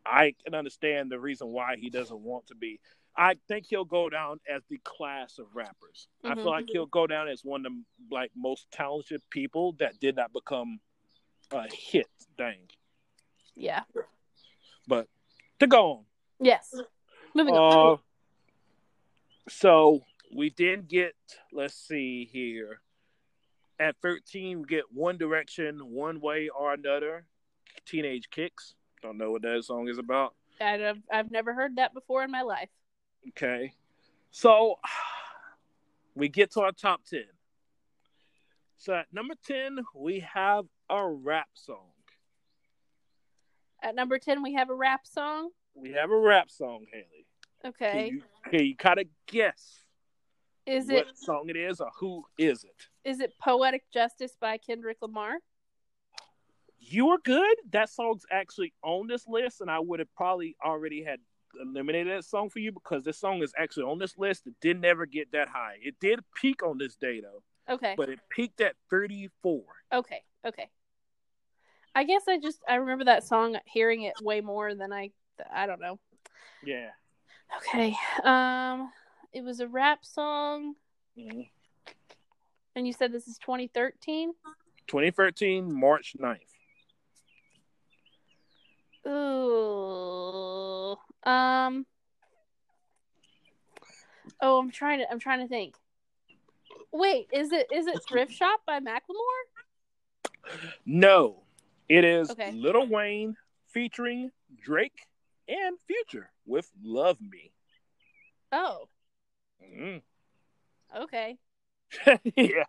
I 0.06 0.34
can 0.44 0.54
understand 0.54 1.10
the 1.10 1.18
reason 1.20 1.48
why 1.48 1.76
he 1.76 1.90
doesn't 1.90 2.20
want 2.20 2.46
to 2.48 2.54
be. 2.54 2.80
I 3.16 3.34
think 3.48 3.66
he'll 3.66 3.84
go 3.84 4.08
down 4.08 4.38
as 4.48 4.62
the 4.68 4.78
class 4.84 5.38
of 5.38 5.46
rappers. 5.54 6.06
I 6.24 6.28
Mhm. 6.30 6.34
feel 6.36 6.44
like 6.46 6.68
he'll 6.68 6.86
go 6.86 7.06
down 7.06 7.28
as 7.28 7.44
one 7.44 7.66
of 7.66 7.72
the 7.72 7.84
like 8.14 8.30
most 8.36 8.70
talented 8.70 9.22
people 9.30 9.72
that 9.80 9.98
did 9.98 10.14
not 10.16 10.32
become 10.32 10.80
a 11.50 11.66
hit 11.74 12.06
thing. 12.36 12.70
Yeah. 13.56 13.82
But 14.86 15.08
to 15.58 15.66
go 15.66 15.92
on, 15.92 16.04
Yes. 16.40 16.72
Moving 17.34 17.56
on. 17.56 17.94
Uh, 17.94 17.96
so 19.48 20.04
we 20.34 20.50
did 20.50 20.88
get, 20.88 21.14
let's 21.52 21.74
see 21.74 22.28
here. 22.30 22.80
At 23.80 23.96
13, 24.02 24.60
we 24.60 24.66
get 24.66 24.84
One 24.92 25.16
Direction, 25.16 25.78
One 25.90 26.20
Way 26.20 26.48
or 26.48 26.74
Another, 26.74 27.24
Teenage 27.86 28.28
Kicks. 28.30 28.74
Don't 29.02 29.18
know 29.18 29.30
what 29.30 29.42
that 29.42 29.62
song 29.64 29.88
is 29.88 29.98
about. 29.98 30.34
I've, 30.60 30.98
I've 31.12 31.30
never 31.30 31.54
heard 31.54 31.76
that 31.76 31.94
before 31.94 32.24
in 32.24 32.30
my 32.30 32.42
life. 32.42 32.70
Okay. 33.28 33.72
So 34.32 34.76
we 36.16 36.28
get 36.28 36.52
to 36.52 36.62
our 36.62 36.72
top 36.72 37.04
10. 37.08 37.22
So 38.78 38.94
at 38.94 39.06
number 39.12 39.34
10, 39.46 39.78
we 39.94 40.20
have 40.34 40.64
a 40.90 41.06
rap 41.06 41.48
song. 41.54 41.86
At 43.82 43.94
number 43.94 44.18
10, 44.18 44.42
we 44.42 44.54
have 44.54 44.70
a 44.70 44.74
rap 44.74 45.06
song. 45.06 45.50
We 45.76 45.92
have 45.92 46.10
a 46.10 46.18
rap 46.18 46.50
song, 46.50 46.86
Haley. 46.92 47.26
Okay. 47.64 47.92
Can 47.92 48.16
you, 48.16 48.22
can 48.50 48.66
you 48.66 48.76
kind 48.76 48.98
of 48.98 49.06
guess 49.26 49.84
Is 50.68 50.86
what 50.88 51.08
it 51.08 51.18
song 51.18 51.46
it 51.48 51.56
is 51.56 51.80
or 51.80 51.90
who 51.98 52.24
is 52.36 52.64
it? 52.64 52.88
is 53.04 53.20
it 53.20 53.32
Poetic 53.40 53.84
Justice 53.92 54.36
by 54.38 54.58
Kendrick 54.58 54.98
Lamar? 55.00 55.38
You 56.78 57.06
were 57.06 57.18
good. 57.24 57.56
That 57.70 57.88
song's 57.90 58.24
actually 58.30 58.72
on 58.82 59.06
this 59.08 59.26
list, 59.26 59.60
and 59.60 59.70
I 59.70 59.78
would 59.80 59.98
have 59.98 60.14
probably 60.14 60.56
already 60.64 61.02
had 61.02 61.20
eliminated 61.60 62.16
that 62.16 62.24
song 62.24 62.50
for 62.50 62.58
you 62.60 62.70
because 62.70 63.04
this 63.04 63.18
song 63.18 63.42
is 63.42 63.52
actually 63.58 63.84
on 63.84 63.98
this 63.98 64.16
list. 64.18 64.46
It 64.46 64.54
didn't 64.60 64.82
never 64.82 65.06
get 65.06 65.32
that 65.32 65.48
high. 65.48 65.76
It 65.82 65.96
did 66.00 66.20
peak 66.40 66.62
on 66.62 66.78
this 66.78 66.96
day 66.96 67.20
though, 67.20 67.42
Okay. 67.74 67.94
but 67.96 68.08
it 68.10 68.20
peaked 68.30 68.60
at 68.60 68.76
34. 68.90 69.62
Okay. 69.92 70.22
Okay. 70.46 70.68
I 71.94 72.04
guess 72.04 72.22
I 72.28 72.38
just 72.38 72.60
I 72.68 72.76
remember 72.76 73.04
that 73.06 73.24
song 73.24 73.58
hearing 73.66 74.02
it 74.02 74.14
way 74.22 74.40
more 74.40 74.74
than 74.74 74.92
I 74.92 75.10
I 75.52 75.66
don't 75.66 75.80
know. 75.80 75.98
Yeah. 76.62 76.90
Okay. 77.56 77.96
Um 78.22 78.92
it 79.32 79.42
was 79.42 79.60
a 79.60 79.68
rap 79.68 80.04
song 80.04 80.74
Mhm. 81.16 81.48
and 82.74 82.86
you 82.86 82.92
said 82.92 83.12
this 83.12 83.26
is 83.28 83.38
2013? 83.38 84.34
2013, 84.86 85.72
March 85.72 86.14
9th. 86.18 86.54
Ooh. 89.06 90.96
Um. 91.24 91.86
Oh, 94.40 94.58
I'm 94.58 94.70
trying 94.70 94.98
to. 95.00 95.10
I'm 95.10 95.18
trying 95.18 95.40
to 95.40 95.48
think. 95.48 95.74
Wait, 96.92 97.28
is 97.32 97.52
it 97.52 97.66
is 97.72 97.86
it 97.86 97.98
Thrift 98.08 98.32
Shop 98.32 98.60
by 98.66 98.80
Macklemore? 98.80 99.44
No, 100.86 101.42
it 101.88 102.04
is 102.04 102.30
Okay. 102.30 102.52
Lil 102.52 102.86
Wayne 102.86 103.36
featuring 103.68 104.30
Drake 104.62 105.06
and 105.48 105.78
Future 105.86 106.30
with 106.46 106.70
"Love 106.82 107.20
Me." 107.20 107.52
Oh, 108.52 108.88
Mm. 109.62 110.02
okay. 110.96 111.38
yeah, 112.36 112.64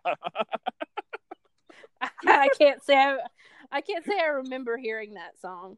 I 2.26 2.48
can't 2.58 2.82
say 2.82 2.96
I, 2.96 3.18
I 3.70 3.80
can't 3.80 4.04
say 4.04 4.18
I 4.18 4.26
remember 4.28 4.76
hearing 4.76 5.14
that 5.14 5.38
song. 5.40 5.76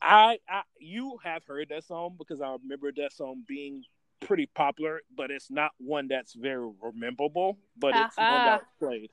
I, 0.00 0.38
I 0.48 0.62
you 0.78 1.18
have 1.24 1.44
heard 1.44 1.68
that 1.70 1.84
song 1.84 2.14
because 2.18 2.40
I 2.40 2.54
remember 2.62 2.92
that 2.96 3.12
song 3.12 3.42
being 3.46 3.84
pretty 4.20 4.46
popular, 4.46 5.02
but 5.16 5.30
it's 5.30 5.50
not 5.50 5.72
one 5.78 6.08
that's 6.08 6.34
very 6.34 6.68
rememberable. 6.82 7.58
But 7.78 7.96
it's 7.96 8.16
one 8.18 8.28
Uh-huh. 8.28 8.44
that 8.44 8.62
played. 8.78 9.10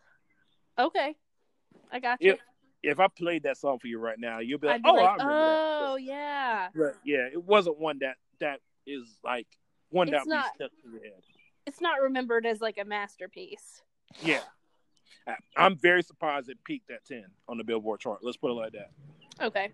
Okay, 0.78 1.16
I 1.92 2.00
got 2.00 2.22
you. 2.22 2.32
If 2.34 2.40
if 2.84 3.00
I 3.00 3.08
played 3.08 3.44
that 3.44 3.58
song 3.58 3.80
for 3.80 3.88
you 3.88 4.00
right 4.00 4.20
now, 4.20 4.40
you'll 4.40 4.60
be 4.60 4.68
like, 4.68 4.84
be 4.84 4.90
"Oh, 4.90 4.96
like, 4.96 5.10
I 5.10 5.14
remember 5.14 5.46
that." 5.46 5.60
oh 5.82 5.96
yeah. 5.96 6.68
But 6.76 6.96
yeah, 7.04 7.28
it 7.32 7.44
wasn't 7.44 7.80
one 7.80 8.00
that 8.00 8.16
that 8.40 8.60
is 8.86 9.04
like 9.24 9.48
one 9.96 10.10
It's 10.10 10.26
that 10.26 10.30
not. 10.30 10.54
stuck 10.56 10.72
to 10.84 10.90
the 10.92 11.00
head. 11.00 11.22
It's 11.66 11.82
not 11.82 12.02
remembered 12.02 12.46
as 12.46 12.62
like 12.62 12.78
a 12.78 12.86
masterpiece. 12.86 13.82
Yeah, 14.22 14.42
I'm 15.58 15.78
very 15.78 16.04
surprised 16.04 16.50
it 16.50 16.58
peaked 16.64 16.92
at 16.92 17.06
ten 17.06 17.26
on 17.48 17.58
the 17.58 17.64
Billboard 17.64 18.02
chart. 18.02 18.20
Let's 18.22 18.38
put 18.38 18.52
it 18.52 18.54
like 18.54 18.74
that. 18.74 18.92
Okay. 19.42 19.72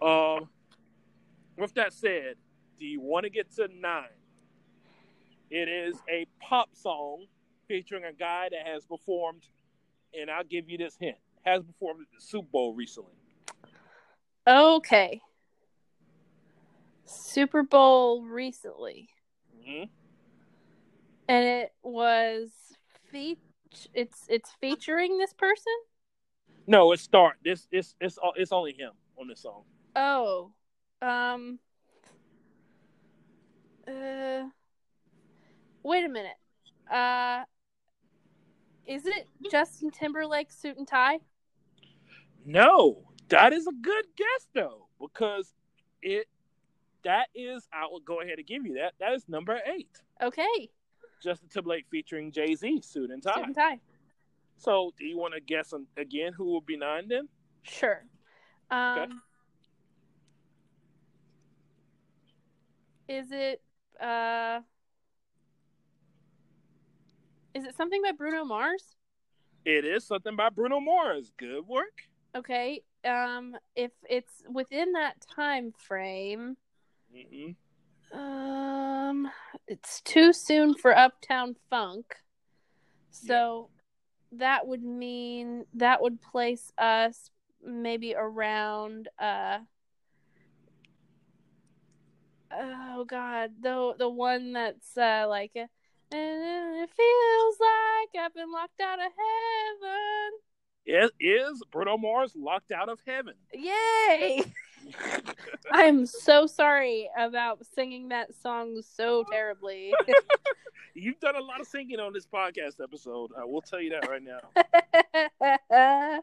Um, 0.00 0.48
with 1.56 1.74
that 1.74 1.92
said, 1.92 2.36
do 2.78 2.86
you 2.86 3.00
want 3.00 3.24
to 3.24 3.30
get 3.30 3.50
to 3.56 3.68
nine? 3.80 4.04
It 5.50 5.68
is 5.68 5.96
a 6.08 6.26
pop 6.40 6.68
song 6.74 7.24
featuring 7.66 8.04
a 8.04 8.12
guy 8.12 8.48
that 8.50 8.66
has 8.66 8.84
performed, 8.84 9.48
and 10.18 10.30
I'll 10.30 10.44
give 10.44 10.68
you 10.68 10.78
this 10.78 10.96
hint: 11.00 11.16
has 11.44 11.62
performed 11.64 12.02
at 12.02 12.06
the 12.14 12.24
Super 12.24 12.48
Bowl 12.52 12.74
recently. 12.74 13.14
Okay. 14.46 15.20
Super 17.08 17.62
Bowl 17.62 18.22
recently. 18.24 19.08
hmm 19.64 19.84
and 21.30 21.44
it 21.46 21.72
was 21.82 22.50
fe- 23.12 23.36
it's 23.92 24.24
it's 24.28 24.50
featuring 24.60 25.18
this 25.18 25.32
person 25.34 25.72
No, 26.66 26.92
it's 26.92 27.02
start. 27.02 27.36
This 27.44 27.66
it's 27.70 27.94
it's 28.00 28.18
it's 28.36 28.52
only 28.52 28.72
him 28.72 28.92
on 29.20 29.28
this 29.28 29.40
song. 29.40 29.64
oh 29.96 30.52
um 31.02 31.58
uh 33.86 34.44
wait 35.82 36.04
a 36.04 36.08
minute 36.08 36.36
uh 36.90 37.44
is 38.86 39.06
it 39.06 39.28
justin 39.50 39.90
timberlake 39.90 40.50
suit 40.50 40.76
and 40.78 40.88
tie 40.88 41.18
No, 42.44 43.04
that 43.28 43.52
is 43.52 43.66
a 43.66 43.72
good 43.82 44.04
guess 44.16 44.48
though, 44.54 44.88
because 45.00 45.52
it 46.02 46.26
that 47.04 47.28
is 47.34 47.66
I 47.72 47.86
will 47.90 48.00
go 48.00 48.20
ahead 48.20 48.38
and 48.38 48.46
give 48.46 48.66
you 48.66 48.74
that. 48.74 48.94
That 49.00 49.12
is 49.12 49.28
number 49.28 49.58
eight. 49.66 49.90
okay 50.22 50.70
Justin 51.22 51.48
Timberlake 51.48 51.86
featuring 51.90 52.30
Jay 52.30 52.54
Z, 52.54 52.80
suit 52.82 53.10
and 53.10 53.22
tie. 53.22 53.34
suit 53.34 53.46
and 53.46 53.54
tie 53.54 53.80
So, 54.58 54.92
do 54.98 55.04
you 55.04 55.18
want 55.18 55.34
to 55.34 55.40
guess 55.40 55.72
again 55.96 56.32
who 56.32 56.44
will 56.44 56.60
be 56.60 56.76
nine 56.76 57.08
then? 57.08 57.28
sure 57.62 58.04
um 58.70 58.98
Okay. 59.02 59.12
is 63.08 63.26
it 63.32 63.60
uh 64.00 64.60
is 67.54 67.64
it 67.64 67.74
something 67.76 68.00
by 68.02 68.12
bruno 68.12 68.44
mars 68.44 68.96
It 69.64 69.84
is 69.84 70.06
something 70.06 70.36
by 70.36 70.48
Bruno 70.50 70.80
Mars. 70.80 71.30
Good 71.36 71.66
work. 71.66 72.02
Okay. 72.34 72.82
Um, 73.04 73.54
if 73.76 73.90
it's 74.08 74.42
within 74.50 74.92
that 74.92 75.14
time 75.34 75.72
frame, 75.76 76.56
um, 78.12 79.28
it's 79.66 80.00
too 80.02 80.32
soon 80.32 80.74
for 80.74 80.96
Uptown 80.96 81.56
Funk. 81.70 82.14
So 83.10 83.70
that 84.32 84.66
would 84.66 84.82
mean 84.82 85.64
that 85.74 86.02
would 86.02 86.20
place 86.20 86.72
us 86.78 87.30
maybe 87.64 88.14
around 88.16 89.08
uh 89.18 89.58
oh 92.52 93.04
god 93.04 93.50
the 93.60 93.94
the 93.98 94.08
one 94.08 94.52
that's 94.52 94.96
uh 94.96 95.26
like 95.28 95.50
uh, 95.56 95.66
and 96.10 96.82
it 96.82 96.90
feels 96.96 97.56
like 97.60 98.24
I've 98.24 98.34
been 98.34 98.50
locked 98.50 98.80
out 98.80 98.98
of 98.98 99.12
heaven. 99.12 100.32
It 100.86 101.12
is 101.20 101.62
Bruno 101.70 101.98
Mars 101.98 102.32
locked 102.34 102.72
out 102.72 102.88
of 102.88 102.98
heaven. 103.06 103.34
Yay! 103.52 104.42
I'm 105.72 106.06
so 106.06 106.46
sorry 106.46 107.08
about 107.18 107.64
singing 107.74 108.08
that 108.08 108.34
song 108.42 108.80
so 108.82 109.24
terribly. 109.30 109.92
You've 110.94 111.20
done 111.20 111.36
a 111.36 111.40
lot 111.40 111.60
of 111.60 111.66
singing 111.66 112.00
on 112.00 112.12
this 112.12 112.26
podcast 112.26 112.82
episode. 112.82 113.30
I 113.38 113.44
will 113.44 113.60
tell 113.62 113.80
you 113.80 113.90
that 113.90 114.08
right 114.08 114.22
now. 114.22 114.40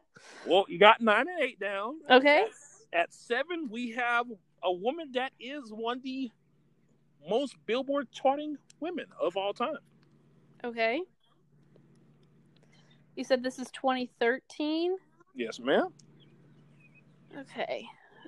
Well, 0.46 0.64
you 0.68 0.78
got 0.78 1.00
nine 1.00 1.26
and 1.28 1.42
eight 1.42 1.58
down. 1.58 1.96
okay. 2.10 2.46
At 2.92 3.12
seven, 3.12 3.68
we 3.70 3.90
have 3.92 4.26
a 4.62 4.72
woman 4.72 5.10
that 5.14 5.32
is 5.40 5.70
one 5.70 5.98
of 5.98 6.02
the 6.02 6.30
most 7.28 7.56
Billboard 7.66 8.10
charting 8.12 8.56
women 8.80 9.06
of 9.20 9.36
all 9.36 9.52
time. 9.52 9.78
Okay. 10.64 11.00
You 13.16 13.24
said 13.24 13.42
this 13.42 13.58
is 13.58 13.70
2013? 13.72 14.96
Yes, 15.34 15.58
ma'am. 15.58 15.88
Okay. 17.38 17.86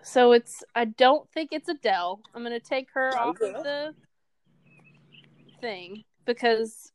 So 0.08 0.32
it's 0.32 0.64
I 0.74 0.86
don't 0.86 1.30
think 1.32 1.50
it's 1.52 1.68
Adele. 1.68 2.22
I'm 2.34 2.42
going 2.42 2.58
to 2.58 2.66
take 2.66 2.88
her 2.94 3.10
Not 3.10 3.26
off 3.28 3.40
of 3.42 3.62
the 3.62 3.94
because 6.24 6.92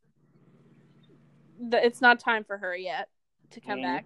the, 1.69 1.85
it's 1.85 2.01
not 2.01 2.19
time 2.19 2.43
for 2.43 2.57
her 2.57 2.75
yet 2.75 3.09
to 3.51 3.61
come 3.61 3.79
Mhm. 3.79 3.83
back. 3.83 4.05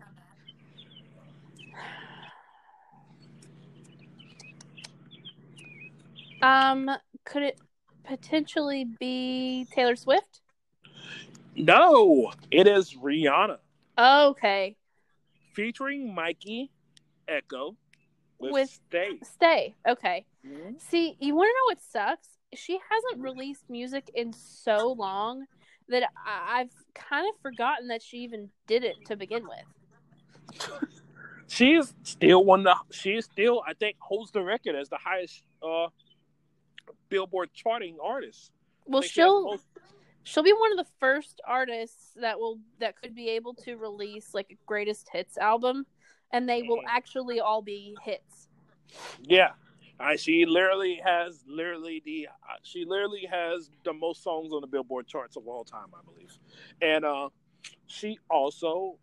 Um, 6.41 6.91
could 7.24 7.43
it 7.43 7.62
potentially 8.03 8.84
be 8.99 9.68
Taylor 9.72 9.95
Swift? 9.95 10.41
No, 11.55 12.34
it 12.51 12.68
is 12.68 12.93
Rihanna 12.95 13.60
Okay, 13.97 14.76
featuring 15.53 16.14
Mikky 16.14 16.72
Ekko 17.30 17.76
with, 18.40 18.52
With- 18.54 18.70
Stay. 18.70 19.20
stay. 19.24 19.76
Okay. 19.88 20.26
Mhm. 20.46 20.80
See, 20.82 21.18
you 21.20 21.36
want 21.36 21.48
to 21.48 21.54
know 21.54 21.66
what 21.66 21.82
sucks? 21.82 22.30
She 22.54 22.80
hasn't 22.90 23.22
released 23.24 23.70
music 23.70 24.10
in 24.14 24.32
so 24.34 24.92
long 24.94 25.46
that 25.90 26.04
I- 26.26 26.60
I've 26.62 26.74
kind 26.94 27.28
of 27.34 27.40
forgotten 27.42 27.88
that 27.90 28.02
she 28.02 28.18
even 28.20 28.50
did 28.68 28.84
it 28.84 28.96
to 29.08 29.16
begin 29.16 29.46
with. 29.48 30.60
She 31.50 31.76
is 31.76 31.94
still 32.04 32.44
one 32.44 32.68
of 32.68 32.78
the, 32.90 32.94
she 32.94 33.12
is 33.16 33.24
still, 33.24 33.64
I 33.66 33.74
think, 33.74 33.96
holds 34.02 34.32
the 34.32 34.44
record 34.44 34.76
as 34.76 34.90
the 34.90 34.98
highest 34.98 35.44
uh, 35.64 35.88
Billboard 37.08 37.54
charting 37.54 37.98
artist. 38.04 38.52
Well, 38.86 39.02
she 39.02 39.08
she'll 39.08 39.46
most- 39.46 39.66
she'll 40.24 40.44
be 40.44 40.52
one 40.52 40.78
of 40.78 40.78
the 40.78 40.92
first 41.00 41.40
artists 41.48 42.12
that 42.20 42.38
will 42.38 42.60
that 42.80 42.98
could 43.02 43.16
be 43.16 43.30
able 43.30 43.54
to 43.64 43.78
release 43.78 44.34
like 44.34 44.48
a 44.52 44.58
greatest 44.66 45.08
hits 45.14 45.38
album, 45.38 45.86
and 46.32 46.47
they 46.47 46.63
will 46.63 46.80
Mhm. 46.82 46.88
actually 46.88 47.39
all 47.39 47.61
be 47.61 47.95
hits. 48.03 48.49
Yeah, 49.21 49.53
uh, 49.99 50.15
she 50.15 50.45
literally 50.45 50.95
has 51.03 51.43
literally 51.47 52.01
the 52.05 52.28
uh, 52.28 52.57
she 52.63 52.86
literally 52.86 53.25
has 53.25 53.71
the 53.84 53.93
most 53.93 54.23
songs 54.23 54.53
on 54.53 54.61
the 54.61 54.67
Billboard 54.67 55.07
charts 55.07 55.36
of 55.36 55.47
all 55.47 55.63
time, 55.63 55.88
I 55.93 56.01
believe, 56.03 56.38
and 56.82 57.03
uh, 57.05 57.30
she 57.88 58.19
also 58.30 58.99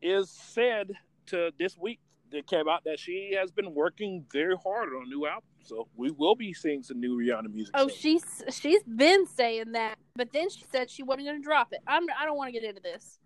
is 0.00 0.30
said 0.30 0.92
to 1.26 1.52
this 1.58 1.78
week 1.78 2.00
that 2.30 2.46
came 2.46 2.68
out 2.68 2.84
that 2.84 2.98
she 2.98 3.34
has 3.38 3.50
been 3.50 3.74
working 3.74 4.24
very 4.32 4.56
hard 4.56 4.88
on 4.88 5.02
a 5.02 5.06
new 5.06 5.26
album, 5.26 5.48
so 5.62 5.88
we 5.96 6.10
will 6.10 6.34
be 6.34 6.52
seeing 6.52 6.82
some 6.82 7.00
new 7.00 7.16
Rihanna 7.16 7.52
music. 7.52 7.74
Oh, 7.76 7.88
soon. 7.88 7.96
she's 7.96 8.42
she's 8.50 8.82
been 8.84 9.26
saying 9.26 9.72
that, 9.72 9.98
but 10.14 10.32
then 10.32 10.50
she 10.50 10.64
said 10.70 10.90
she 10.90 11.02
wasn't 11.02 11.26
going 11.26 11.40
to 11.40 11.44
drop 11.44 11.72
it. 11.72 11.80
I'm 11.86 12.04
I 12.18 12.24
don't 12.24 12.36
want 12.36 12.52
to 12.52 12.60
get 12.60 12.68
into 12.68 12.82
this. 12.82 13.18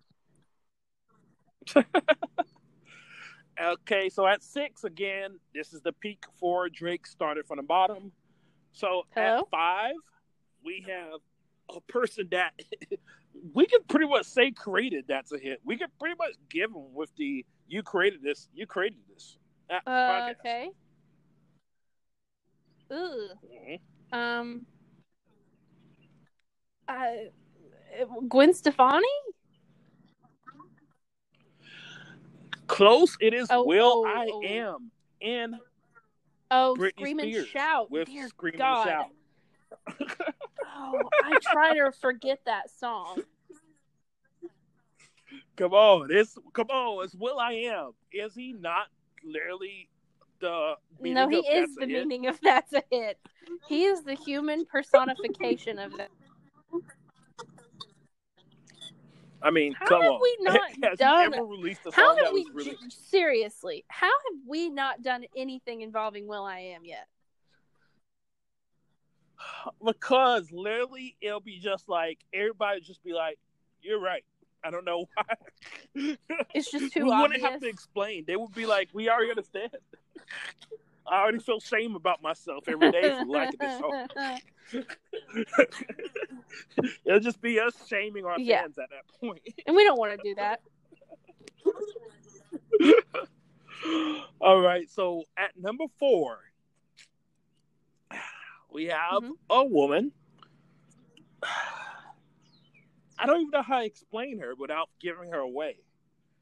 Okay, 3.59 4.09
so 4.09 4.27
at 4.27 4.43
six 4.43 4.83
again, 4.83 5.39
this 5.53 5.73
is 5.73 5.81
the 5.81 5.91
peak 5.91 6.23
for 6.39 6.69
Drake. 6.69 7.07
Started 7.07 7.47
from 7.47 7.57
the 7.57 7.63
bottom. 7.63 8.11
So 8.71 9.03
Hello? 9.15 9.39
at 9.39 9.49
five, 9.49 9.95
we 10.63 10.85
have 10.87 11.19
a 11.75 11.81
person 11.91 12.27
that 12.31 12.51
we 13.53 13.65
can 13.65 13.79
pretty 13.87 14.07
much 14.07 14.25
say 14.25 14.51
created 14.51 15.05
that's 15.07 15.31
a 15.31 15.39
hit. 15.39 15.59
We 15.65 15.77
can 15.77 15.87
pretty 15.99 16.15
much 16.19 16.33
give 16.49 16.69
him 16.69 16.93
with 16.93 17.09
the 17.17 17.45
you 17.67 17.81
created 17.81 18.21
this, 18.21 18.47
you 18.53 18.67
created 18.67 18.99
this. 19.11 19.37
uh, 19.69 20.31
okay. 20.39 20.69
Ugh. 22.91 23.29
Mhm. 23.43 23.79
Um. 24.13 24.65
Uh, 26.87 27.07
Gwen 28.29 28.53
Stefani. 28.53 29.07
Close. 32.67 33.17
It 33.19 33.33
is 33.33 33.47
Oh, 33.49 33.65
Will 33.65 34.03
oh, 34.05 34.05
I 34.05 34.27
oh. 34.31 34.43
Am 34.43 34.91
in 35.21 35.59
Oh, 36.49 36.75
Britney 36.77 36.91
scream 36.99 37.19
and 37.19 37.29
Spears 37.29 37.47
shout! 37.47 37.91
with 37.91 38.07
Dear 38.07 38.27
Scream 38.29 38.53
and 38.53 38.61
Shout. 38.61 39.09
Oh, 40.79 41.01
I 41.23 41.39
try 41.41 41.73
to 41.73 41.91
forget 41.91 42.39
that 42.45 42.69
song. 42.69 43.23
Come 45.55 45.73
on, 45.73 46.09
it's 46.11 46.37
come 46.53 46.69
on, 46.69 47.03
it's 47.03 47.15
will.i.am. 47.15 47.93
Is 48.13 48.35
he 48.35 48.53
not 48.53 48.87
literally 49.25 49.89
the 50.39 50.75
meaning 51.01 51.15
No, 51.15 51.27
he 51.27 51.39
of 51.39 51.45
is 51.49 51.75
That's 51.75 51.79
the 51.79 51.87
meaning 51.87 52.27
of 52.27 52.39
that's 52.41 52.73
a 52.73 52.83
hit. 52.91 53.17
He 53.67 53.85
is 53.85 54.03
the 54.03 54.13
human 54.13 54.65
personification 54.65 55.79
of 55.79 55.97
that. 55.97 56.09
I 59.41 59.51
mean, 59.51 59.73
How 59.73 59.85
come 59.85 60.01
have 60.01 60.11
on. 60.13 60.21
we 60.21 60.37
not 60.41 60.59
Has 60.83 60.97
done- 60.99 61.31
he 61.31 61.37
ever 61.37 61.45
released 61.45 61.81
a 61.85 61.91
How 61.91 62.15
have 62.15 62.33
we 62.33 62.47
really 62.53 62.77
seriously? 62.89 63.85
How 63.87 64.07
have 64.07 64.39
we 64.47 64.69
not 64.69 65.01
done 65.03 65.25
anything 65.35 65.81
involving 65.81 66.27
will.i.am 66.27 66.83
yet? 66.85 67.07
because 69.85 70.51
literally 70.51 71.15
it'll 71.21 71.39
be 71.39 71.59
just 71.59 71.87
like 71.87 72.19
everybody 72.33 72.81
just 72.81 73.03
be 73.03 73.13
like, 73.13 73.37
"You're 73.81 73.99
right." 73.99 74.23
I 74.63 74.71
don't 74.71 74.85
know 74.85 75.05
why. 75.15 76.17
It's 76.53 76.71
just 76.71 76.93
too. 76.93 77.03
we 77.03 77.09
too 77.11 77.21
wouldn't 77.21 77.41
have 77.41 77.61
to 77.61 77.67
explain. 77.67 78.25
They 78.25 78.35
would 78.35 78.53
be 78.55 78.65
like, 78.65 78.89
"We 78.93 79.09
already 79.09 79.29
understand." 79.29 79.71
I 81.09 81.21
already 81.21 81.39
feel 81.39 81.59
shame 81.59 81.95
about 81.95 82.21
myself 82.21 82.67
every 82.67 82.91
day 82.91 83.09
for 83.17 83.25
liking 83.25 83.59
this 83.59 83.77
song. 83.79 84.07
It'll 87.05 87.19
just 87.19 87.41
be 87.41 87.59
us 87.59 87.73
shaming 87.87 88.25
our 88.25 88.39
Yeah. 88.39 88.61
fans 88.61 88.77
at 88.77 88.89
that 88.89 89.07
point. 89.19 89.41
and 89.65 89.75
we 89.75 89.83
don't 89.83 89.97
want 89.97 90.19
to 90.21 90.23
do 90.23 90.35
that. 90.35 90.61
All 94.41 94.59
right, 94.61 94.89
so 94.89 95.23
at 95.37 95.51
number 95.57 95.85
four, 95.99 96.39
we 98.71 98.85
have 98.85 99.23
Mhm. 99.23 99.31
a 99.49 99.63
woman. 99.65 100.11
I 103.19 103.25
don't 103.25 103.41
even 103.41 103.49
know 103.51 103.61
how 103.63 103.79
to 103.79 103.85
explain 103.85 104.39
her 104.39 104.53
without 104.55 104.89
giving 104.99 105.31
her 105.31 105.39
away. 105.39 105.77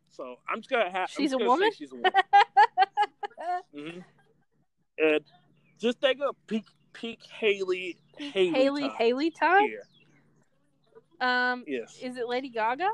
So 0.10 0.36
I'm 0.50 0.58
just 0.60 0.70
gonna 0.70 0.90
have. 0.90 1.10
She's 1.10 1.34
a 1.34 1.38
woman? 1.38 1.72
She's 1.72 1.92
a 1.92 1.96
woman. 1.96 2.12
hmm 3.74 4.00
And 4.98 5.22
just 5.80 6.02
take 6.02 6.20
a 6.20 6.32
peek, 6.48 6.66
peek 6.94 7.20
Haley, 7.40 7.98
Haley, 8.18 8.52
Haley 8.52 8.82
time 8.84 8.92
Haley 8.98 9.32
time. 9.32 9.68
here. 9.68 9.84
Um, 11.22 11.64
Yes, 11.68 11.98
is 12.02 12.18
it 12.18 12.28
Lady 12.28 12.50
Gaga? 12.50 12.90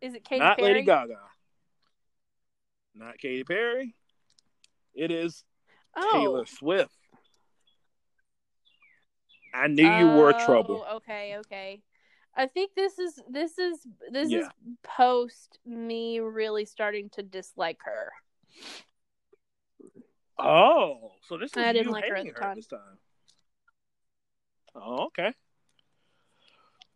Is 0.00 0.14
it 0.14 0.24
Katy 0.24 0.40
not 0.40 0.58
Perry? 0.58 0.72
Lady 0.74 0.86
Gaga, 0.86 1.18
not 2.94 3.18
Katy 3.18 3.44
Perry. 3.44 3.94
It 4.94 5.10
is 5.10 5.44
Oh. 5.96 6.10
Taylor 6.12 6.46
Swift. 6.46 6.92
I 9.52 9.66
knew 9.66 9.82
you 9.88 10.06
were 10.06 10.32
Oh, 10.34 10.44
trouble. 10.46 10.86
Okay, 10.92 11.36
okay. 11.38 11.82
I 12.36 12.46
think 12.46 12.74
this 12.76 12.98
is 13.00 13.20
this 13.28 13.58
is 13.58 13.84
this 14.12 14.32
is 14.32 14.46
post 14.84 15.58
me 15.66 16.20
really 16.20 16.64
starting 16.64 17.10
to 17.10 17.22
dislike 17.24 17.80
her. 17.84 18.12
Oh, 20.42 21.12
so 21.22 21.36
this 21.38 21.52
is 21.52 21.58
I 21.58 21.72
didn't 21.72 21.86
you 21.88 21.92
like 21.92 22.08
her 22.08 22.16
at 22.16 22.24
the 22.24 22.32
time. 22.32 22.56
this 22.56 22.66
time. 22.66 22.98
Oh, 24.74 25.06
okay. 25.06 25.32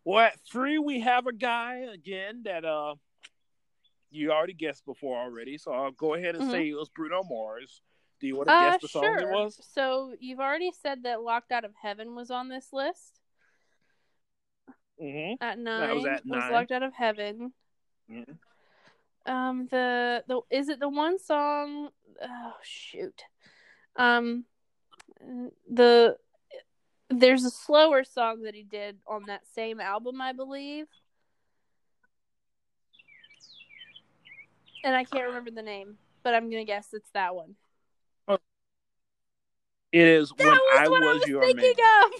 Well, 0.03 0.19
at 0.25 0.39
three 0.51 0.77
we 0.77 0.99
have 1.01 1.27
a 1.27 1.33
guy 1.33 1.87
again 1.93 2.43
that 2.45 2.63
uh 2.65 2.95
you 4.11 4.31
already 4.31 4.53
guessed 4.53 4.85
before 4.85 5.17
already, 5.19 5.57
so 5.57 5.71
I'll 5.73 5.91
go 5.91 6.13
ahead 6.13 6.35
and 6.35 6.45
Mhm. 6.45 6.51
say 6.51 6.69
it 6.69 6.75
was 6.75 6.89
Bruno 6.89 7.23
Mars. 7.23 7.81
Do 8.21 8.27
you 8.27 8.37
want 8.37 8.47
to 8.47 8.53
Uh, 8.53 8.71
guess 8.71 8.81
the 8.81 8.87
song 8.87 9.03
sure. 9.03 9.19
it 9.19 9.27
was? 9.35 9.59
So 9.73 10.15
you've 10.19 10.39
already 10.39 10.71
said 10.71 11.03
that 11.03 11.21
"Locked 11.21 11.51
Out 11.51 11.65
of 11.65 11.75
Heaven" 11.81 12.15
was 12.15 12.31
on 12.31 12.47
this 12.47 12.71
list 12.71 13.19
Mm-hmm. 15.01 15.43
at 15.43 15.57
nine. 15.59 15.95
was 15.95 16.05
at 16.05 16.25
nine. 16.25 16.51
"Locked 16.51 16.71
Out 16.71 16.83
of 16.83 16.93
Heaven." 16.93 17.53
Mhm. 18.09 18.39
Um, 19.25 19.67
the 19.67 20.23
the 20.27 20.41
is 20.49 20.69
it 20.69 20.79
the 20.79 20.87
one 20.87 21.17
song? 21.19 21.91
Oh 22.21 22.53
shoot. 22.61 23.23
Um, 23.95 24.45
the 25.71 26.17
there's 27.09 27.45
a 27.45 27.51
slower 27.51 28.03
song 28.03 28.43
that 28.43 28.55
he 28.55 28.63
did 28.63 28.97
on 29.07 29.23
that 29.27 29.41
same 29.53 29.79
album, 29.79 30.21
I 30.21 30.33
believe. 30.33 30.87
And 34.83 34.95
I 34.95 35.03
can't 35.03 35.27
remember 35.27 35.51
the 35.51 35.61
name, 35.61 35.97
but 36.23 36.33
I'm 36.33 36.49
gonna 36.49 36.65
guess 36.65 36.87
it's 36.93 37.11
that 37.11 37.35
one. 37.35 37.55
It 39.91 40.07
is 40.07 40.29
That 40.37 40.45
when 40.45 40.49
was 40.49 40.79
I 40.79 40.87
what 40.89 41.01
was, 41.01 41.09
I 41.09 41.13
was 41.13 41.27
your 41.27 41.41
thinking 41.41 41.73
man. 41.77 42.11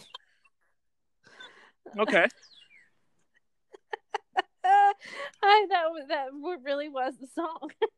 of. 1.98 2.08
Okay. 2.08 2.28
I 5.44 5.68
that 5.70 5.90
was 5.90 6.08
that 6.08 6.28
really 6.64 6.90
was 6.90 7.16
the 7.20 7.28
song. 7.28 7.70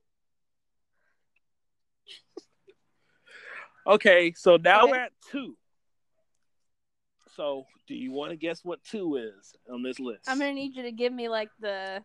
Okay, 3.87 4.33
so 4.35 4.57
now 4.57 4.83
Okay. 4.83 4.91
we're 4.91 4.97
at 4.97 5.13
two. 5.31 5.57
So, 7.35 7.65
do 7.87 7.95
you 7.95 8.11
want 8.11 8.31
to 8.31 8.35
guess 8.35 8.65
what 8.65 8.83
two 8.83 9.15
is 9.15 9.55
on 9.71 9.81
this 9.81 9.99
list? 9.99 10.27
I'm 10.27 10.39
gonna 10.39 10.53
need 10.53 10.75
you 10.75 10.83
to 10.83 10.91
give 10.91 11.13
me 11.13 11.29
like 11.29 11.49
the 11.59 12.03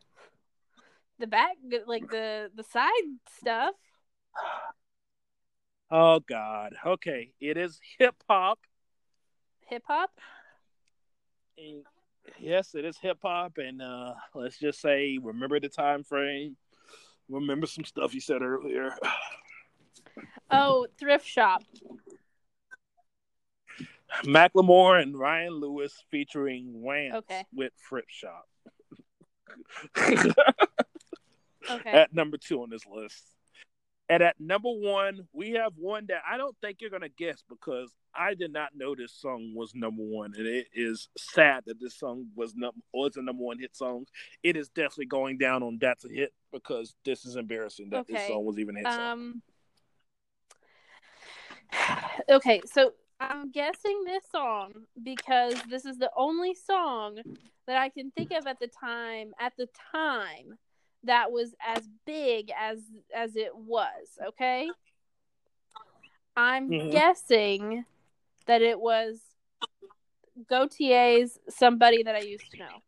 the 1.19 1.27
back, 1.27 1.57
like 1.87 2.09
the 2.09 2.51
the 2.55 2.63
side 2.63 2.91
stuff. 3.39 3.75
Oh 5.91 6.21
God. 6.21 6.75
Okay, 6.87 7.33
it 7.41 7.57
is 7.57 7.81
hip 7.99 8.15
hop. 8.29 8.61
Hip 9.67 9.83
hop. 9.87 10.11
Yes, 12.39 12.75
it 12.75 12.85
is 12.85 12.97
hip 12.97 13.19
hop, 13.23 13.59
and 13.59 13.83
uh, 13.83 14.15
let's 14.35 14.59
just 14.59 14.81
say, 14.81 15.19
remember 15.21 15.59
the 15.59 15.69
time 15.69 16.05
frame. 16.05 16.57
Remember 17.29 17.67
some 17.67 17.85
stuff 17.85 18.15
you 18.15 18.21
said 18.21 18.43
earlier. 18.43 18.97
Oh, 20.51 20.87
thrift 20.99 21.27
shop. 21.27 21.63
Macklemore 24.25 25.01
and 25.01 25.19
Ryan 25.19 25.55
Lewis 25.55 25.95
featuring 26.11 26.83
Wanz 26.85 27.15
Okay. 27.15 27.45
with 27.55 27.73
Thrift 27.89 28.11
Shop. 28.11 28.47
Okay. 31.71 31.91
at 31.91 32.13
number 32.13 32.37
two 32.37 32.63
on 32.63 32.71
this 32.71 32.85
list. 32.87 33.23
And 34.09 34.23
at 34.23 34.39
number 34.41 34.69
one, 34.69 35.27
we 35.33 35.53
have 35.53 35.73
one 35.77 36.07
that 36.09 36.23
I 36.29 36.37
don't 36.37 36.57
think 36.61 36.79
you're 36.81 36.91
gonna 36.91 37.09
guess 37.09 37.43
because 37.49 37.91
I 38.15 38.35
did 38.35 38.53
not 38.53 38.71
know 38.75 38.95
this 38.95 39.13
song 39.15 39.55
was 39.55 39.75
number 39.75 40.03
one, 40.03 40.35
and 40.37 40.47
it 40.47 40.67
is 40.75 41.09
sad 41.17 41.63
that 41.67 41.81
this 41.81 41.97
song 41.97 42.27
was 42.35 42.55
num- 42.55 42.83
was 42.93 43.17
a 43.17 43.23
number 43.23 43.43
one 43.45 43.59
hit 43.59 43.75
song. 43.75 44.07
It 44.43 44.57
is 44.57 44.69
definitely 44.69 45.07
going 45.07 45.39
down 45.39 45.63
on 45.63 45.79
that's 45.81 46.05
a 46.05 46.09
hit 46.09 46.35
because 46.53 46.95
this 47.05 47.25
is 47.25 47.37
embarrassing 47.37 47.89
that 47.91 48.07
this 48.07 48.27
song 48.27 48.45
was 48.45 48.59
even 48.59 48.77
a 48.77 48.81
hit 48.81 48.87
song. 48.89 49.01
Um. 49.01 49.43
Okay, 52.29 52.61
so 52.67 52.93
I'm 53.21 53.51
guessing 53.51 54.03
this 54.05 54.25
song 54.31 54.73
because 55.03 55.55
this 55.69 55.85
is 55.85 55.99
the 55.99 56.11
only 56.17 56.55
song 56.55 57.19
that 57.67 57.77
I 57.77 57.89
can 57.89 58.11
think 58.11 58.31
of 58.33 58.47
at 58.47 58.59
the 58.59 58.69
time. 58.69 59.33
At 59.39 59.53
the 59.57 59.69
time, 59.93 60.59
that 61.05 61.31
was 61.31 61.55
as 61.65 61.89
big 62.07 62.51
as 62.59 62.81
as 63.15 63.37
it 63.37 63.55
was. 63.55 64.19
Okay. 64.29 64.71
I'm 66.37 66.69
Mhm. 66.71 66.93
guessing 66.93 67.85
that 68.47 68.63
it 68.63 68.81
was 68.81 69.21
Gotye's 70.51 71.39
"Somebody 71.49 72.03
That 72.03 72.17
I 72.17 72.21
Used 72.21 72.51
to 72.53 72.59
Know." 72.59 72.83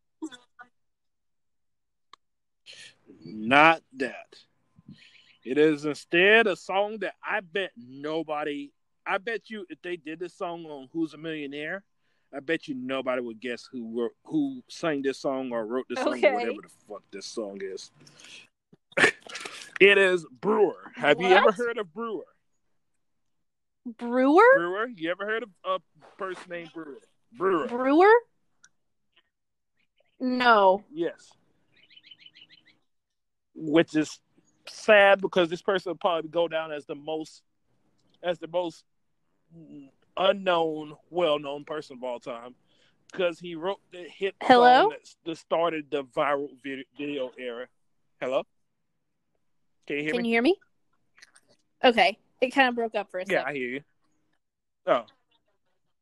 Not 3.23 3.83
that. 3.95 4.43
It 5.45 5.59
is 5.59 5.85
instead 5.85 6.47
a 6.47 6.57
song 6.57 6.99
that 7.01 7.15
I 7.23 7.41
bet 7.41 7.73
nobody. 7.77 8.73
I 9.07 9.19
bet 9.19 9.51
you 9.51 9.67
if 9.69 9.81
they 9.83 9.97
did 9.97 10.19
this 10.19 10.35
song 10.35 10.65
on 10.67 10.89
Who's 10.93 11.15
a 11.15 11.19
Millionaire, 11.19 11.83
I 12.35 12.41
bet 12.41 12.67
you 12.69 12.75
nobody 12.75 13.21
would 13.23 13.41
guess 13.41 13.69
who 13.71 14.01
wrote, 14.01 14.13
who 14.25 14.63
sang 14.69 15.03
this 15.03 15.19
song 15.19 15.53
or 15.53 15.67
wrote 15.67 15.87
this 15.89 15.99
song 15.99 16.15
Okay. 16.15 16.29
or 16.29 16.35
whatever 16.35 16.63
the 16.63 16.69
fuck 16.89 17.03
this 17.13 17.27
song 17.27 17.59
is. 17.63 17.91
it 19.81 19.99
is 19.99 20.27
Brewer. 20.41 20.93
Have 20.97 21.21
you 21.21 21.29
ever 21.29 21.53
heard 21.53 21.79
of 21.79 21.93
Brewer? 21.93 22.25
Brewer. 23.99 24.43
Brewer? 24.57 24.87
You 24.97 25.11
ever 25.11 25.27
heard 25.27 25.43
of 25.43 25.51
a 25.65 25.79
person 26.17 26.45
named 26.49 26.73
Brewer? 26.73 27.01
Brewer. 27.37 27.69
Brewer. 27.69 28.15
No. 30.19 30.83
Yes. 30.93 31.31
Which 33.55 33.95
is 33.95 34.19
sad 34.69 35.21
because 35.21 35.51
this 35.51 35.63
person 35.63 35.91
will 35.91 35.99
probably 35.99 36.31
go 36.31 36.49
down 36.49 36.73
as 36.73 36.87
the 36.87 36.95
most 36.95 37.43
as 38.23 38.39
the 38.39 38.47
most 38.49 38.85
unknown, 40.17 40.97
well-known 41.11 41.65
person 41.65 41.97
of 41.97 42.05
all 42.05 42.21
time 42.21 42.55
because 43.11 43.39
he 43.39 43.55
wrote 43.55 43.81
the 43.93 44.03
hit 44.03 44.35
Hello? 44.43 44.91
song 44.91 44.95
that, 45.25 45.37
started 45.37 45.91
the 45.91 46.05
viral 46.05 46.49
video, 46.63 47.31
era. 47.39 47.67
Hello, 48.21 48.45
can 49.87 49.97
you 49.97 50.03
hear 50.03 50.13
Can 50.13 50.23
me? 50.23 50.29
you 50.29 50.35
hear 50.35 50.43
me? 50.43 50.57
Okay. 51.83 52.19
It 52.41 52.51
kind 52.51 52.69
of 52.69 52.75
broke 52.75 52.95
up 52.95 53.11
for 53.11 53.21
a 53.21 53.25
Yeah, 53.27 53.41
second. 53.41 53.49
I 53.49 53.53
hear 53.55 53.69
you. 53.69 53.81
Oh, 54.87 55.05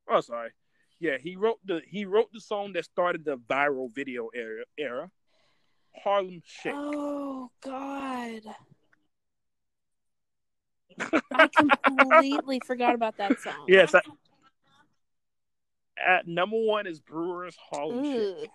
oh, 0.09 0.21
sorry. 0.21 0.51
Yeah, 0.99 1.19
he 1.19 1.37
wrote 1.37 1.59
the 1.65 1.83
he 1.87 2.05
wrote 2.05 2.33
the 2.33 2.41
song 2.41 2.73
that 2.75 2.85
started 2.85 3.25
the 3.25 3.37
viral 3.37 3.93
video 3.93 4.29
era. 4.35 4.65
Era, 4.79 5.11
Harlem 6.03 6.41
Shake. 6.45 6.75
Oh 6.77 7.51
God. 7.61 8.43
I 11.33 11.49
completely 11.49 12.61
forgot 12.65 12.95
about 12.95 13.17
that 13.19 13.41
song. 13.41 13.67
Yes. 13.69 13.95
I, 13.95 14.01
at 16.05 16.27
number 16.27 16.57
one 16.59 16.87
is 16.87 17.01
Brewers 17.01 17.57
Hall 17.57 18.03
Shake. 18.03 18.39
Ugh. 18.43 18.49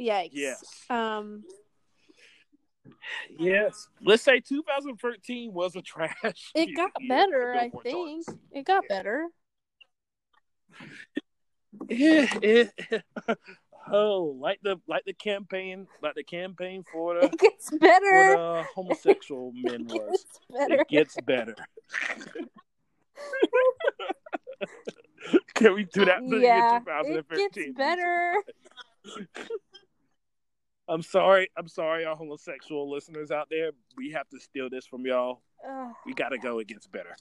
Yikes. 0.00 0.30
Yes. 0.32 0.62
Um 0.90 1.44
Yes. 3.38 3.88
Let's 4.02 4.22
say 4.22 4.40
2013 4.40 5.52
was 5.52 5.76
a 5.76 5.82
trash. 5.82 6.14
it 6.54 6.68
year 6.68 6.76
got 6.76 6.92
better, 7.08 7.54
I 7.54 7.70
think. 7.70 8.26
charts. 8.26 8.38
It 8.52 8.64
got 8.64 8.84
better. 8.88 9.26
Yeah, 11.88 12.26
it, 12.40 12.72
oh, 13.92 14.36
like 14.40 14.60
the 14.62 14.76
like 14.88 15.04
the 15.04 15.12
campaign, 15.14 15.86
like 16.02 16.14
the 16.14 16.24
campaign 16.24 16.84
for 16.92 17.14
the 17.14 17.26
It 17.26 17.38
gets 17.38 17.70
for 17.70 17.78
better. 17.78 18.36
the 18.36 18.64
homosexual 18.74 19.52
men 19.54 19.86
It 19.88 19.92
was. 19.92 20.10
gets 20.10 20.40
better. 20.50 20.80
It 20.80 20.88
gets 20.88 21.16
better. 21.22 21.54
Can 25.54 25.74
we 25.74 25.84
do 25.84 26.04
that 26.04 26.18
for 26.28 26.36
yeah, 26.36 26.80
the 26.84 27.08
year 27.08 27.18
it 27.20 27.28
2015? 27.30 27.64
gets 27.64 27.78
better. 27.78 28.34
I'm 30.88 31.02
sorry. 31.02 31.48
I'm 31.56 31.68
sorry, 31.68 32.04
our 32.04 32.16
homosexual 32.16 32.90
listeners 32.90 33.30
out 33.30 33.46
there. 33.50 33.70
We 33.96 34.10
have 34.10 34.28
to 34.30 34.40
steal 34.40 34.68
this 34.68 34.86
from 34.86 35.06
y'all. 35.06 35.40
We 36.04 36.12
gotta 36.12 36.36
go. 36.38 36.58
It 36.58 36.66
gets 36.68 36.86
better. 36.86 37.16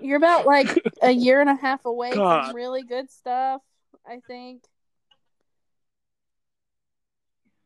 You're 0.00 0.18
about 0.18 0.46
like 0.46 0.68
a 1.02 1.10
year 1.10 1.40
and 1.40 1.50
a 1.50 1.56
half 1.56 1.84
away 1.84 2.14
God. 2.14 2.46
from 2.46 2.54
really 2.56 2.82
good 2.84 3.10
stuff, 3.10 3.60
I 4.06 4.20
think. 4.26 4.62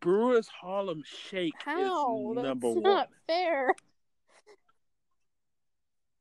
Brewers 0.06 0.46
Harlem 0.46 1.02
Shake 1.04 1.52
How? 1.64 1.80
is 1.80 2.36
That's 2.36 2.44
number 2.44 2.68
one. 2.68 2.82
not 2.84 3.08
fair. 3.26 3.74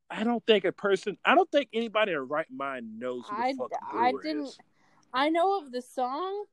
I 0.09 0.23
don't 0.23 0.43
think 0.47 0.65
a 0.65 0.71
person. 0.71 1.19
I 1.23 1.35
don't 1.35 1.51
think 1.51 1.69
anybody 1.71 2.13
in 2.13 2.27
right 2.27 2.47
mind 2.49 2.97
knows 2.97 3.25
who 3.29 3.35
the 3.35 3.41
I, 3.43 3.53
fuck 3.53 3.71
I 3.93 4.09
Brewer 4.09 4.23
didn't. 4.23 4.47
is. 4.47 4.57
I 5.13 5.29
know 5.29 5.59
of 5.59 5.71
the 5.71 5.83
song. 5.83 6.45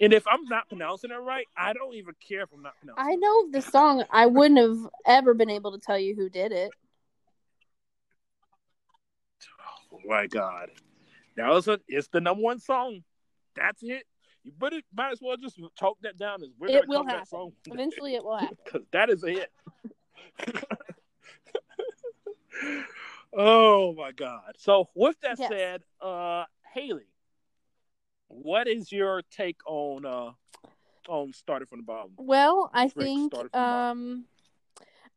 And 0.00 0.12
if 0.12 0.26
I'm 0.26 0.42
not 0.46 0.68
pronouncing 0.68 1.12
it 1.12 1.20
right, 1.20 1.46
I 1.56 1.72
don't 1.72 1.94
even 1.94 2.14
care 2.28 2.40
if 2.42 2.48
I'm 2.52 2.62
not 2.62 2.72
pronouncing. 2.80 3.12
I 3.12 3.14
know 3.14 3.44
of 3.44 3.52
the 3.52 3.62
song. 3.62 4.02
I 4.10 4.26
wouldn't 4.26 4.58
have 4.58 4.90
ever 5.06 5.34
been 5.34 5.50
able 5.50 5.70
to 5.70 5.78
tell 5.78 6.00
you 6.00 6.16
who 6.16 6.28
did 6.28 6.50
it. 6.50 6.72
Oh 9.94 9.98
my 10.06 10.26
god, 10.26 10.70
that 11.36 11.50
was 11.50 11.68
a. 11.68 11.78
It's 11.86 12.08
the 12.08 12.22
number 12.22 12.42
one 12.42 12.58
song. 12.58 13.02
That's 13.54 13.82
it. 13.82 14.04
You 14.44 14.52
it 14.60 14.84
might 14.94 15.12
as 15.12 15.20
well 15.20 15.36
just 15.36 15.60
chalk 15.78 15.98
that 16.02 16.18
down 16.18 16.42
as 16.42 16.48
we're 16.58 16.68
It 16.70 16.88
will 16.88 17.04
that 17.04 17.10
happen. 17.10 17.26
song. 17.26 17.52
Eventually, 17.66 18.14
it 18.14 18.24
will 18.24 18.36
happen. 18.36 18.56
because 18.64 18.86
that 18.92 19.08
is 19.10 19.22
a 19.22 19.30
hit. 19.30 19.52
oh 23.32 23.94
my 23.94 24.12
god! 24.12 24.54
So 24.58 24.88
with 24.94 25.16
that 25.22 25.38
Yes. 25.38 25.48
said, 25.48 25.82
uh, 26.00 26.44
Haley, 26.74 27.06
what 28.28 28.66
is 28.66 28.90
your 28.90 29.22
take 29.30 29.58
on 29.66 30.04
uh 30.04 30.32
on 31.08 31.32
starting 31.32 31.66
from 31.66 31.78
the 31.78 31.84
bottom? 31.84 32.12
Well, 32.16 32.70
I 32.72 32.88
Drake 32.88 33.06
think 33.06 33.32
started 33.32 33.52
from 33.52 33.60
the 33.62 33.68
bottom. 33.68 33.90
um 33.90 34.24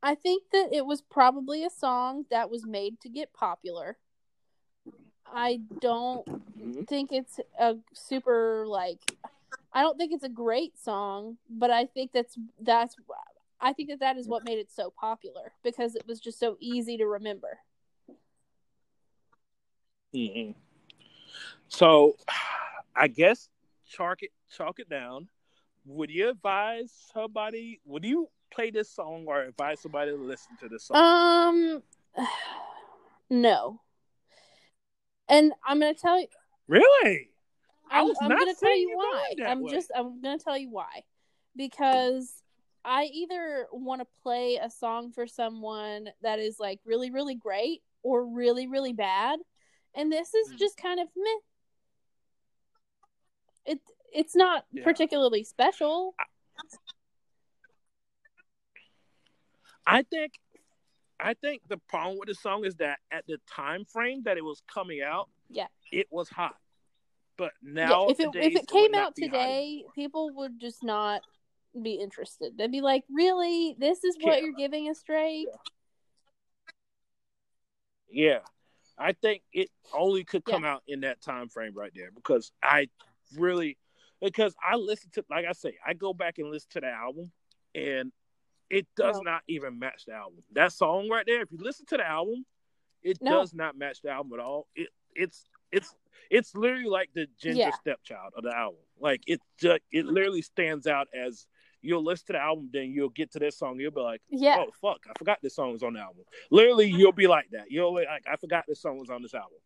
I 0.03 0.13
think 0.13 0.43
that 0.51 0.69
it 0.71 0.86
was 0.86 1.01
probably 1.01 1.63
a 1.63 1.69
song 1.69 2.26
that 2.30 2.49
was 2.51 2.65
made 2.65 2.99
to 3.01 3.09
get 3.09 3.34
popular. 3.34 3.97
I 5.26 5.61
don't 5.82 6.26
Mhm. 6.57 6.88
think 6.88 7.11
it's 7.11 7.39
a 7.59 7.76
super 7.93 8.65
like 8.67 8.99
I 9.73 9.82
don't 9.82 9.97
think 9.97 10.13
it's 10.13 10.23
a 10.23 10.30
great 10.30 10.78
song, 10.80 11.38
but 11.49 11.69
I 11.69 11.86
think 11.86 12.11
that's 12.13 12.38
that's 12.61 12.95
I 13.59 13.73
think 13.73 13.89
that 13.89 13.99
that 13.99 14.17
is 14.17 14.28
what 14.28 14.43
made 14.43 14.57
it 14.59 14.71
so 14.71 14.89
popular 14.91 15.53
because 15.63 15.95
it 15.95 16.05
was 16.07 16.19
just 16.19 16.39
so 16.39 16.57
easy 16.59 16.97
to 16.97 17.05
remember. 17.07 17.59
Mhm. 20.13 20.55
So, 21.67 22.15
I 22.95 23.07
guess 23.07 23.49
chalk 23.88 24.23
it 24.23 24.32
chalk 24.49 24.80
it 24.80 24.89
down. 24.89 25.28
Would 25.86 26.09
you 26.09 26.30
advise 26.30 26.91
somebody? 27.13 27.82
Would 27.86 28.05
you 28.05 28.30
play 28.51 28.71
this 28.71 28.89
song 28.89 29.26
or 29.28 29.41
advise 29.41 29.82
somebody 29.82 30.11
to 30.11 30.17
listen 30.17 30.55
to 30.61 30.69
this 30.69 30.86
song? 30.86 30.97
Um 30.97 31.84
no. 33.30 33.82
And 35.28 35.53
I'm 35.65 35.80
to 35.82 35.93
tell 35.93 36.19
you 36.19 36.28
really? 36.67 37.30
I 37.89 37.99
I'm, 37.99 38.07
was 38.07 38.17
I'm 38.21 38.30
not 38.30 38.39
gonna 38.39 38.55
tell 38.55 38.78
you 38.78 38.91
why. 38.95 39.34
I'm 39.45 39.63
way. 39.63 39.71
just 39.71 39.91
I'm 39.95 40.21
gonna 40.21 40.39
tell 40.39 40.57
you 40.57 40.69
why. 40.69 41.03
Because 41.55 42.32
I 42.84 43.05
either 43.05 43.67
want 43.71 44.01
to 44.01 44.07
play 44.21 44.59
a 44.61 44.69
song 44.69 45.11
for 45.11 45.26
someone 45.26 46.09
that 46.21 46.39
is 46.39 46.59
like 46.59 46.80
really, 46.86 47.09
really 47.09 47.36
great 47.36 47.82
or 48.03 48.26
really, 48.26 48.67
really 48.67 48.93
bad. 48.93 49.39
And 49.95 50.11
this 50.11 50.34
is 50.34 50.51
Mm. 50.53 50.59
just 50.59 50.78
kind 50.78 50.99
of 50.99 51.07
meh. 51.15 51.39
It 53.65 53.80
it's 54.13 54.36
not 54.36 54.65
Yeah. 54.71 54.84
particularly 54.84 55.43
special. 55.43 56.15
I 59.88 60.03
think 60.03 60.34
I 61.26 61.34
think 61.34 61.63
the 61.67 61.78
problem 61.89 62.19
with 62.19 62.28
the 62.28 62.36
song 62.36 62.65
is 62.65 62.76
that 62.76 62.99
at 63.11 63.26
the 63.26 63.39
time 63.49 63.84
frame 63.84 64.21
that 64.26 64.38
it 64.38 64.45
was 64.45 64.61
coming 64.71 65.01
out, 65.01 65.28
Yeah. 65.49 65.65
it 65.91 66.05
was 66.11 66.30
hot. 66.30 66.55
But 67.36 67.51
Yeah, 67.63 67.88
now, 67.88 68.07
if 68.09 68.19
it 68.19 68.30
if 68.36 68.55
it 68.55 68.67
came 68.67 68.93
out 68.93 69.15
today, 69.15 69.84
people 69.95 70.30
would 70.36 70.59
just 70.59 70.84
not 70.84 71.23
be 71.82 71.95
interested. 71.95 72.55
They'd 72.55 72.71
be 72.71 72.82
like, 72.82 73.03
"Really? 73.09 73.76
This 73.80 74.03
is 74.03 74.17
what 74.21 74.38
Yeah. 74.38 74.45
you're 74.45 74.53
giving 74.53 74.88
us, 74.88 75.01
Drake?" 75.01 75.47
yeah, 78.07 78.41
I 78.95 79.13
think 79.13 79.41
it 79.51 79.71
only 79.93 80.23
could 80.23 80.45
come 80.45 80.63
out 80.63 80.84
in 80.88 81.01
that 81.01 81.21
time 81.21 81.49
frame 81.49 81.73
right 81.73 81.91
there 81.95 82.11
because 82.11 82.51
I 82.61 82.88
really 83.36 83.80
because 84.21 84.55
I 84.63 84.76
listen 84.76 85.09
to 85.15 85.26
like 85.28 85.45
I 85.47 85.53
say, 85.53 85.76
I 85.86 85.95
go 85.95 86.13
back 86.13 86.38
and 86.38 86.51
listen 86.51 86.69
to 86.73 86.82
the 86.82 86.91
album 86.91 87.32
and 87.73 88.13
it 88.70 88.88
does 88.95 89.18
No. 89.18 89.32
not 89.32 89.43
even 89.47 89.78
match 89.80 90.05
the 90.05 90.13
album. 90.13 90.43
That 90.53 90.72
song 90.74 91.09
right 91.09 91.26
there, 91.26 91.41
if 91.41 91.51
you 91.51 91.57
listen 91.59 91.86
to 91.88 91.97
the 91.97 92.07
album, 92.07 92.45
it 93.03 93.22
No. 93.22 93.32
does 93.39 93.53
not 93.53 93.78
match 93.78 94.01
the 94.01 94.09
album 94.09 94.34
at 94.39 94.43
all. 94.43 94.68
It 94.76 94.89
it's 95.16 95.47
it's 95.72 95.95
it's 96.32 96.55
literally 96.55 96.86
like 96.89 97.09
the 97.13 97.28
ginger 97.38 97.59
Yeah. 97.59 97.72
stepchild 97.72 98.34
of 98.36 98.43
the 98.43 98.55
album. 98.55 98.80
Like 98.99 99.24
it 99.28 99.39
just 99.59 99.82
it 99.91 100.05
literally 100.05 100.41
stands 100.41 100.88
out 100.88 101.07
as 101.13 101.45
you'll 101.82 102.03
listen 102.03 102.26
to 102.28 102.34
the 102.34 102.39
album, 102.41 102.70
then 102.74 102.89
you'll 102.91 103.09
get 103.09 103.32
to 103.32 103.38
this 103.39 103.57
song, 103.59 103.80
you'll 103.80 103.91
be 103.91 104.01
like, 104.01 104.22
Yeah. 104.30 104.57
oh 104.59 104.72
fuck, 104.82 105.05
I 105.07 105.13
forgot 105.20 105.38
this 105.43 105.55
song 105.55 105.72
was 105.72 105.84
on 105.84 105.93
the 105.93 105.99
album. 105.99 106.24
Literally, 106.49 106.88
you'll 106.89 107.11
be 107.11 107.28
like 107.28 107.49
that. 107.51 107.70
You'll 107.70 107.95
be 107.95 108.05
like, 108.05 108.26
I 108.28 108.36
forgot 108.38 108.66
this 108.68 108.82
song 108.82 108.97
was 108.97 109.11
on 109.11 109.22
this 109.22 109.36
album 109.36 109.59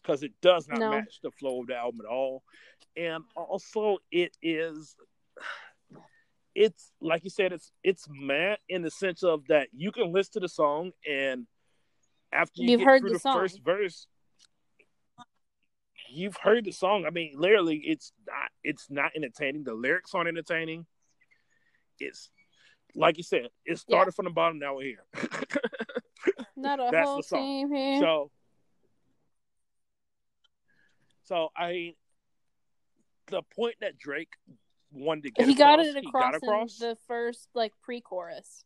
because 0.00 0.22
it 0.22 0.32
does 0.40 0.66
not 0.68 0.78
No. 0.78 0.90
match 0.90 1.20
the 1.22 1.30
flow 1.32 1.60
of 1.60 1.66
the 1.66 1.76
album 1.76 2.00
at 2.00 2.06
all, 2.10 2.42
and 2.96 3.22
also 3.34 3.98
it 4.10 4.34
is. 4.40 4.96
It's 6.58 6.90
like 7.02 7.22
you 7.22 7.28
said, 7.28 7.52
it's 7.52 7.70
it's 7.84 8.06
mad 8.10 8.56
in 8.66 8.80
the 8.80 8.90
sense 8.90 9.22
of 9.22 9.46
that 9.48 9.68
you 9.76 9.92
can 9.92 10.10
listen 10.10 10.32
to 10.34 10.40
the 10.40 10.48
song 10.48 10.92
and 11.08 11.46
after 12.32 12.62
you 12.62 12.70
You've 12.70 12.80
get 12.80 12.86
heard 12.86 13.00
through 13.02 13.10
the 13.10 13.14
the, 13.16 13.20
song. 13.20 13.38
first 13.38 13.60
verse, 13.62 14.06
you've 16.10 16.38
heard 16.38 16.64
the 16.64 16.72
song. 16.72 17.04
I 17.06 17.10
mean, 17.10 17.34
literally, 17.36 17.76
it's 17.84 18.10
not 18.26 18.50
it's 18.64 18.86
not 18.88 19.10
entertaining. 19.14 19.64
The 19.64 19.74
lyrics 19.74 20.12
aren't 20.14 20.28
entertaining. 20.28 20.86
It's 22.00 22.30
like 22.94 23.18
you 23.18 23.22
said, 23.22 23.48
it 23.66 23.78
started 23.78 24.12
from 24.14 24.24
the 24.24 24.30
bottom. 24.30 24.58
Now 24.58 24.76
we're 24.76 24.82
here. 24.84 25.04
Not 26.56 26.80
a 26.80 26.88
That's 26.90 27.06
whole 27.06 27.16
the 27.18 27.22
song. 27.22 27.38
team 27.40 27.70
here. 27.74 28.00
so, 28.00 28.30
so 31.24 31.50
I 31.54 31.94
the 33.26 33.42
point 33.54 33.74
that 33.82 33.98
Drake 33.98 34.30
wanted 34.96 35.24
to 35.24 35.30
get 35.30 35.46
he 35.46 35.54
got 35.54 35.80
it 35.80 35.96
across, 35.96 36.24
got 36.24 36.34
across, 36.36 36.78
the 36.78 36.96
first 37.06 37.48
like 37.54 37.72
pre-chorus. 37.82 38.64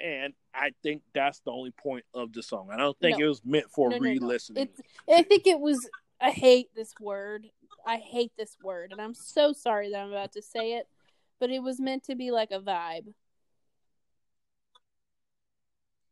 and 0.00 0.32
I 0.54 0.70
think 0.82 1.02
that's 1.12 1.40
the 1.40 1.50
only 1.50 1.72
point 1.72 2.04
of 2.14 2.32
the 2.32 2.42
song. 2.42 2.68
I 2.72 2.76
don't 2.76 2.96
think 3.00 3.18
No. 3.18 3.24
it 3.24 3.28
was 3.28 3.44
meant 3.44 3.70
for 3.70 3.90
No, 3.90 3.96
no, 3.96 4.04
no. 4.04 4.10
re-listening. 4.10 4.68
It's. 4.68 4.80
I 5.12 5.22
think 5.22 5.46
it 5.46 5.58
was. 5.58 5.88
I 6.20 6.30
hate 6.30 6.68
this 6.74 6.92
word. 7.00 7.48
I 7.86 7.96
hate 7.96 8.32
this 8.36 8.56
word, 8.62 8.92
and 8.92 9.00
I'm 9.00 9.14
so 9.14 9.52
sorry 9.52 9.90
that 9.90 9.98
I'm 9.98 10.10
about 10.10 10.32
to 10.32 10.42
say 10.42 10.74
it, 10.74 10.86
but 11.40 11.50
it 11.50 11.62
was 11.62 11.80
meant 11.80 12.04
to 12.04 12.14
be 12.14 12.30
like 12.30 12.50
a 12.50 12.60
vibe. 12.60 13.12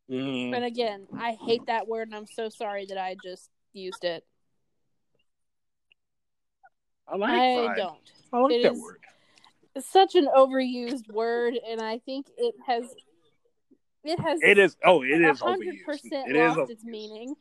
Mm, 0.09 0.55
And 0.55 0.63
again, 0.65 1.07
I 1.17 1.33
hate 1.33 1.65
that 1.67 1.87
word, 1.87 2.07
and 2.07 2.15
I'm 2.15 2.25
so 2.27 2.49
sorry 2.49 2.85
that 2.87 2.97
I 2.97 3.15
just 3.21 3.49
used 3.73 4.03
it. 4.03 4.25
I 7.07 7.15
like 7.15 7.31
I 7.31 7.35
vibe. 7.45 7.77
don't. 7.77 8.11
I 8.33 8.39
like 8.39 8.53
It 8.53 8.63
that 8.63 8.73
is- 8.73 8.81
word. 8.81 8.99
It's 9.75 9.87
such 9.87 10.15
an 10.15 10.27
overused 10.35 11.11
word, 11.11 11.53
and 11.69 11.79
I 11.81 11.99
think 11.99 12.27
it 12.37 12.55
has 12.65 12.83
it 14.03 14.19
has 14.19 14.39
It 14.41 14.57
is. 14.57 14.75
Oh, 14.83 15.03
it 15.03 15.21
is 15.21 15.39
hundred 15.39 15.75
percent 15.85 16.29
It 16.29 16.35
is. 16.35 16.57
lost 16.57 16.71
its 16.71 16.83
meaning. 16.83 17.35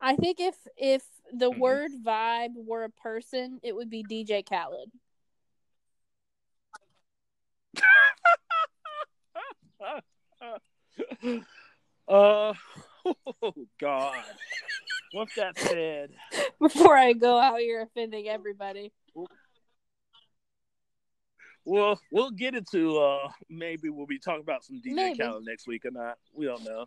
I 0.00 0.16
think 0.16 0.40
if 0.40 0.56
if 0.76 1.04
the 1.32 1.50
Mhm. 1.50 1.58
word 1.58 1.90
vibe 2.02 2.54
were 2.54 2.84
a 2.84 2.90
person, 2.90 3.60
it 3.62 3.74
would 3.74 3.90
be 3.90 4.02
DJ 4.02 4.42
Khaled. 4.42 4.90
Uh, 12.08 12.54
oh 13.42 13.54
God. 13.78 14.24
With 15.14 15.30
that 15.36 15.58
said, 15.58 16.10
Before 16.60 16.96
I 16.96 17.12
go 17.14 17.38
out 17.38 17.58
here 17.60 17.82
offending 17.82 18.28
everybody, 18.28 18.92
we'll 21.64 21.98
we'll 22.12 22.30
get 22.30 22.54
into 22.54 22.98
uh 22.98 23.28
maybe 23.48 23.88
we'll 23.90 24.06
be 24.06 24.18
talking 24.18 24.42
about 24.42 24.64
some 24.64 24.76
DJ 24.84 24.94
Maybe. 24.94 25.18
Khaled 25.18 25.44
next 25.46 25.66
week 25.66 25.84
or 25.84 25.90
not. 25.90 26.18
We 26.34 26.46
don't 26.46 26.64
know. 26.64 26.86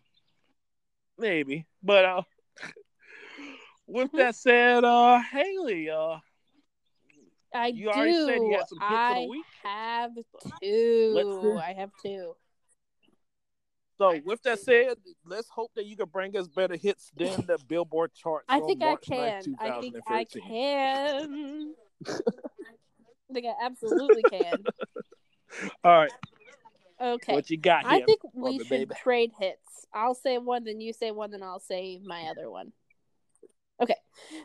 Maybe, 1.17 1.65
but 1.83 2.05
uh, 2.05 2.21
with 3.87 4.11
that 4.13 4.35
said, 4.35 4.83
uh, 4.83 5.19
Haley, 5.19 5.89
uh, 5.89 6.17
I 7.53 7.67
You 7.67 7.91
do. 7.91 7.97
already 7.97 8.13
said 8.13 8.41
you 8.41 8.57
had 8.57 8.67
some 8.69 8.69
hits 8.69 8.71
of 8.71 8.77
the 8.79 8.85
I 8.85 9.27
week. 9.29 9.45
have 9.63 10.11
two. 10.61 11.59
I 11.61 11.73
have 11.73 11.89
two. 12.03 12.35
So 14.01 14.19
with 14.25 14.41
that 14.43 14.59
said, 14.59 14.95
let's 15.25 15.47
hope 15.49 15.71
that 15.75 15.85
you 15.85 15.95
can 15.95 16.07
bring 16.07 16.35
us 16.35 16.47
better 16.47 16.75
hits 16.75 17.11
than 17.15 17.45
the 17.45 17.59
Billboard 17.67 18.13
charts. 18.15 18.45
I 18.49 18.59
think 18.61 18.83
I 18.83 18.95
can. 18.95 19.43
9th, 19.43 19.55
I 19.59 19.79
think 19.79 19.95
I 20.07 20.23
can. 20.25 21.73
I 23.29 23.33
think 23.33 23.45
I 23.45 23.65
absolutely 23.65 24.23
can. 24.23 24.65
All 25.83 25.91
right, 25.91 26.11
Okay. 26.99 27.33
what 27.33 27.49
you 27.51 27.57
got 27.57 27.85
I 27.85 28.01
think 28.01 28.21
we 28.33 28.57
should 28.57 28.69
baby. 28.69 28.95
trade 29.03 29.31
hits. 29.39 29.85
I'll 29.93 30.15
say 30.15 30.39
one, 30.39 30.63
then 30.63 30.81
you 30.81 30.93
say 30.93 31.11
one, 31.11 31.29
then 31.31 31.43
I'll 31.43 31.59
say 31.59 31.99
my 32.03 32.23
other 32.23 32.49
one. 32.49 32.71
Okay. 33.81 33.97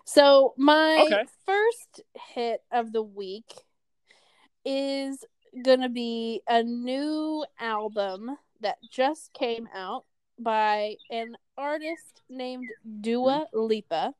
So 0.04 0.52
my 0.58 1.02
Okay. 1.06 1.24
first 1.46 2.02
hit 2.34 2.60
of 2.72 2.92
the 2.92 3.02
week 3.02 3.50
is 4.64 5.24
gonna 5.62 5.88
be 5.88 6.42
a 6.48 6.62
new 6.62 7.44
album 7.58 8.36
that 8.60 8.78
just 8.90 9.32
came 9.32 9.68
out 9.74 10.04
by 10.38 10.96
an 11.10 11.36
artist 11.56 12.22
named 12.28 12.68
Dua 13.00 13.46
Lipa. 13.52 14.14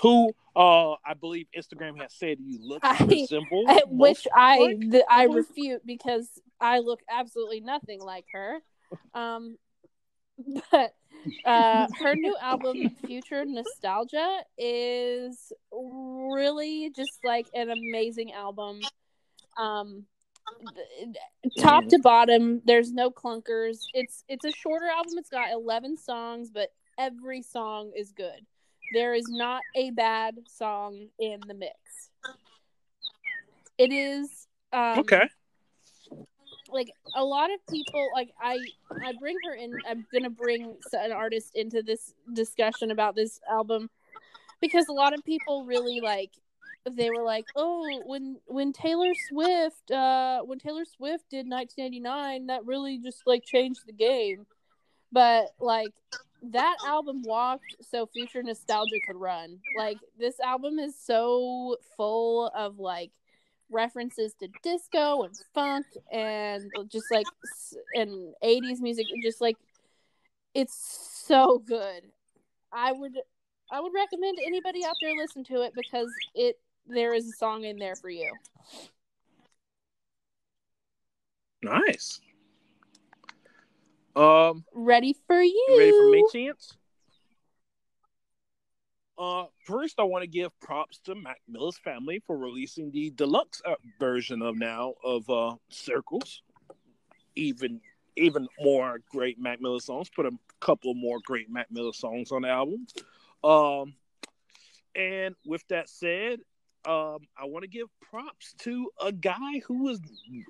Who, 0.00 0.32
uh, 0.56 0.92
I 1.04 1.14
believe 1.20 1.46
Instagram 1.56 2.00
has 2.00 2.14
said 2.14 2.38
you 2.40 2.58
look 2.62 2.80
I- 2.82 2.96
I- 3.68 3.82
which 3.88 4.26
I 4.34 4.76
th- 4.80 5.04
I 5.08 5.24
refute 5.24 5.84
because 5.84 6.28
I 6.60 6.78
look 6.78 7.00
absolutely 7.10 7.60
nothing 7.60 8.00
like 8.00 8.24
her. 8.32 8.60
Um, 9.14 9.58
but 10.72 10.94
uh, 11.44 11.86
her 11.98 12.14
new 12.16 12.34
album, 12.40 12.90
Future 13.06 13.44
Nostalgia, 13.44 14.40
is 14.56 15.52
really 15.72 16.90
just 16.90 17.18
like 17.22 17.46
an 17.54 17.70
amazing 17.70 18.32
album. 18.32 18.80
Um, 19.58 20.06
top 21.58 21.86
to 21.88 21.98
bottom, 21.98 22.60
there's 22.64 22.92
no 22.92 23.10
clunkers. 23.10 23.78
It's 23.94 24.24
it's 24.28 24.44
a 24.44 24.52
shorter 24.52 24.86
album. 24.86 25.14
It's 25.16 25.30
got 25.30 25.50
11 25.52 25.96
songs, 25.96 26.50
but 26.50 26.72
every 26.98 27.42
song 27.42 27.92
is 27.96 28.12
good. 28.12 28.46
There 28.92 29.14
is 29.14 29.28
not 29.28 29.62
a 29.76 29.90
bad 29.90 30.36
song 30.46 31.08
in 31.18 31.40
the 31.46 31.54
mix. 31.54 32.10
It 33.78 33.92
is 33.92 34.46
um, 34.72 34.98
Okay. 35.00 35.28
like 36.70 36.92
a 37.16 37.24
lot 37.24 37.50
of 37.52 37.58
people 37.68 38.08
like 38.14 38.30
i 38.40 38.64
i 39.02 39.12
bring 39.18 39.36
her 39.44 39.54
in 39.54 39.76
i'm 39.88 40.06
gonna 40.12 40.30
bring 40.30 40.76
an 40.92 41.10
artist 41.10 41.50
into 41.56 41.82
this 41.82 42.14
discussion 42.32 42.92
about 42.92 43.16
this 43.16 43.40
album 43.50 43.90
because 44.60 44.86
a 44.88 44.92
lot 44.92 45.12
of 45.12 45.24
people 45.24 45.64
really 45.64 46.00
like 46.00 46.30
they 46.88 47.10
were 47.10 47.22
like 47.22 47.44
oh 47.56 48.02
when 48.06 48.36
when 48.46 48.72
taylor 48.72 49.12
swift 49.28 49.90
uh 49.90 50.40
when 50.40 50.58
taylor 50.58 50.84
swift 50.84 51.24
did 51.30 51.46
1989 51.46 52.46
that 52.46 52.64
really 52.64 52.98
just 52.98 53.22
like 53.26 53.44
changed 53.44 53.80
the 53.86 53.92
game. 53.92 54.46
But 55.12 55.48
like 55.58 55.92
that 56.42 56.76
album 56.86 57.22
walked 57.22 57.76
so 57.90 58.06
future 58.06 58.42
nostalgia 58.42 58.96
could 59.06 59.16
run. 59.16 59.58
Like 59.76 59.98
this 60.18 60.40
album 60.40 60.78
is 60.78 60.94
so 60.98 61.76
full 61.96 62.48
of 62.48 62.78
like 62.78 63.10
references 63.70 64.34
to 64.40 64.48
disco 64.62 65.22
and 65.22 65.34
funk 65.54 65.86
and 66.12 66.70
just 66.88 67.06
like 67.10 67.26
and 67.94 68.34
80s 68.42 68.80
music 68.80 69.06
just 69.22 69.40
like 69.40 69.56
it's 70.54 70.74
so 71.26 71.58
good. 71.58 72.02
I 72.72 72.92
would 72.92 73.18
i 73.72 73.80
would 73.80 73.92
recommend 73.94 74.38
anybody 74.44 74.84
out 74.84 74.96
there 75.00 75.14
listen 75.16 75.44
to 75.44 75.62
it 75.62 75.72
because 75.74 76.08
it 76.34 76.56
there 76.90 77.14
is 77.14 77.26
a 77.26 77.32
song 77.32 77.64
in 77.64 77.76
there 77.76 77.96
for 77.96 78.10
you 78.10 78.32
Nice. 81.62 82.20
Um, 84.16 84.64
ready 84.74 85.14
for 85.26 85.40
you, 85.40 85.66
you 85.68 85.78
ready 85.78 85.92
for 85.92 86.10
me, 86.10 86.24
Chance? 86.32 86.76
Uh, 89.18 89.44
first, 89.64 90.00
I 90.00 90.04
want 90.04 90.22
to 90.22 90.28
give 90.28 90.58
props 90.60 90.98
to 91.04 91.14
Mac 91.14 91.40
Miller's 91.46 91.78
family 91.78 92.22
for 92.26 92.36
releasing 92.38 92.90
the 92.90 93.10
deluxe 93.10 93.60
uh, 93.66 93.74
version 93.98 94.40
of 94.40 94.56
now 94.56 94.94
of 95.04 95.28
uh, 95.28 95.56
Circles. 95.68 96.42
Even 97.36 97.80
even 98.16 98.48
more 98.58 98.98
great 99.10 99.38
Mac 99.38 99.60
Miller 99.60 99.80
songs. 99.80 100.08
Put 100.08 100.26
a 100.26 100.32
couple 100.58 100.94
more 100.94 101.18
great 101.24 101.50
Mac 101.50 101.70
Miller 101.70 101.92
songs 101.92 102.32
on 102.32 102.42
the 102.42 102.48
album. 102.48 102.86
Um, 103.44 103.94
and 104.96 105.34
with 105.46 105.62
that 105.68 105.88
said, 105.88 106.40
um, 106.86 107.18
I 107.36 107.44
want 107.44 107.62
to 107.62 107.68
give 107.68 107.88
props 108.00 108.54
to 108.60 108.90
a 109.00 109.12
guy 109.12 109.60
who 109.66 109.88
has 109.88 110.00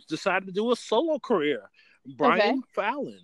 decided 0.08 0.46
to 0.46 0.52
do 0.52 0.70
a 0.72 0.76
solo 0.76 1.18
career, 1.18 1.68
Brian 2.16 2.40
Okay. 2.58 2.60
Fallon, 2.74 3.20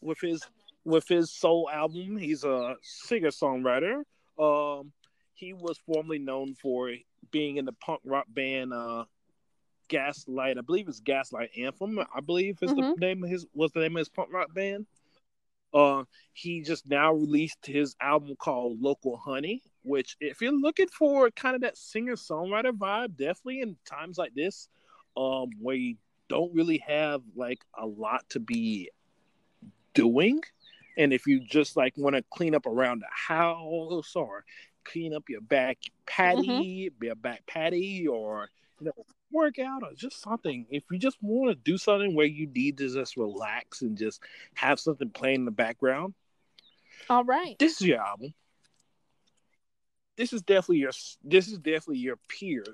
with 0.00 0.20
his 0.20 0.42
with 0.84 1.06
his 1.08 1.30
soul 1.30 1.68
album. 1.70 2.16
He's 2.16 2.44
a 2.44 2.76
singer 2.82 3.28
songwriter. 3.30 4.02
Um, 4.38 4.92
he 5.34 5.52
was 5.52 5.78
formerly 5.78 6.18
known 6.18 6.54
for 6.54 6.92
being 7.30 7.56
in 7.56 7.64
the 7.64 7.72
punk 7.72 8.00
rock 8.04 8.26
band 8.28 8.72
uh, 8.72 9.04
Gaslight. 9.88 10.56
I 10.56 10.60
believe 10.62 10.88
it's 10.88 11.00
Gaslight 11.00 11.50
Anthem. 11.58 11.98
I 12.14 12.20
believe 12.20 12.58
is 12.62 12.70
Mhm. 12.70 12.94
the 12.94 13.00
name 13.00 13.24
of 13.24 13.30
his 13.30 13.46
was 13.54 13.72
the 13.72 13.80
name 13.80 13.96
of 13.96 14.00
his 14.00 14.08
punk 14.08 14.32
rock 14.32 14.52
band. 14.54 14.86
Uh, 15.74 16.04
he 16.32 16.62
just 16.62 16.86
now 16.86 17.12
released 17.12 17.66
his 17.66 17.94
album 18.00 18.34
called 18.36 18.80
Local 18.80 19.16
Honey, 19.18 19.62
which 19.82 20.16
if 20.20 20.40
you're 20.40 20.52
looking 20.52 20.88
for 20.88 21.30
kind 21.30 21.54
of 21.54 21.62
that 21.62 21.76
singer 21.76 22.14
songwriter 22.14 22.72
vibe, 22.72 23.16
definitely 23.16 23.60
in 23.60 23.76
times 23.84 24.18
like 24.18 24.34
this, 24.34 24.68
um, 25.16 25.50
where 25.60 25.76
you 25.76 25.96
don't 26.28 26.54
really 26.54 26.78
have 26.86 27.22
like 27.36 27.64
a 27.78 27.86
lot 27.86 28.28
to 28.30 28.40
be 28.40 28.90
doing, 29.94 30.40
and 30.96 31.12
if 31.12 31.26
you 31.26 31.40
just 31.40 31.76
like 31.76 31.94
want 31.96 32.16
to 32.16 32.24
clean 32.30 32.54
up 32.54 32.66
around 32.66 33.00
the 33.00 33.06
house 33.10 34.14
or 34.14 34.44
clean 34.84 35.14
up 35.14 35.28
your 35.28 35.40
back 35.40 35.78
patty, 36.06 36.90
be 36.98 37.08
a 37.08 37.14
back 37.14 37.46
patty, 37.46 38.06
or 38.06 38.48
you 38.80 38.86
know 38.86 38.92
work 39.30 39.58
out 39.58 39.82
or 39.82 39.92
just 39.94 40.20
something. 40.20 40.66
If 40.70 40.84
you 40.90 40.98
just 40.98 41.18
want 41.20 41.50
to 41.50 41.54
do 41.54 41.78
something 41.78 42.14
where 42.14 42.26
you 42.26 42.46
need 42.46 42.78
to 42.78 42.92
just 42.92 43.16
relax 43.16 43.82
and 43.82 43.96
just 43.96 44.22
have 44.54 44.80
something 44.80 45.10
playing 45.10 45.40
in 45.40 45.44
the 45.44 45.50
background, 45.50 46.14
all 47.10 47.24
right 47.24 47.56
this 47.58 47.80
is 47.80 47.86
your 47.86 48.00
album. 48.00 48.34
This 50.18 50.32
is 50.32 50.42
definitely 50.42 50.78
your. 50.78 50.90
This 51.22 51.46
is 51.46 51.58
definitely 51.58 51.98
your 51.98 52.18
peer, 52.28 52.64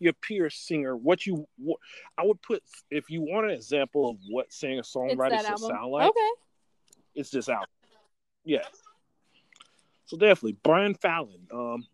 your 0.00 0.12
peer 0.14 0.50
singer. 0.50 0.96
What 0.96 1.24
you, 1.24 1.46
what, 1.56 1.78
I 2.18 2.24
would 2.24 2.42
put 2.42 2.62
if 2.90 3.08
you 3.08 3.22
want 3.22 3.46
an 3.46 3.52
example 3.52 4.10
of 4.10 4.16
what 4.28 4.52
singer 4.52 4.82
songwriters 4.82 5.38
should 5.38 5.46
album 5.46 5.68
sound 5.70 5.92
like. 5.92 6.08
okay 6.10 6.30
It's 7.14 7.30
this 7.30 7.48
album. 7.48 7.68
Yeah. 8.44 8.64
So 10.06 10.16
definitely 10.16 10.56
Brian 10.64 10.94
Fallon. 10.94 11.46
Um, 11.52 11.86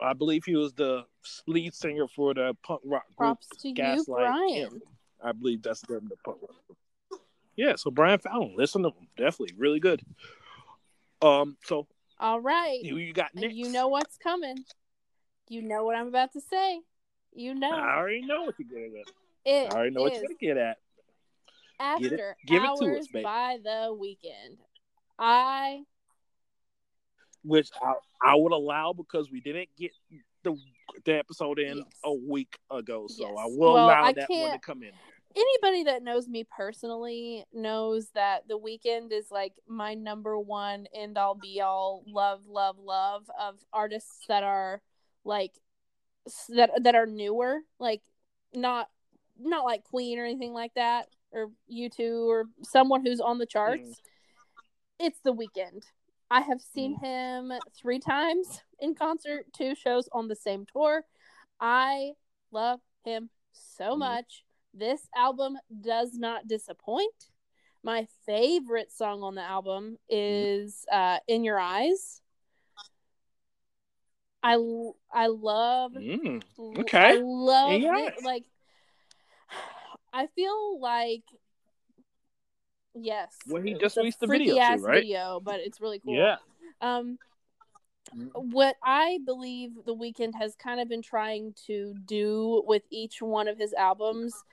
I 0.00 0.12
believe 0.12 0.44
he 0.44 0.54
was 0.54 0.72
the 0.74 1.04
lead 1.48 1.74
singer 1.74 2.06
for 2.06 2.34
the 2.34 2.56
punk 2.62 2.82
rock 2.84 3.06
group 3.16 3.16
props 3.16 3.48
to 3.62 3.68
you 3.68 3.74
Gaslight 3.74 4.26
brian 4.26 4.62
Anthem. 4.62 4.82
I 5.22 5.32
believe 5.32 5.62
that's 5.62 5.80
the, 5.80 5.94
the 5.94 6.16
punk 6.24 6.38
rock 6.40 6.56
group. 6.66 7.20
Yeah, 7.56 7.74
so 7.76 7.90
Brian 7.90 8.18
Fallon, 8.18 8.54
listen 8.56 8.82
to 8.82 8.88
him. 8.88 9.08
Definitely 9.16 9.54
really 9.56 9.80
good. 9.80 10.02
Um, 11.22 11.56
so 11.64 11.86
all 12.20 12.40
right 12.40 12.80
who 12.86 12.96
you 12.96 13.12
got 13.12 13.34
next? 13.34 13.54
you 13.54 13.70
know 13.70 13.88
what's 13.88 14.16
coming 14.16 14.56
you 15.48 15.62
know 15.62 15.84
what 15.84 15.96
i'm 15.96 16.08
about 16.08 16.32
to 16.32 16.40
say 16.40 16.80
you 17.34 17.54
know 17.54 17.70
I 17.70 17.96
already 17.96 18.22
know 18.22 18.44
what 18.44 18.54
you're 18.58 18.68
getting 18.68 18.96
at. 19.00 19.12
it 19.44 19.72
I 19.72 19.76
already 19.76 19.90
know 19.94 20.02
what 20.02 20.12
you're 20.12 20.22
gonna 20.22 20.34
get 20.40 20.56
at. 20.56 20.78
Get 22.00 22.12
it- 22.12 22.20
After 22.20 22.36
give 22.46 22.62
it 22.62 22.68
Hours 22.68 22.78
to 22.80 22.98
us, 22.98 23.06
baby. 23.08 23.24
by 23.24 23.58
the 23.62 23.96
Weeknd. 24.00 24.58
I 25.18 25.82
which 27.42 27.68
I, 27.82 27.94
I 28.24 28.34
would 28.36 28.52
allow 28.52 28.92
because 28.92 29.30
we 29.30 29.40
didn't 29.40 29.68
get 29.76 29.90
the 30.44 30.56
the 31.04 31.18
episode 31.18 31.58
in 31.58 31.78
Yes. 31.78 31.86
a 32.04 32.12
week 32.14 32.56
ago, 32.70 33.06
so 33.08 33.24
Yes. 33.28 33.36
I 33.38 33.44
will 33.46 33.74
Well, 33.74 33.86
allow 33.86 34.04
I 34.04 34.12
that 34.12 34.30
one 34.30 34.52
to 34.52 34.58
come 34.60 34.82
in. 34.84 34.92
Anybody 35.36 35.84
that 35.84 36.02
knows 36.02 36.28
me 36.28 36.44
personally 36.44 37.44
knows 37.52 38.08
that 38.14 38.46
the 38.46 38.58
Weeknd 38.58 39.12
is 39.12 39.30
like 39.30 39.52
my 39.66 39.94
number 39.94 40.38
one 40.38 40.86
end 40.94 41.18
all 41.18 41.34
be 41.34 41.60
all 41.60 42.04
love 42.06 42.46
love 42.46 42.78
love 42.78 43.28
of 43.38 43.56
artists 43.72 44.26
that 44.28 44.44
are 44.44 44.80
like 45.24 45.52
that 46.50 46.70
that 46.82 46.94
are 46.94 47.06
newer 47.06 47.60
like 47.80 48.02
not 48.54 48.88
not 49.38 49.64
like 49.64 49.82
queen 49.84 50.18
or 50.18 50.24
anything 50.24 50.52
like 50.52 50.72
that 50.74 51.08
or 51.32 51.50
you 51.66 51.90
two 51.90 52.30
or 52.30 52.44
someone 52.62 53.04
who's 53.04 53.20
on 53.20 53.38
the 53.38 53.46
charts. 53.46 54.00
It's 55.00 55.18
the 55.24 55.34
Weeknd. 55.34 55.82
I 56.30 56.40
have 56.42 56.60
seen 56.60 56.94
him 57.00 57.52
three 57.76 57.98
times 57.98 58.62
in 58.78 58.94
concert 58.94 59.46
two 59.52 59.74
shows 59.74 60.08
on 60.12 60.28
the 60.28 60.36
same 60.36 60.64
tour. 60.64 61.04
I 61.60 62.12
love 62.52 62.80
him 63.04 63.30
so 63.52 63.94
Mhm. 63.94 63.98
much 63.98 64.44
this 64.74 65.08
album 65.16 65.56
does 65.80 66.14
not 66.14 66.46
disappoint. 66.46 67.30
My 67.82 68.06
favorite 68.26 68.90
song 68.90 69.22
on 69.22 69.34
the 69.34 69.42
album 69.42 69.98
is 70.08 70.84
uh, 70.90 71.18
"In 71.28 71.44
Your 71.44 71.58
Eyes." 71.58 72.20
I 74.42 74.54
I 75.12 75.28
love 75.28 75.92
Mm. 75.92 76.42
I 76.58 76.80
Okay. 76.80 77.20
love 77.22 77.82
In 77.82 77.82
it. 77.84 78.14
Like 78.22 78.44
I 80.12 80.26
feel 80.28 80.80
like 80.80 81.22
yes, 82.94 83.36
Well, 83.48 83.62
he 83.62 83.74
just 83.74 83.96
released 83.96 84.20
the 84.20 84.26
video 84.26 84.54
too, 84.56 84.84
right? 84.84 85.00
Video, 85.02 85.40
but 85.42 85.60
it's 85.60 85.80
really 85.80 86.00
cool. 86.00 86.14
Yeah. 86.14 86.36
Um, 86.80 87.18
Mm. 88.14 88.30
what 88.52 88.76
I 88.84 89.18
believe 89.24 89.70
the 89.86 89.94
Weeknd 89.94 90.34
has 90.34 90.54
kind 90.54 90.78
of 90.78 90.88
been 90.88 91.02
trying 91.02 91.54
to 91.66 91.94
do 92.04 92.62
with 92.66 92.82
each 92.90 93.20
one 93.22 93.48
of 93.48 93.58
his 93.58 93.72
albums 93.72 94.44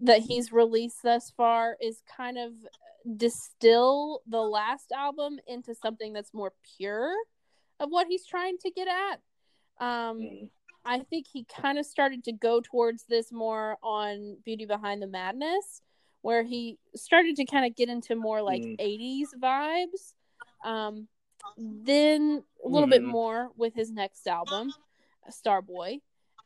that 0.00 0.20
he's 0.20 0.52
released 0.52 1.02
thus 1.02 1.30
far 1.36 1.76
is 1.80 2.02
kind 2.16 2.38
of 2.38 2.52
distill 3.16 4.22
the 4.26 4.40
last 4.40 4.92
album 4.92 5.38
into 5.46 5.74
something 5.74 6.12
that's 6.12 6.32
more 6.34 6.52
pure 6.76 7.14
of 7.80 7.90
what 7.90 8.06
he's 8.06 8.24
trying 8.26 8.56
to 8.58 8.70
get 8.70 8.88
at. 8.88 9.20
Um, 9.78 10.20
Mm. 10.20 10.50
I 10.86 10.98
think 11.00 11.26
he 11.26 11.44
kind 11.44 11.78
of 11.78 11.86
started 11.86 12.24
to 12.24 12.32
go 12.32 12.60
towards 12.60 13.04
this 13.04 13.32
more 13.32 13.78
on 13.82 14.36
Beauty 14.44 14.66
Behind 14.66 15.00
the 15.00 15.06
Madness, 15.06 15.80
where 16.20 16.42
he 16.42 16.78
started 16.94 17.36
to 17.36 17.44
kind 17.46 17.64
of 17.64 17.74
get 17.74 17.88
into 17.88 18.14
more 18.14 18.42
like 18.42 18.62
Mm. 18.62 18.76
80s 18.78 19.34
vibes. 19.34 20.14
Um, 20.62 21.08
then 21.56 22.44
a 22.64 22.68
little 22.68 22.88
bit 22.88 23.02
Mhm. 23.02 23.06
more 23.06 23.50
with 23.56 23.74
his 23.74 23.90
next 23.90 24.26
album, 24.26 24.72
Starboy. 25.30 26.00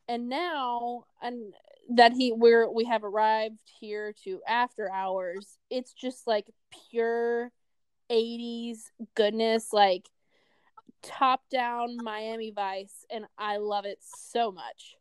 And 0.07 0.29
now 0.29 1.05
and 1.21 1.55
that 1.89 2.12
he 2.12 2.32
we're 2.32 2.70
we 2.70 2.84
have 2.84 3.05
arrived 3.05 3.61
here 3.80 4.12
to 4.24 4.41
after 4.47 4.91
hours, 4.93 5.59
it's 5.70 5.93
just 5.93 6.26
like 6.26 6.51
pure 6.91 7.51
80s 8.11 8.91
goodness, 9.14 9.72
like 9.72 10.09
top 11.03 11.43
down 11.51 12.03
Miami 12.03 12.51
Vice, 12.51 13.05
and 13.11 13.26
I 13.39 13.59
love 13.59 13.84
it 13.84 13.99
so 14.03 14.51
much. 14.53 14.97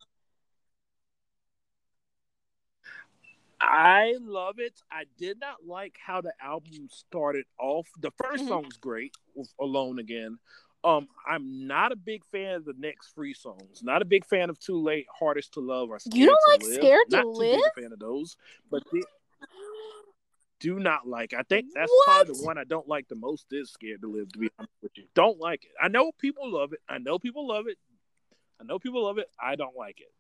I 3.59 4.15
love 4.21 4.59
it. 4.59 4.81
I 4.91 5.05
did 5.17 5.39
not 5.39 5.65
like 5.65 5.97
how 6.05 6.21
the 6.21 6.33
album 6.41 6.89
started 6.91 7.45
off. 7.59 7.87
The 7.99 8.11
1st 8.11 8.43
Mhm. 8.43 8.47
song's 8.47 8.77
great, 8.77 9.15
Alone 9.59 9.99
Again. 9.99 10.39
Um, 10.87 11.09
I'm 11.27 11.67
not 11.67 11.91
a 11.91 11.97
big 11.97 12.23
fan 12.31 12.55
of 12.55 12.65
the 12.65 12.73
next 12.77 13.13
free 13.13 13.33
songs. 13.33 13.83
Not 13.83 14.01
a 14.01 14.05
big 14.05 14.25
fan 14.25 14.49
of 14.49 14.57
Too 14.57 14.81
Late, 14.81 15.05
Hardest 15.13 15.55
to 15.55 15.59
Love, 15.59 15.89
or 15.89 15.99
Scared 15.99 16.15
You 16.15 16.25
don't 16.27 16.39
to 16.45 16.51
like 16.51 16.63
Live. 16.63 16.73
Scared 16.75 17.09
to 17.09 17.15
not 17.17 17.25
big 17.25 17.35
Live? 17.35 17.61
a 17.77 17.81
fan 17.81 17.91
of 17.91 17.99
those, 17.99 18.37
but 18.71 18.83
the, 18.91 19.03
do 20.61 20.79
not 20.79 21.05
like. 21.05 21.33
I 21.33 21.43
think 21.43 21.65
that's 21.75 21.91
probably 22.05 22.33
the 22.33 22.45
one 22.45 22.57
I 22.57 22.63
don't 22.63 22.87
like 22.87 23.09
the 23.09 23.15
most 23.15 23.47
is 23.51 23.69
Scared 23.69 24.01
to 24.01 24.07
Live. 24.07 24.31
To 24.31 24.39
be 24.39 24.49
honest 24.57 24.73
with 24.81 24.93
you, 24.95 25.03
don't 25.13 25.39
like 25.39 25.65
it. 25.65 25.71
I 25.81 25.89
know 25.89 26.11
people 26.19 26.49
love 26.49 26.71
it. 26.71 26.79
I 26.87 26.99
know 26.99 27.19
people 27.19 27.45
love 27.45 27.65
it. 27.67 27.77
I 28.61 28.63
know 28.63 28.79
people 28.79 29.03
love 29.03 29.17
it. 29.17 29.27
I 29.41 29.55
don't 29.57 29.75
like 29.75 29.99
it. 29.99 30.11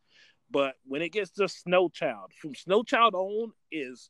But 0.51 0.75
when 0.85 1.01
it 1.01 1.13
gets 1.13 1.31
to 1.31 1.47
Snow 1.47 1.87
Child, 1.87 2.31
from 2.41 2.55
Snow 2.55 2.83
Child 2.83 3.15
on 3.15 3.53
is 3.71 4.09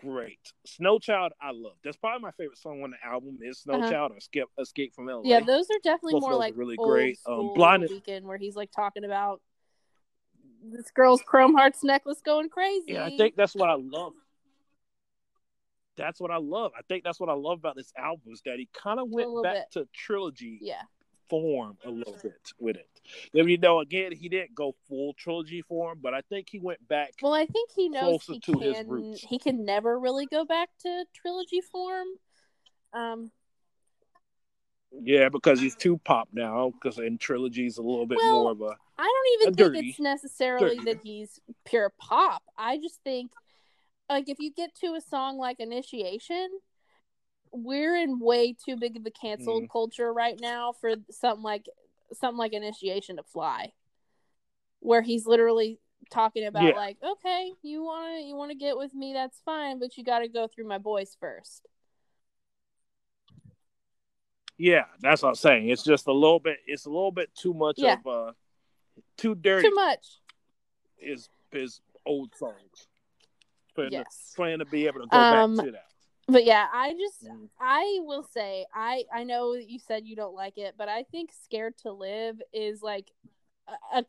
great. 0.00 0.52
Snowchild, 0.66 1.30
I 1.40 1.50
love. 1.52 1.76
That's 1.84 1.96
probably 1.96 2.22
my 2.22 2.30
favorite 2.32 2.58
song 2.58 2.82
on 2.82 2.90
the 2.90 3.06
album 3.06 3.38
is 3.42 3.62
Snowchild 3.66 3.92
Uh-huh. 3.92 4.08
Or 4.14 4.16
Escape, 4.18 4.48
Escape 4.58 4.94
from 4.94 5.06
LA. 5.06 5.22
Yeah, 5.24 5.40
those 5.40 5.66
are 5.70 5.78
definitely 5.82 6.14
Both 6.14 6.22
more 6.22 6.34
like 6.34 6.54
really 6.56 6.76
great. 6.76 7.18
Um, 7.26 7.52
Blinded- 7.54 7.90
Weeknd 7.90 8.22
where 8.22 8.38
he's 8.38 8.56
like 8.56 8.70
talking 8.72 9.04
about 9.04 9.40
this 10.62 10.90
girl's 10.90 11.22
Chrome 11.22 11.54
Hearts 11.54 11.84
necklace 11.84 12.20
going 12.24 12.48
crazy. 12.48 12.92
Yeah, 12.92 13.04
I 13.04 13.16
think 13.16 13.36
that's 13.36 13.54
what 13.54 13.70
I 13.70 13.76
love. 13.78 14.14
That's 15.96 16.20
what 16.20 16.30
I 16.30 16.36
love. 16.36 16.72
I 16.76 16.82
think 16.88 17.04
that's 17.04 17.18
what 17.18 17.30
I 17.30 17.34
love 17.34 17.58
about 17.58 17.76
this 17.76 17.92
album 17.96 18.32
is 18.32 18.42
that 18.44 18.58
he 18.58 18.68
kind 18.74 19.00
of 19.00 19.08
went 19.08 19.30
back 19.42 19.54
bit. 19.54 19.64
to 19.72 19.88
trilogy 19.94 20.58
yeah, 20.60 20.82
form 21.28 21.76
a 21.84 21.90
little 21.90 22.16
bit 22.22 22.34
with 22.58 22.76
it. 22.76 22.88
Then 23.32 23.48
you 23.48 23.58
know, 23.58 23.80
again, 23.80 24.12
he 24.12 24.28
didn't 24.28 24.54
go 24.54 24.74
full 24.88 25.14
trilogy 25.14 25.62
form, 25.62 25.98
but 26.02 26.14
I 26.14 26.22
think 26.22 26.48
he 26.50 26.58
went 26.58 26.86
back. 26.88 27.12
Well, 27.22 27.34
I 27.34 27.46
think 27.46 27.70
he 27.74 27.88
knows 27.88 28.24
he 28.24 28.40
to 28.40 28.58
his 28.58 28.76
can. 28.76 28.88
roots. 28.88 29.20
He 29.22 29.38
can 29.38 29.64
never 29.64 29.98
really 29.98 30.26
go 30.26 30.44
back 30.44 30.70
to 30.82 31.04
trilogy 31.14 31.60
form. 31.60 32.06
Um, 32.92 33.30
Yeah, 34.92 35.28
because 35.28 35.60
he's 35.60 35.76
too 35.76 35.98
pop 36.04 36.28
now. 36.32 36.70
Because 36.72 36.98
in 36.98 37.18
trilogy's 37.18 37.78
a 37.78 37.82
little 37.82 38.06
bit 38.06 38.18
Well, 38.22 38.42
more 38.42 38.50
of 38.52 38.60
a 38.62 38.76
I 38.98 39.04
don't 39.04 39.42
even 39.42 39.54
think 39.54 39.74
dirty. 39.74 39.90
it's 39.90 40.00
necessarily 40.00 40.76
Dirty. 40.78 40.92
that 40.92 41.00
he's 41.02 41.38
pure 41.66 41.92
pop. 41.98 42.42
I 42.56 42.78
just 42.78 43.00
think, 43.04 43.30
like, 44.08 44.28
if 44.28 44.38
you 44.38 44.50
get 44.52 44.74
to 44.76 44.94
a 44.94 45.00
song 45.00 45.36
like 45.36 45.60
Initiation, 45.60 46.48
we're 47.52 47.96
in 47.96 48.18
way 48.18 48.52
too 48.52 48.76
big 48.76 48.96
of 48.96 49.06
a 49.06 49.10
canceled 49.10 49.64
Mhm. 49.64 49.70
culture 49.70 50.12
right 50.12 50.38
now 50.40 50.72
for 50.72 50.94
something 51.10 51.42
like 51.42 51.66
something 52.12 52.38
like 52.38 52.52
Initiation 52.52 53.16
to 53.16 53.22
fly, 53.22 53.72
where 54.80 55.02
he's 55.02 55.26
literally 55.26 55.80
talking 56.10 56.44
about 56.44 56.62
Yeah. 56.64 56.76
like, 56.76 57.02
okay, 57.02 57.52
you 57.62 57.82
want 57.82 58.16
to 58.18 58.22
you 58.22 58.36
want 58.36 58.50
to 58.50 58.56
get 58.56 58.76
with 58.76 58.94
me, 58.94 59.12
that's 59.12 59.40
fine, 59.40 59.78
but 59.78 59.96
you 59.96 60.04
got 60.04 60.20
to 60.20 60.28
go 60.28 60.46
through 60.46 60.66
my 60.66 60.78
boys 60.78 61.16
first. 61.18 61.66
yeah. 64.58 64.84
That's 65.00 65.22
what 65.22 65.30
I'm 65.30 65.34
saying. 65.34 65.68
It's 65.68 65.82
just 65.82 66.06
a 66.06 66.12
little 66.12 66.40
bit. 66.40 66.58
It's 66.66 66.86
a 66.86 66.90
little 66.90 67.12
bit 67.12 67.34
too 67.34 67.52
much 67.54 67.78
Yeah. 67.78 67.94
of 67.94 68.06
uh 68.06 68.32
too 69.16 69.34
dirty. 69.34 69.68
Too 69.68 69.74
much. 69.74 70.06
Is 70.98 71.28
his 71.50 71.80
old 72.06 72.34
songs. 72.36 72.88
Plan, 73.74 73.92
Yes. 73.92 74.32
plan 74.34 74.60
to 74.60 74.64
be 74.64 74.86
able 74.86 75.00
to 75.00 75.06
go 75.06 75.18
Um, 75.18 75.56
back 75.56 75.64
to 75.66 75.72
that. 75.72 75.90
But 76.28 76.44
yeah, 76.44 76.66
I 76.72 76.92
just. 76.92 77.26
I 77.60 78.00
will 78.02 78.24
say 78.34 78.66
I 78.74 79.04
I 79.14 79.24
know 79.24 79.54
that 79.54 79.68
you 79.68 79.78
said 79.78 80.06
you 80.06 80.16
don't 80.16 80.34
like 80.34 80.58
it, 80.58 80.74
but 80.76 80.88
I 80.88 81.04
think 81.04 81.30
"Scared 81.44 81.76
to 81.78 81.92
Live" 81.92 82.40
is 82.52 82.82
like 82.82 83.10
a, 83.68 83.98
a, 83.98 84.04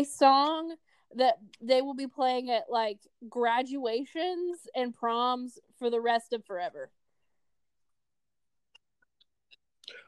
a 0.00 0.04
song 0.04 0.74
that 1.16 1.38
they 1.60 1.80
will 1.80 1.94
be 1.94 2.08
playing 2.08 2.50
at 2.50 2.64
like 2.68 2.98
graduations 3.28 4.66
and 4.74 4.94
proms 4.94 5.58
for 5.78 5.90
the 5.90 6.00
rest 6.00 6.32
of 6.32 6.44
forever. 6.44 6.90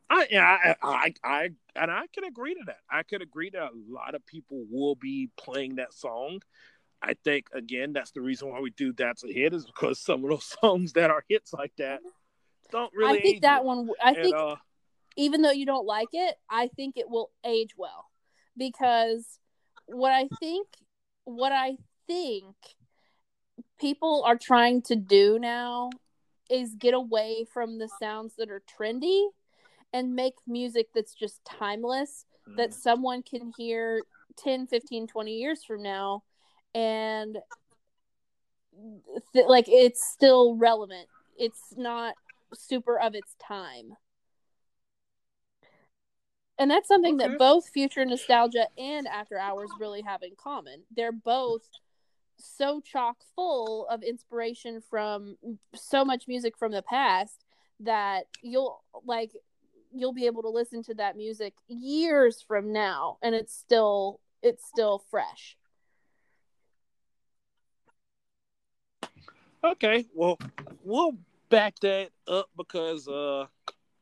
I, 0.09 0.27
yeah, 0.31 0.45
I, 0.45 0.77
I, 0.83 1.15
I, 1.25 1.51
and 1.75 1.91
I 1.91 2.07
can 2.13 2.25
agree 2.25 2.55
to 2.55 2.61
that. 2.67 2.79
I 2.89 3.03
could 3.03 3.23
agree 3.23 3.51
that 3.51 3.63
a 3.63 3.71
lot 3.89 4.15
of 4.15 4.25
people 4.25 4.65
will 4.71 4.95
be 4.95 5.31
playing 5.37 5.77
that 5.77 5.93
song. 5.93 6.41
I 7.07 7.15
think 7.25 7.47
again, 7.53 7.93
that's 7.93 8.11
the 8.11 8.21
reason 8.21 8.51
why 8.51 8.61
we 8.61 8.71
do 8.71 8.93
"That's 8.93 9.23
a 9.23 9.29
Hit" 9.29 9.55
is 9.55 9.65
because 9.65 10.01
some 10.01 10.25
of 10.25 10.31
those 10.31 10.45
songs 10.61 10.93
that 10.95 11.11
are 11.11 11.25
hits 11.29 11.53
like 11.53 11.73
that 11.79 12.01
don't 12.73 12.93
really. 12.95 13.19
I 13.19 13.23
think 13.23 13.43
that 13.43 13.65
one. 13.65 13.89
I 14.03 14.15
And, 14.15 14.23
think 14.23 14.37
uh, 14.37 14.57
even 15.17 15.43
though 15.43 15.53
you 15.53 15.67
don't 15.67 15.87
like 15.87 16.09
it, 16.13 16.35
I 16.51 16.69
think 16.69 16.97
it 16.97 17.09
will 17.09 17.31
age 17.45 17.71
well 17.77 18.07
because 18.57 19.39
what 19.87 20.13
I 20.13 20.29
think, 20.41 20.67
what 21.25 21.53
I 21.53 21.77
think 22.09 22.57
people 23.79 24.25
are 24.27 24.37
trying 24.37 24.83
to 24.83 24.97
do 24.97 25.39
now 25.39 25.91
is 26.51 26.75
get 26.75 26.95
away 26.95 27.47
from 27.53 27.79
the 27.79 27.89
sounds 28.01 28.35
that 28.37 28.51
are 28.51 28.63
trendy 28.79 29.29
and 29.93 30.15
make 30.15 30.35
music 30.47 30.89
that's 30.95 31.15
just 31.15 31.45
timeless 31.45 32.25
that 32.57 32.73
someone 32.73 33.23
can 33.23 33.53
hear 33.57 34.03
10 34.39 34.67
15 34.69 35.09
20 35.09 35.33
years 35.33 35.65
from 35.65 35.83
now 35.83 36.23
and 36.75 37.39
th- 39.33 39.47
like 39.49 39.67
it's 39.69 40.05
still 40.05 40.57
relevant 40.57 41.09
it's 41.39 41.75
not 41.77 42.15
super 42.55 42.99
of 42.99 43.15
its 43.15 43.35
time 43.39 43.93
and 46.59 46.71
that's 46.71 46.89
something 46.89 47.15
Okay. 47.21 47.29
that 47.29 47.39
both 47.39 47.69
future 47.69 48.05
nostalgia 48.05 48.67
and 48.79 49.07
after 49.07 49.39
hours 49.39 49.71
really 49.79 50.03
have 50.03 50.23
in 50.23 50.33
common 50.37 50.83
they're 50.95 51.13
both 51.13 51.63
so 52.39 52.81
chock 52.81 53.17
full 53.35 53.87
of 53.89 54.03
inspiration 54.03 54.83
from 54.91 55.37
so 55.75 56.05
much 56.05 56.29
music 56.29 56.57
from 56.59 56.73
the 56.73 56.83
past 56.83 57.45
that 57.81 58.25
you'll 58.43 58.83
like 59.05 59.33
you'll 59.93 60.13
be 60.13 60.27
able 60.27 60.43
to 60.43 60.49
listen 60.51 60.83
to 60.83 60.95
that 60.95 61.17
music 61.17 61.55
years 61.69 62.45
from 62.47 62.73
now 62.73 63.17
and 63.23 63.35
it's 63.35 63.55
still 63.57 64.21
it's 64.43 64.67
still 64.67 65.03
fresh. 65.11 65.57
Okay, 69.65 70.05
well, 70.15 70.39
we'll 70.85 71.17
back 71.49 71.79
that 71.81 72.11
up 72.29 72.49
because 72.57 73.09
uh, 73.09 73.47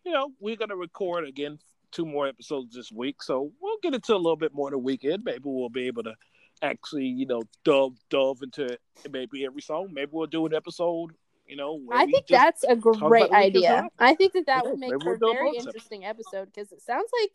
you 0.05 0.12
know, 0.12 0.32
we're 0.40 0.56
gonna 0.56 0.76
record 0.76 1.26
again 1.26 1.59
two 1.90 2.05
more 2.05 2.26
episodes 2.26 2.74
this 2.74 2.90
week, 2.93 3.22
so 3.22 3.52
we'll 3.60 3.78
get 3.82 3.94
into 3.94 4.14
a 4.14 4.16
little 4.16 4.36
bit 4.36 4.55
more 4.55 4.70
the 4.70 4.78
Weeknd. 4.78 5.24
Maybe 5.24 5.43
we'll 5.44 5.68
be 5.68 5.86
able 5.86 6.02
to 6.05 6.14
actually, 6.62 7.06
you 7.06 7.26
know, 7.26 7.43
delve 7.64 7.97
delve 8.10 8.43
into 8.43 8.78
maybe 9.10 9.44
every 9.44 9.62
song. 9.62 9.90
Maybe 9.93 10.10
we'll 10.12 10.26
do 10.26 10.47
an 10.47 10.55
episode. 10.55 11.12
You 11.47 11.56
know, 11.56 11.81
I 11.93 12.06
think 12.06 12.26
that's 12.26 12.64
a 12.64 12.74
great 12.74 13.31
idea. 13.31 13.89
I 13.98 14.14
think 14.14 14.32
that 14.32 14.47
that 14.47 14.64
would 14.64 14.78
make 14.78 15.02
for 15.02 15.14
a 15.14 15.18
very 15.18 15.51
interesting 15.56 16.05
episode 16.05 16.47
because 16.47 16.72
it 16.72 16.81
sounds 16.81 17.10
like 17.22 17.32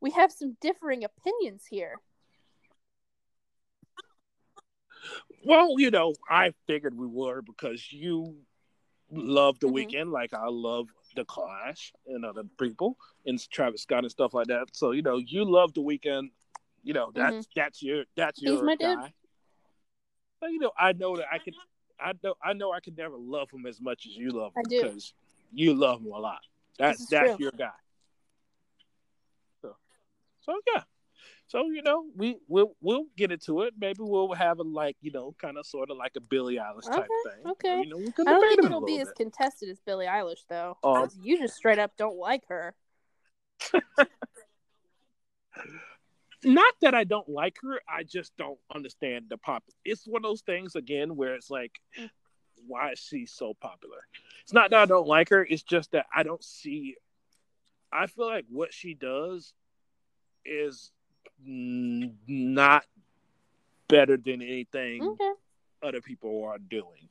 we 0.00 0.10
have 0.10 0.32
some 0.32 0.56
differing 0.60 1.04
opinions 1.04 1.64
here. 1.68 1.96
Well, 5.44 5.78
you 5.78 5.90
know, 5.90 6.14
I 6.28 6.52
figured 6.66 6.96
we 6.96 7.06
were 7.06 7.42
because 7.42 7.92
you 7.92 8.36
love 9.10 9.58
the 9.60 9.68
mm-hmm. 9.68 9.96
Weeknd 9.96 10.12
like 10.12 10.34
I 10.34 10.48
love 10.48 10.88
the 11.14 11.24
Clash 11.24 11.92
and 12.06 12.24
other 12.24 12.42
people 12.58 12.96
and 13.24 13.38
Travis 13.50 13.82
Scott 13.82 14.04
and 14.04 14.10
stuff 14.10 14.34
like 14.34 14.48
that. 14.48 14.68
So 14.72 14.90
you 14.90 15.02
know, 15.02 15.18
you 15.18 15.44
love 15.44 15.74
the 15.74 15.82
Weeknd. 15.82 16.30
You 16.82 16.94
know 16.94 17.10
that's 17.14 17.34
mm-hmm. 17.34 17.50
that's 17.54 17.82
your 17.82 18.04
that's 18.16 18.40
your 18.42 18.64
guy. 18.76 18.94
Dude. 18.94 19.12
But 20.40 20.50
you 20.50 20.58
know, 20.58 20.72
I 20.78 20.92
know 20.92 21.16
that 21.16 21.26
I 21.32 21.38
can. 21.38 21.54
I 21.98 22.12
know 22.22 22.34
I 22.42 22.52
know 22.52 22.72
I 22.72 22.80
can 22.80 22.94
never 22.94 23.16
love 23.16 23.50
him 23.50 23.66
as 23.66 23.80
much 23.80 24.06
as 24.06 24.14
you 24.16 24.30
love 24.30 24.52
him 24.54 24.64
because 24.68 25.14
you 25.52 25.74
love 25.74 26.00
him 26.00 26.12
a 26.12 26.18
lot. 26.18 26.40
That's 26.78 27.06
that's 27.06 27.36
true. 27.36 27.44
your 27.44 27.52
guy. 27.52 27.70
So, 29.62 29.76
so 30.42 30.60
yeah. 30.74 30.82
So 31.48 31.66
you 31.66 31.82
know, 31.82 32.04
we 32.16 32.38
we'll 32.48 32.76
we'll 32.80 33.04
get 33.16 33.30
into 33.30 33.62
it. 33.62 33.74
Maybe 33.78 33.98
we'll 34.00 34.32
have 34.34 34.58
a 34.58 34.62
like 34.62 34.96
you 35.00 35.12
know, 35.12 35.34
kind 35.40 35.56
of 35.56 35.64
sort 35.66 35.90
of 35.90 35.96
like 35.96 36.12
a 36.16 36.20
Billie 36.20 36.56
Eilish 36.56 36.86
type 36.86 36.98
okay, 36.98 37.06
thing. 37.24 37.52
Okay. 37.52 37.82
you 37.82 37.88
know, 37.88 37.98
I 37.98 38.24
don't 38.24 38.48
think 38.48 38.64
it'll 38.64 38.84
be 38.84 38.96
bit. 38.96 39.06
as 39.06 39.12
contested 39.12 39.68
as 39.68 39.78
Billie 39.86 40.06
Eilish 40.06 40.44
though. 40.48 40.76
Um, 40.82 41.08
you 41.22 41.38
just 41.38 41.54
straight 41.54 41.78
up 41.78 41.92
don't 41.96 42.16
like 42.16 42.42
her. 42.48 42.74
Not 46.44 46.74
that 46.82 46.94
I 46.94 47.04
don't 47.04 47.28
like 47.28 47.56
her, 47.62 47.80
I 47.88 48.02
just 48.04 48.36
don't 48.36 48.58
understand 48.72 49.26
the 49.28 49.36
pop. 49.36 49.64
It's 49.84 50.06
one 50.06 50.20
of 50.24 50.30
those 50.30 50.42
things 50.42 50.76
again 50.76 51.16
where 51.16 51.34
it's 51.34 51.50
like, 51.50 51.72
mm. 51.98 52.08
why 52.66 52.92
is 52.92 53.00
she 53.00 53.26
so 53.26 53.54
popular? 53.60 53.98
It's 54.42 54.52
not 54.52 54.70
that 54.70 54.78
I 54.80 54.86
don't 54.86 55.08
like 55.08 55.30
her. 55.30 55.44
It's 55.44 55.64
just 55.64 55.90
that 55.92 56.06
I 56.14 56.22
don't 56.22 56.44
see. 56.44 56.94
I 57.92 58.06
feel 58.06 58.26
like 58.26 58.44
what 58.48 58.72
she 58.72 58.94
does 58.94 59.54
is 60.44 60.92
not 61.44 62.84
better 63.88 64.16
than 64.16 64.42
anything 64.42 65.02
okay. 65.02 65.32
other 65.82 66.00
people 66.00 66.44
are 66.44 66.58
doing. 66.58 67.08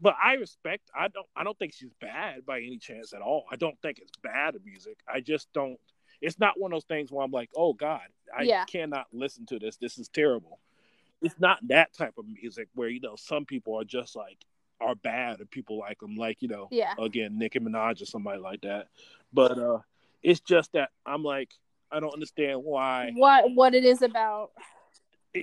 But 0.00 0.16
I 0.22 0.34
respect. 0.34 0.90
I 0.94 1.08
don't. 1.08 1.26
I 1.34 1.44
don't 1.44 1.58
think 1.58 1.72
she's 1.72 1.92
bad 2.00 2.44
by 2.44 2.58
any 2.58 2.78
chance 2.78 3.12
at 3.14 3.22
all. 3.22 3.44
I 3.50 3.56
don't 3.56 3.80
think 3.80 3.98
it's 3.98 4.12
bad 4.22 4.54
music. 4.64 4.98
I 5.12 5.20
just 5.20 5.50
don't. 5.52 5.78
It's 6.20 6.38
not 6.38 6.60
one 6.60 6.72
of 6.72 6.76
those 6.76 6.84
things 6.84 7.10
where 7.10 7.24
I'm 7.24 7.30
like, 7.30 7.50
oh 7.56 7.72
God, 7.72 8.02
I 8.36 8.42
yeah. 8.42 8.64
cannot 8.64 9.06
listen 9.12 9.46
to 9.46 9.58
this. 9.58 9.76
This 9.76 9.98
is 9.98 10.08
terrible. 10.08 10.58
It's 11.22 11.38
not 11.38 11.58
that 11.68 11.94
type 11.94 12.14
of 12.18 12.26
music 12.28 12.68
where 12.74 12.88
you 12.88 13.00
know 13.00 13.16
some 13.16 13.44
people 13.46 13.80
are 13.80 13.84
just 13.84 14.14
like 14.14 14.44
are 14.80 14.94
bad 14.94 15.38
and 15.38 15.50
people 15.50 15.78
like 15.78 16.00
them, 16.00 16.16
like 16.16 16.42
you 16.42 16.48
know, 16.48 16.68
yeah. 16.70 16.92
again, 16.98 17.38
Nicki 17.38 17.60
Minaj 17.60 18.02
or 18.02 18.06
somebody 18.06 18.40
like 18.40 18.60
that. 18.62 18.88
But 19.32 19.58
uh 19.58 19.78
it's 20.24 20.40
just 20.40 20.72
that 20.72 20.88
I'm 21.06 21.22
like, 21.22 21.50
I 21.92 22.00
don't 22.00 22.12
understand 22.12 22.60
why. 22.64 23.12
What 23.14 23.44
what 23.54 23.74
it 23.74 23.84
is 23.84 24.02
about? 24.02 24.50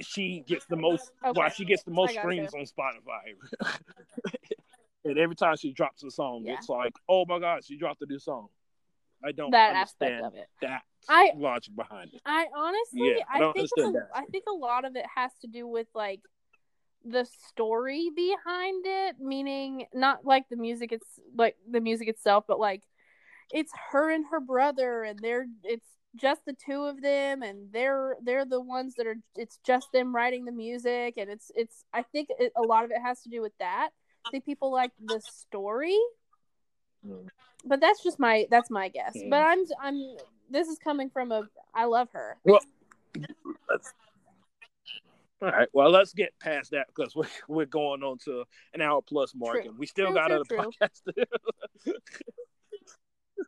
She 0.01 0.43
gets 0.45 0.65
the 0.65 0.75
most. 0.75 1.11
Okay. 1.23 1.39
Why 1.39 1.49
she 1.49 1.63
gets 1.63 1.83
the 1.83 1.91
most 1.91 2.13
streams 2.13 2.53
on 2.53 2.65
Spotify. 2.65 3.75
and 5.05 5.17
every 5.17 5.35
time 5.35 5.55
she 5.57 5.71
drops 5.71 6.03
a 6.03 6.09
song, 6.09 6.43
yeah. 6.45 6.55
it's 6.55 6.67
like, 6.67 6.93
oh 7.07 7.25
my 7.27 7.39
god, 7.39 7.63
she 7.63 7.77
dropped 7.77 8.01
a 8.01 8.05
new 8.05 8.19
song. 8.19 8.47
I 9.23 9.31
don't 9.31 9.51
that 9.51 9.75
aspect 9.75 10.23
of 10.23 10.33
it. 10.35 10.47
That 10.61 10.81
I 11.07 11.31
logic 11.35 11.75
behind 11.75 12.11
it. 12.13 12.21
I 12.25 12.47
honestly, 12.55 13.15
yeah, 13.17 13.23
I, 13.31 13.49
I 13.49 13.53
think 13.53 13.69
a, 13.77 13.93
I 14.15 14.25
think 14.25 14.45
a 14.49 14.53
lot 14.53 14.83
of 14.83 14.95
it 14.95 15.05
has 15.15 15.31
to 15.41 15.47
do 15.47 15.67
with 15.67 15.87
like 15.93 16.21
the 17.05 17.27
story 17.47 18.09
behind 18.15 18.85
it, 18.87 19.17
meaning 19.19 19.85
not 19.93 20.25
like 20.25 20.45
the 20.49 20.57
music. 20.57 20.91
It's 20.91 21.19
like 21.35 21.55
the 21.69 21.81
music 21.81 22.07
itself, 22.07 22.45
but 22.47 22.59
like 22.59 22.81
it's 23.53 23.71
her 23.91 24.09
and 24.11 24.25
her 24.31 24.39
brother 24.39 25.03
and 25.03 25.19
they're 25.19 25.45
it's 25.63 25.85
just 26.15 26.41
the 26.45 26.53
two 26.53 26.83
of 26.83 27.01
them 27.01 27.41
and 27.41 27.71
they're 27.71 28.17
they're 28.23 28.45
the 28.45 28.59
ones 28.59 28.95
that 28.97 29.07
are 29.07 29.15
it's 29.35 29.59
just 29.65 29.87
them 29.93 30.13
writing 30.13 30.45
the 30.45 30.51
music 30.51 31.15
and 31.17 31.29
it's 31.29 31.51
it's 31.55 31.85
i 31.93 32.01
think 32.01 32.27
it, 32.37 32.51
a 32.57 32.61
lot 32.61 32.83
of 32.83 32.91
it 32.91 33.01
has 33.01 33.21
to 33.21 33.29
do 33.29 33.41
with 33.41 33.53
that 33.59 33.89
i 34.25 34.29
think 34.29 34.45
people 34.45 34.71
like 34.71 34.91
the 35.05 35.21
story 35.21 35.97
mm. 37.07 37.27
but 37.65 37.79
that's 37.79 38.03
just 38.03 38.19
my 38.19 38.45
that's 38.51 38.69
my 38.69 38.89
guess 38.89 39.15
mm. 39.15 39.29
but 39.29 39.41
i'm 39.41 39.63
i'm 39.81 40.15
this 40.49 40.67
is 40.67 40.77
coming 40.83 41.09
from 41.09 41.31
a 41.31 41.43
i 41.73 41.85
love 41.85 42.09
her 42.11 42.37
well 42.43 42.59
let's 43.69 43.93
all 45.41 45.49
right. 45.49 45.67
Well, 45.73 45.89
let's 45.89 46.13
get 46.13 46.33
past 46.39 46.69
that 46.69 46.85
because 46.87 47.15
we're, 47.15 47.25
we're 47.47 47.65
going 47.65 48.03
on 48.03 48.19
to 48.25 48.43
an 48.75 48.81
hour 48.81 49.01
plus 49.01 49.33
mark, 49.33 49.63
true. 49.63 49.69
and 49.71 49.79
we 49.79 49.87
still 49.87 50.07
true, 50.07 50.15
got 50.15 50.27
true, 50.27 50.43
other 50.59 50.69
podcasts. 50.69 51.01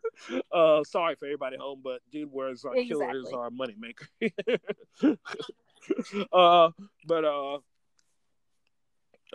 uh, 0.52 0.84
sorry 0.84 1.15
for 1.15 1.26
everybody 1.26 1.57
home, 1.57 1.82
but 1.84 2.02
dude, 2.11 2.30
where's 2.32 2.65
our 2.65 2.76
exactly. 2.76 3.06
killer 3.06 3.20
is 3.20 3.34
our 3.34 3.49
moneymaker. 3.49 4.07
uh, 6.34 6.70
but 7.07 7.26
uh, 7.26 7.60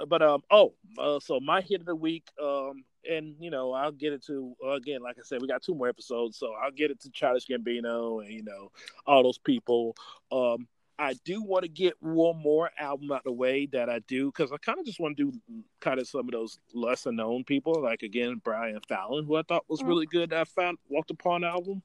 but 0.07 0.23
um, 0.23 0.43
oh, 0.51 0.75
uh, 0.99 1.19
so 1.21 1.41
my 1.41 1.61
hit 1.61 1.81
of 1.81 1.87
the 1.87 1.95
week, 1.95 2.29
um, 2.43 2.85
and 3.09 3.35
you 3.41 3.51
know, 3.51 3.73
I'll 3.73 3.93
get 3.93 4.13
it 4.13 4.25
to 4.27 4.55
uh, 4.65 4.73
again, 4.73 5.03
like 5.03 5.17
I 5.19 5.23
said, 5.23 5.41
we 5.41 5.49
got 5.49 5.63
two 5.63 5.75
more 5.75 5.89
episodes, 5.89 6.39
so 6.39 6.53
I'll 6.53 6.71
get 6.71 6.91
it 6.91 7.01
to 7.01 7.11
Childish 7.11 7.47
Gambino 7.47 8.25
and 8.25 8.33
you 8.33 8.43
know 8.43 8.71
all 9.07 9.23
those 9.23 9.39
people. 9.39 9.97
Um, 10.31 10.69
I 10.99 11.15
do 11.25 11.43
want 11.43 11.63
to 11.63 11.69
get 11.69 11.95
one 12.01 12.43
more 12.43 12.71
album 12.77 13.13
out 13.13 13.19
of 13.19 13.25
the 13.25 13.33
way 13.33 13.67
that 13.67 13.89
I 13.89 14.01
do 14.01 14.33
because 14.33 14.51
I 14.51 14.57
kind 14.57 14.81
of 14.81 14.85
just 14.85 14.99
want 14.99 15.17
to 15.17 15.31
do 15.31 15.63
kind 15.81 16.01
of 16.01 16.09
some 16.09 16.27
of 16.27 16.31
those 16.31 16.59
lesser 16.75 17.13
known 17.13 17.45
people, 17.45 17.81
like 17.83 18.03
again 18.03 18.41
Brian 18.43 18.81
Fallon, 18.89 19.25
who 19.25 19.37
I 19.37 19.43
thought 19.43 19.65
was 19.69 19.81
mm-hmm. 19.81 19.89
really 19.89 20.07
good. 20.07 20.33
I 20.33 20.45
found 20.45 20.79
Walked 20.89 21.11
Upon 21.11 21.45
album. 21.45 21.83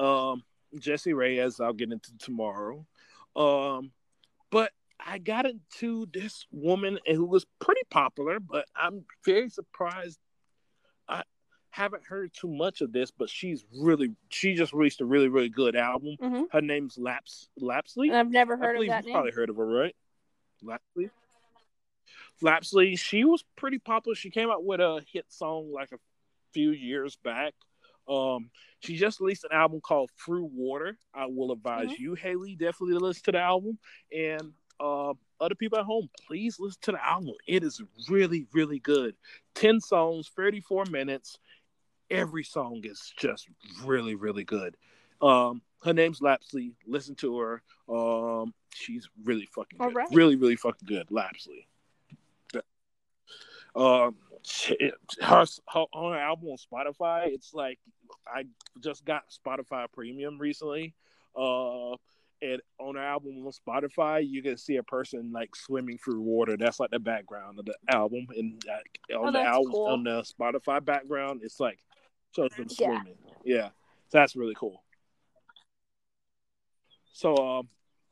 Um, 0.00 0.42
Jessie 0.78 1.12
Reyez, 1.12 1.62
I'll 1.62 1.72
get 1.72 1.92
into 1.92 2.16
tomorrow. 2.18 2.86
Um, 3.36 3.92
but 4.50 4.72
I 4.98 5.18
got 5.18 5.46
into 5.46 6.06
this 6.12 6.46
woman 6.50 6.98
who 7.06 7.24
was 7.26 7.44
pretty 7.60 7.82
popular, 7.90 8.40
but 8.40 8.66
I'm 8.74 9.04
very 9.24 9.50
surprised 9.50 10.18
haven't 11.74 12.04
heard 12.04 12.32
too 12.32 12.46
much 12.46 12.82
of 12.82 12.92
this, 12.92 13.10
but 13.10 13.28
she's 13.28 13.64
really 13.76 14.12
she 14.28 14.54
just 14.54 14.72
released 14.72 15.00
a 15.00 15.04
really 15.04 15.28
really 15.28 15.48
good 15.48 15.74
album. 15.74 16.16
Mm-hmm. 16.22 16.42
Her 16.52 16.60
name's 16.60 16.96
Laps 16.96 17.48
Lapsley. 17.60 18.12
I've 18.12 18.30
never 18.30 18.56
heard 18.56 18.76
of 18.76 18.86
that 18.86 18.98
you've 18.98 19.06
name. 19.06 19.12
Probably 19.12 19.32
heard 19.32 19.50
of 19.50 19.56
her, 19.56 19.66
right? 19.66 19.96
Lapsley. 20.62 21.10
Lapsley. 22.40 22.96
She 22.96 23.24
was 23.24 23.44
pretty 23.56 23.80
popular. 23.80 24.14
She 24.14 24.30
came 24.30 24.50
out 24.50 24.64
with 24.64 24.78
a 24.78 25.02
hit 25.12 25.24
song 25.28 25.72
like 25.72 25.90
a 25.90 25.98
few 26.52 26.70
years 26.70 27.16
back. 27.24 27.54
Um, 28.08 28.50
she 28.78 28.96
just 28.96 29.18
released 29.18 29.44
an 29.44 29.50
album 29.52 29.80
called 29.80 30.10
Through 30.24 30.50
Water. 30.54 30.96
I 31.12 31.26
will 31.26 31.50
advise 31.50 31.88
mm-hmm. 31.88 32.02
you, 32.02 32.14
Haley, 32.14 32.54
definitely 32.54 32.98
to 32.98 33.04
listen 33.04 33.24
to 33.24 33.32
the 33.32 33.40
album. 33.40 33.78
And 34.16 34.52
uh, 34.78 35.14
other 35.40 35.54
people 35.54 35.78
at 35.78 35.86
home, 35.86 36.08
please 36.26 36.60
listen 36.60 36.78
to 36.82 36.92
the 36.92 37.04
album. 37.04 37.34
It 37.48 37.64
is 37.64 37.82
really, 38.08 38.46
really 38.52 38.78
good. 38.78 39.16
10 39.54 39.80
songs, 39.80 40.30
34 40.36 40.84
minutes 40.90 41.38
every 42.10 42.44
song 42.44 42.82
is 42.84 43.12
just 43.16 43.48
really, 43.84 44.14
really 44.14 44.44
good. 44.44 44.76
Um, 45.20 45.62
her 45.82 45.92
name's 45.92 46.20
Lapsley. 46.20 46.72
Listen 46.86 47.14
to 47.16 47.38
her. 47.38 47.62
Um, 47.88 48.54
she's 48.74 49.08
really 49.24 49.46
fucking 49.46 49.78
good. 49.78 49.94
Right. 49.94 50.08
Really, 50.12 50.36
really 50.36 50.56
fucking 50.56 50.86
good. 50.86 51.08
Lapsley. 51.08 51.66
Um, 53.76 54.14
her, 55.20 55.44
her 55.72 55.86
her 55.94 56.18
album 56.18 56.48
on 56.48 56.56
Spotify. 56.56 57.26
It's 57.28 57.54
like 57.54 57.78
I 58.26 58.44
just 58.80 59.04
got 59.04 59.24
Spotify 59.30 59.86
Premium 59.92 60.38
recently. 60.38 60.94
Uh, 61.36 61.96
and 62.42 62.60
on 62.78 62.96
her 62.96 63.02
album 63.02 63.44
on 63.44 63.52
Spotify, 63.52 64.26
you 64.28 64.42
can 64.42 64.56
see 64.56 64.76
a 64.76 64.82
person 64.82 65.32
like 65.32 65.56
swimming 65.56 65.98
through 65.98 66.20
water. 66.20 66.56
That's 66.56 66.78
like 66.78 66.90
the 66.90 66.98
background 66.98 67.58
of 67.58 67.64
the 67.64 67.74
album, 67.88 68.26
and 68.36 68.62
uh, 68.68 69.18
on 69.18 69.28
oh, 69.28 69.32
the 69.32 69.40
album 69.40 69.72
cool. 69.72 69.86
on 69.86 70.04
the 70.04 70.22
Spotify 70.22 70.84
background, 70.84 71.40
it's 71.42 71.58
like 71.58 71.78
shows 72.34 72.50
them 72.56 72.68
swimming. 72.68 73.14
Yeah. 73.44 73.56
yeah. 73.56 73.68
So 74.08 74.18
that's 74.18 74.36
really 74.36 74.54
cool. 74.54 74.82
So 77.12 77.36
um 77.36 77.68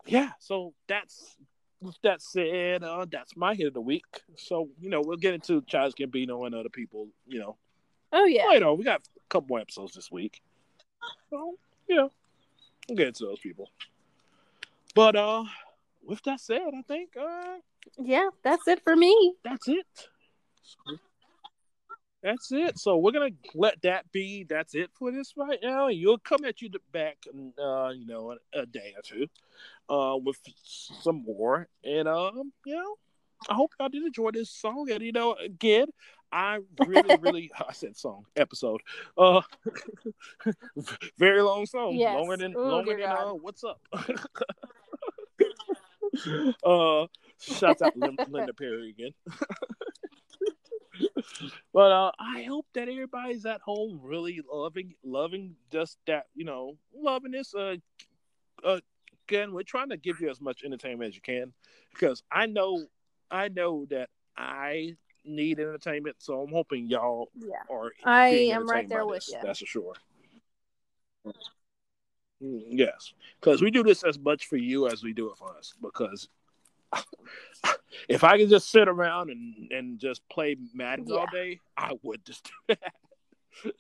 yeah, 0.07 0.31
so 0.40 0.74
that's 0.89 1.36
with 1.81 1.97
that 2.03 2.23
said, 2.23 2.85
uh, 2.85 3.07
that's 3.11 3.36
my 3.36 3.55
hit 3.55 3.66
of 3.69 3.74
the 3.74 3.81
week. 3.81 4.05
So 4.36 4.69
you 4.81 4.89
know, 4.89 5.01
we'll 5.05 5.16
get 5.16 5.35
into 5.35 5.62
Childish 5.62 5.94
Gambino 5.94 6.47
and 6.47 6.55
other 6.55 6.69
people. 6.69 7.09
You 7.27 7.40
know, 7.40 7.57
Oh 8.12 8.24
yeah. 8.24 8.53
you 8.53 8.61
know 8.61 8.74
We 8.74 8.85
got 8.85 9.01
a 9.01 9.20
couple 9.28 9.49
more 9.49 9.61
episodes 9.61 9.94
this 9.94 10.11
week. 10.11 10.43
So 11.31 11.55
you 11.89 11.97
know, 11.97 12.12
we'll 12.89 12.97
get 12.97 13.09
into 13.09 13.24
those 13.24 13.40
people. 13.40 13.70
But 14.94 15.16
uh, 15.16 15.44
with 16.05 16.23
that 16.24 16.40
said, 16.40 16.62
I 16.77 16.82
think 16.82 17.16
uh, 17.16 17.57
Yeah, 17.99 18.28
that's 18.43 18.69
it 18.69 18.82
for 18.85 18.94
me. 18.94 19.35
that's 19.44 19.66
it. 19.69 19.86
That's 22.23 22.53
it. 22.53 22.78
So 22.78 22.97
we're 22.99 23.11
gonna 23.12 23.31
let 23.55 23.82
that 23.82 24.11
be. 24.12 24.44
That's 24.49 24.74
it 24.74 24.90
for 24.94 25.11
this 25.11 25.32
right 25.36 25.59
now. 25.62 25.89
And 25.89 25.97
you'll 25.97 26.19
come 26.19 26.44
at 26.44 26.62
you 26.62 26.70
back, 26.93 27.19
uh, 27.59 27.89
you 27.90 28.07
know, 28.07 28.36
a 28.55 28.66
day 28.66 28.94
or 28.97 29.03
two, 29.03 29.27
uh, 29.89 30.16
with 30.16 30.39
some 30.65 31.24
more. 31.24 31.69
And 31.85 32.07
um, 32.07 32.53
you 32.65 32.77
know, 32.77 32.94
I 33.49 33.55
hope 33.55 33.73
y'all 33.78 33.89
did 33.89 34.05
enjoy 34.05 34.31
this 34.31 34.51
song. 34.51 34.89
And 34.90 35.03
you 35.03 35.12
know, 35.12 35.35
again, 35.35 35.86
I 36.31 36.61
really, 36.78 37.16
really, 37.20 37.51
I 37.69 37.73
said 37.73 37.97
song 37.97 38.24
episode. 38.36 38.81
Uh, 39.19 39.43
very 41.19 41.43
long 41.43 41.66
song, 41.66 41.97
Yes. 41.97 42.15
longer 42.15 42.36
than 42.36 42.55
Oh, 42.57 42.69
longer 42.69 42.97
than 42.97 43.11
uh, 43.11 43.32
what's 43.35 43.65
up. 43.65 43.81
uh, 46.65 47.07
shouts 47.40 47.82
out 47.82 47.97
Linda 47.97 48.55
Perry 48.55 48.90
again. 48.90 49.12
but 51.73 51.93
uh, 51.93 52.12
I 52.19 52.43
hope 52.43 52.66
that 52.74 52.89
everybody's 52.89 53.47
at 53.47 53.61
home 53.61 54.01
really 54.03 54.40
loving, 54.53 54.94
loving 55.05 55.57
just 55.70 55.99
that, 56.07 56.27
you 56.35 56.44
know, 56.44 56.77
loving 56.94 57.32
this. 57.32 57.55
Uh, 57.55 57.77
uh, 58.65 58.81
again, 59.28 59.53
we're 59.53 59.62
trying 59.62 59.90
to 59.90 59.97
give 59.97 60.20
you 60.20 60.31
as 60.31 60.40
much 60.40 60.62
entertainment 60.65 61.09
as 61.09 61.15
you 61.15 61.23
can 61.23 61.53
because 61.93 62.23
I 62.31 62.47
know, 62.47 62.86
I 63.31 63.49
know 63.49 63.86
that 63.90 64.11
I 64.36 64.97
need 65.24 65.61
entertainment, 65.61 66.16
so 66.19 66.40
I'm 66.43 66.53
hoping 66.53 66.86
y'all 66.89 67.28
Yeah. 67.39 67.62
are. 67.70 67.93
I 68.05 68.28
am 68.28 68.69
right 68.69 68.89
there 68.89 69.07
with 69.07 69.19
this, 69.19 69.28
you. 69.28 69.39
That's 69.43 69.61
for 69.61 69.66
sure. 69.66 69.94
Mm, 72.43 72.62
Yes, 72.70 73.12
because 73.40 73.62
we 73.62 73.70
do 73.70 73.82
this 73.82 74.03
as 74.03 74.19
much 74.19 74.47
for 74.47 74.57
you 74.57 74.89
as 74.89 75.03
we 75.03 75.12
do 75.12 75.31
it 75.31 75.39
for 75.39 75.57
us. 75.57 75.74
Because 75.81 76.28
if 78.09 78.24
I 78.24 78.39
could 78.39 78.48
just 78.48 78.70
sit 78.70 78.89
around 78.89 79.31
and, 79.31 79.70
and 79.70 79.98
just 79.98 80.23
play 80.28 80.56
Madden 80.74 81.10
all 81.10 81.27
day, 81.32 81.60
I 81.77 81.93
would 82.02 82.24
just 82.24 82.44
do 82.44 82.51
that. 82.77 82.93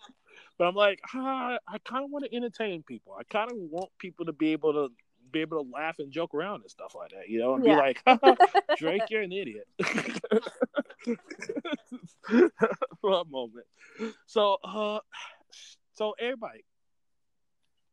but 0.58 0.66
I'm 0.66 0.74
like, 0.74 1.00
ah, 1.14 1.58
I 1.68 1.78
kind 1.84 2.04
of 2.04 2.10
want 2.10 2.24
to 2.24 2.34
entertain 2.34 2.82
people. 2.82 3.14
I 3.18 3.24
kind 3.24 3.50
of 3.50 3.56
want 3.56 3.90
people 3.98 4.26
to 4.26 4.32
be 4.32 4.52
able 4.52 4.72
to 4.72 4.88
be 5.30 5.40
able 5.40 5.64
to 5.64 5.70
laugh 5.70 5.98
and 5.98 6.12
joke 6.12 6.34
around 6.34 6.60
and 6.60 6.70
stuff 6.70 6.94
like 6.94 7.10
that, 7.10 7.28
you 7.28 7.38
know, 7.38 7.54
and 7.54 7.64
Yeah. 7.64 7.74
be 7.74 7.80
like, 7.80 8.02
"Haha, 8.06 8.36
Drake, 8.76 9.04
you're 9.08 9.22
an 9.22 9.32
idiot. 9.32 9.66
For 13.00 13.20
a 13.20 13.24
moment. 13.24 13.66
So, 14.26 14.58
uh, 14.62 15.00
so 15.94 16.14
everybody, 16.20 16.64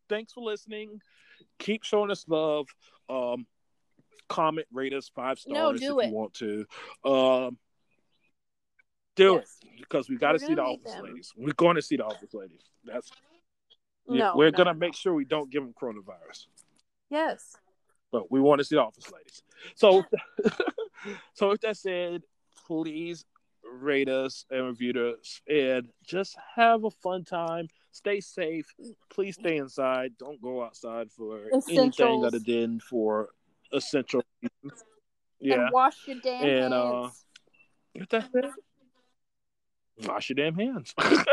thanks 0.10 0.34
for 0.34 0.44
listening. 0.44 1.02
Keep 1.60 1.84
showing 1.84 2.12
us 2.12 2.26
love. 2.28 2.68
Um, 3.10 3.48
comment, 4.30 4.68
rate 4.72 4.94
us 4.94 5.10
five 5.14 5.40
stars 5.40 5.54
No, 5.54 5.70
if 5.72 5.80
do 5.80 5.86
you 5.86 5.96
want 6.12 6.34
to. 6.36 6.66
Um, 7.04 7.58
do 9.16 9.34
Yes. 9.36 9.58
it 9.64 9.70
because 9.80 10.10
we 10.10 10.16
got 10.18 10.32
to 10.34 10.40
see 10.40 10.56
the 10.56 10.62
office 10.64 10.94
them. 10.94 11.04
ladies. 11.04 11.34
We're 11.36 11.54
going 11.54 11.76
to 11.76 11.82
see 11.82 11.98
the 11.98 12.06
office 12.06 12.34
ladies. 12.34 12.62
That's 12.86 13.12
yeah, 14.08 14.20
No, 14.30 14.34
we're 14.38 14.52
no, 14.52 14.58
gonna 14.58 14.74
no. 14.74 14.80
make 14.80 14.96
sure 14.96 15.14
we 15.14 15.26
don't 15.26 15.50
give 15.52 15.62
them 15.64 15.74
coronavirus, 15.80 16.48
Yes. 17.10 17.56
but 18.12 18.32
we 18.32 18.40
want 18.40 18.60
to 18.60 18.66
see 18.66 18.76
the 18.76 18.82
office 18.82 19.12
ladies. 19.12 19.44
So, 19.76 20.04
so 21.34 21.50
with 21.50 21.62
that 21.62 21.78
said, 21.78 22.24
please 22.66 23.26
rate 23.64 24.10
us 24.10 24.46
and 24.50 24.66
review 24.66 25.16
us, 25.20 25.42
and 25.48 25.90
just 26.04 26.36
have 26.56 26.86
a 26.86 26.90
fun 26.90 27.24
time. 27.24 27.68
Stay 27.92 28.20
safe. 28.22 28.66
Please 29.10 29.36
stay 29.36 29.58
inside. 29.58 30.18
Don't 30.18 30.42
go 30.42 30.64
outside 30.64 31.12
for 31.12 31.42
anything 31.52 31.90
Essentials. 31.90 32.26
other 32.26 32.40
than 32.40 32.80
for 32.80 33.30
essential. 33.74 34.22
reasons. 34.42 34.84
Yeah. 35.40 35.62
And 35.66 35.72
wash 35.72 35.96
your 36.08 36.18
damn 36.22 36.44
And, 36.48 36.74
uh, 36.74 37.02
hands. 37.04 37.26
That 38.10 38.52
wash 40.08 40.30
your 40.30 40.36
damn 40.36 40.56
hands. 40.56 40.94
uh, 40.98 41.24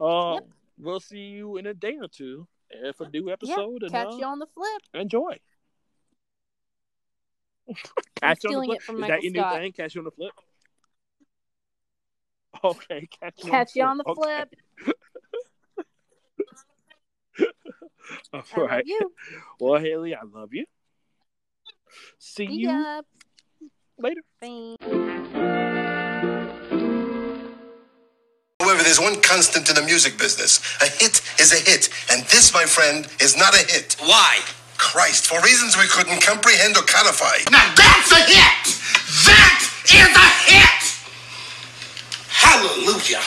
Yep. 0.34 0.48
We'll 0.78 1.00
see 1.00 1.18
you 1.18 1.56
in 1.58 1.66
a 1.66 1.74
day 1.74 1.96
or 2.00 2.08
two 2.08 2.46
if 2.70 3.00
a 3.00 3.08
new 3.08 3.26
yeah. 3.26 3.32
episode. 3.34 3.82
Catch 3.90 3.92
and, 3.94 4.14
uh, 4.14 4.16
you 4.16 4.24
on 4.24 4.38
the 4.38 4.46
flip. 4.46 4.82
enjoy. 4.94 5.38
Catch 8.20 8.44
you 8.44 8.56
on 8.58 8.66
the 8.66 8.78
flip. 8.80 8.80
Is 8.82 8.88
Michael 9.00 9.08
that 9.08 9.22
your 9.22 9.32
Scott. 9.34 9.54
new 9.54 9.60
thing? 9.60 9.72
Catch 9.72 9.94
you 9.94 10.00
on 10.00 10.04
the 10.04 10.10
flip. 10.10 10.32
Okay, 12.64 13.08
catch 13.20 13.42
you 13.44 13.50
Catch 13.50 13.74
you 13.76 13.82
on 13.82 13.88
on 13.92 13.96
the 13.98 14.04
the 14.04 14.14
flip. 14.14 14.54
flip. 14.84 14.96
Okay. 18.34 18.60
All 18.60 18.66
I 18.66 18.66
love 18.66 18.70
right. 18.70 18.86
you. 18.86 19.12
Well, 19.58 19.80
Haley, 19.80 20.14
I 20.14 20.20
love 20.32 20.52
you. 20.52 20.66
See 22.18 22.46
See 22.46 22.52
you 22.52 22.68
ya. 22.70 23.02
later. 23.98 24.22
Bye. 24.40 24.76
However, 28.60 28.82
there's 28.84 29.00
one 29.00 29.20
constant 29.22 29.68
in 29.68 29.74
the 29.74 29.82
music 29.82 30.16
business. 30.18 30.60
A 30.80 30.86
hit 30.86 31.20
is 31.38 31.52
a 31.52 31.56
hit, 31.70 31.88
and 32.10 32.22
this, 32.24 32.54
my 32.54 32.64
friend, 32.64 33.06
is 33.20 33.36
not 33.36 33.54
a 33.54 33.58
hit. 33.72 33.96
Why? 34.00 34.38
Christ, 34.78 35.26
for 35.26 35.40
reasons 35.42 35.76
we 35.76 35.86
couldn't 35.88 36.22
comprehend 36.22 36.76
or 36.76 36.82
codify. 36.82 37.38
Now 37.50 37.72
that's 37.76 38.10
a 38.12 38.22
hit! 38.24 38.64
That 39.26 39.62
is 39.84 40.16
a 40.16 40.28
hit! 40.48 40.82
Hallelujah! 42.28 43.20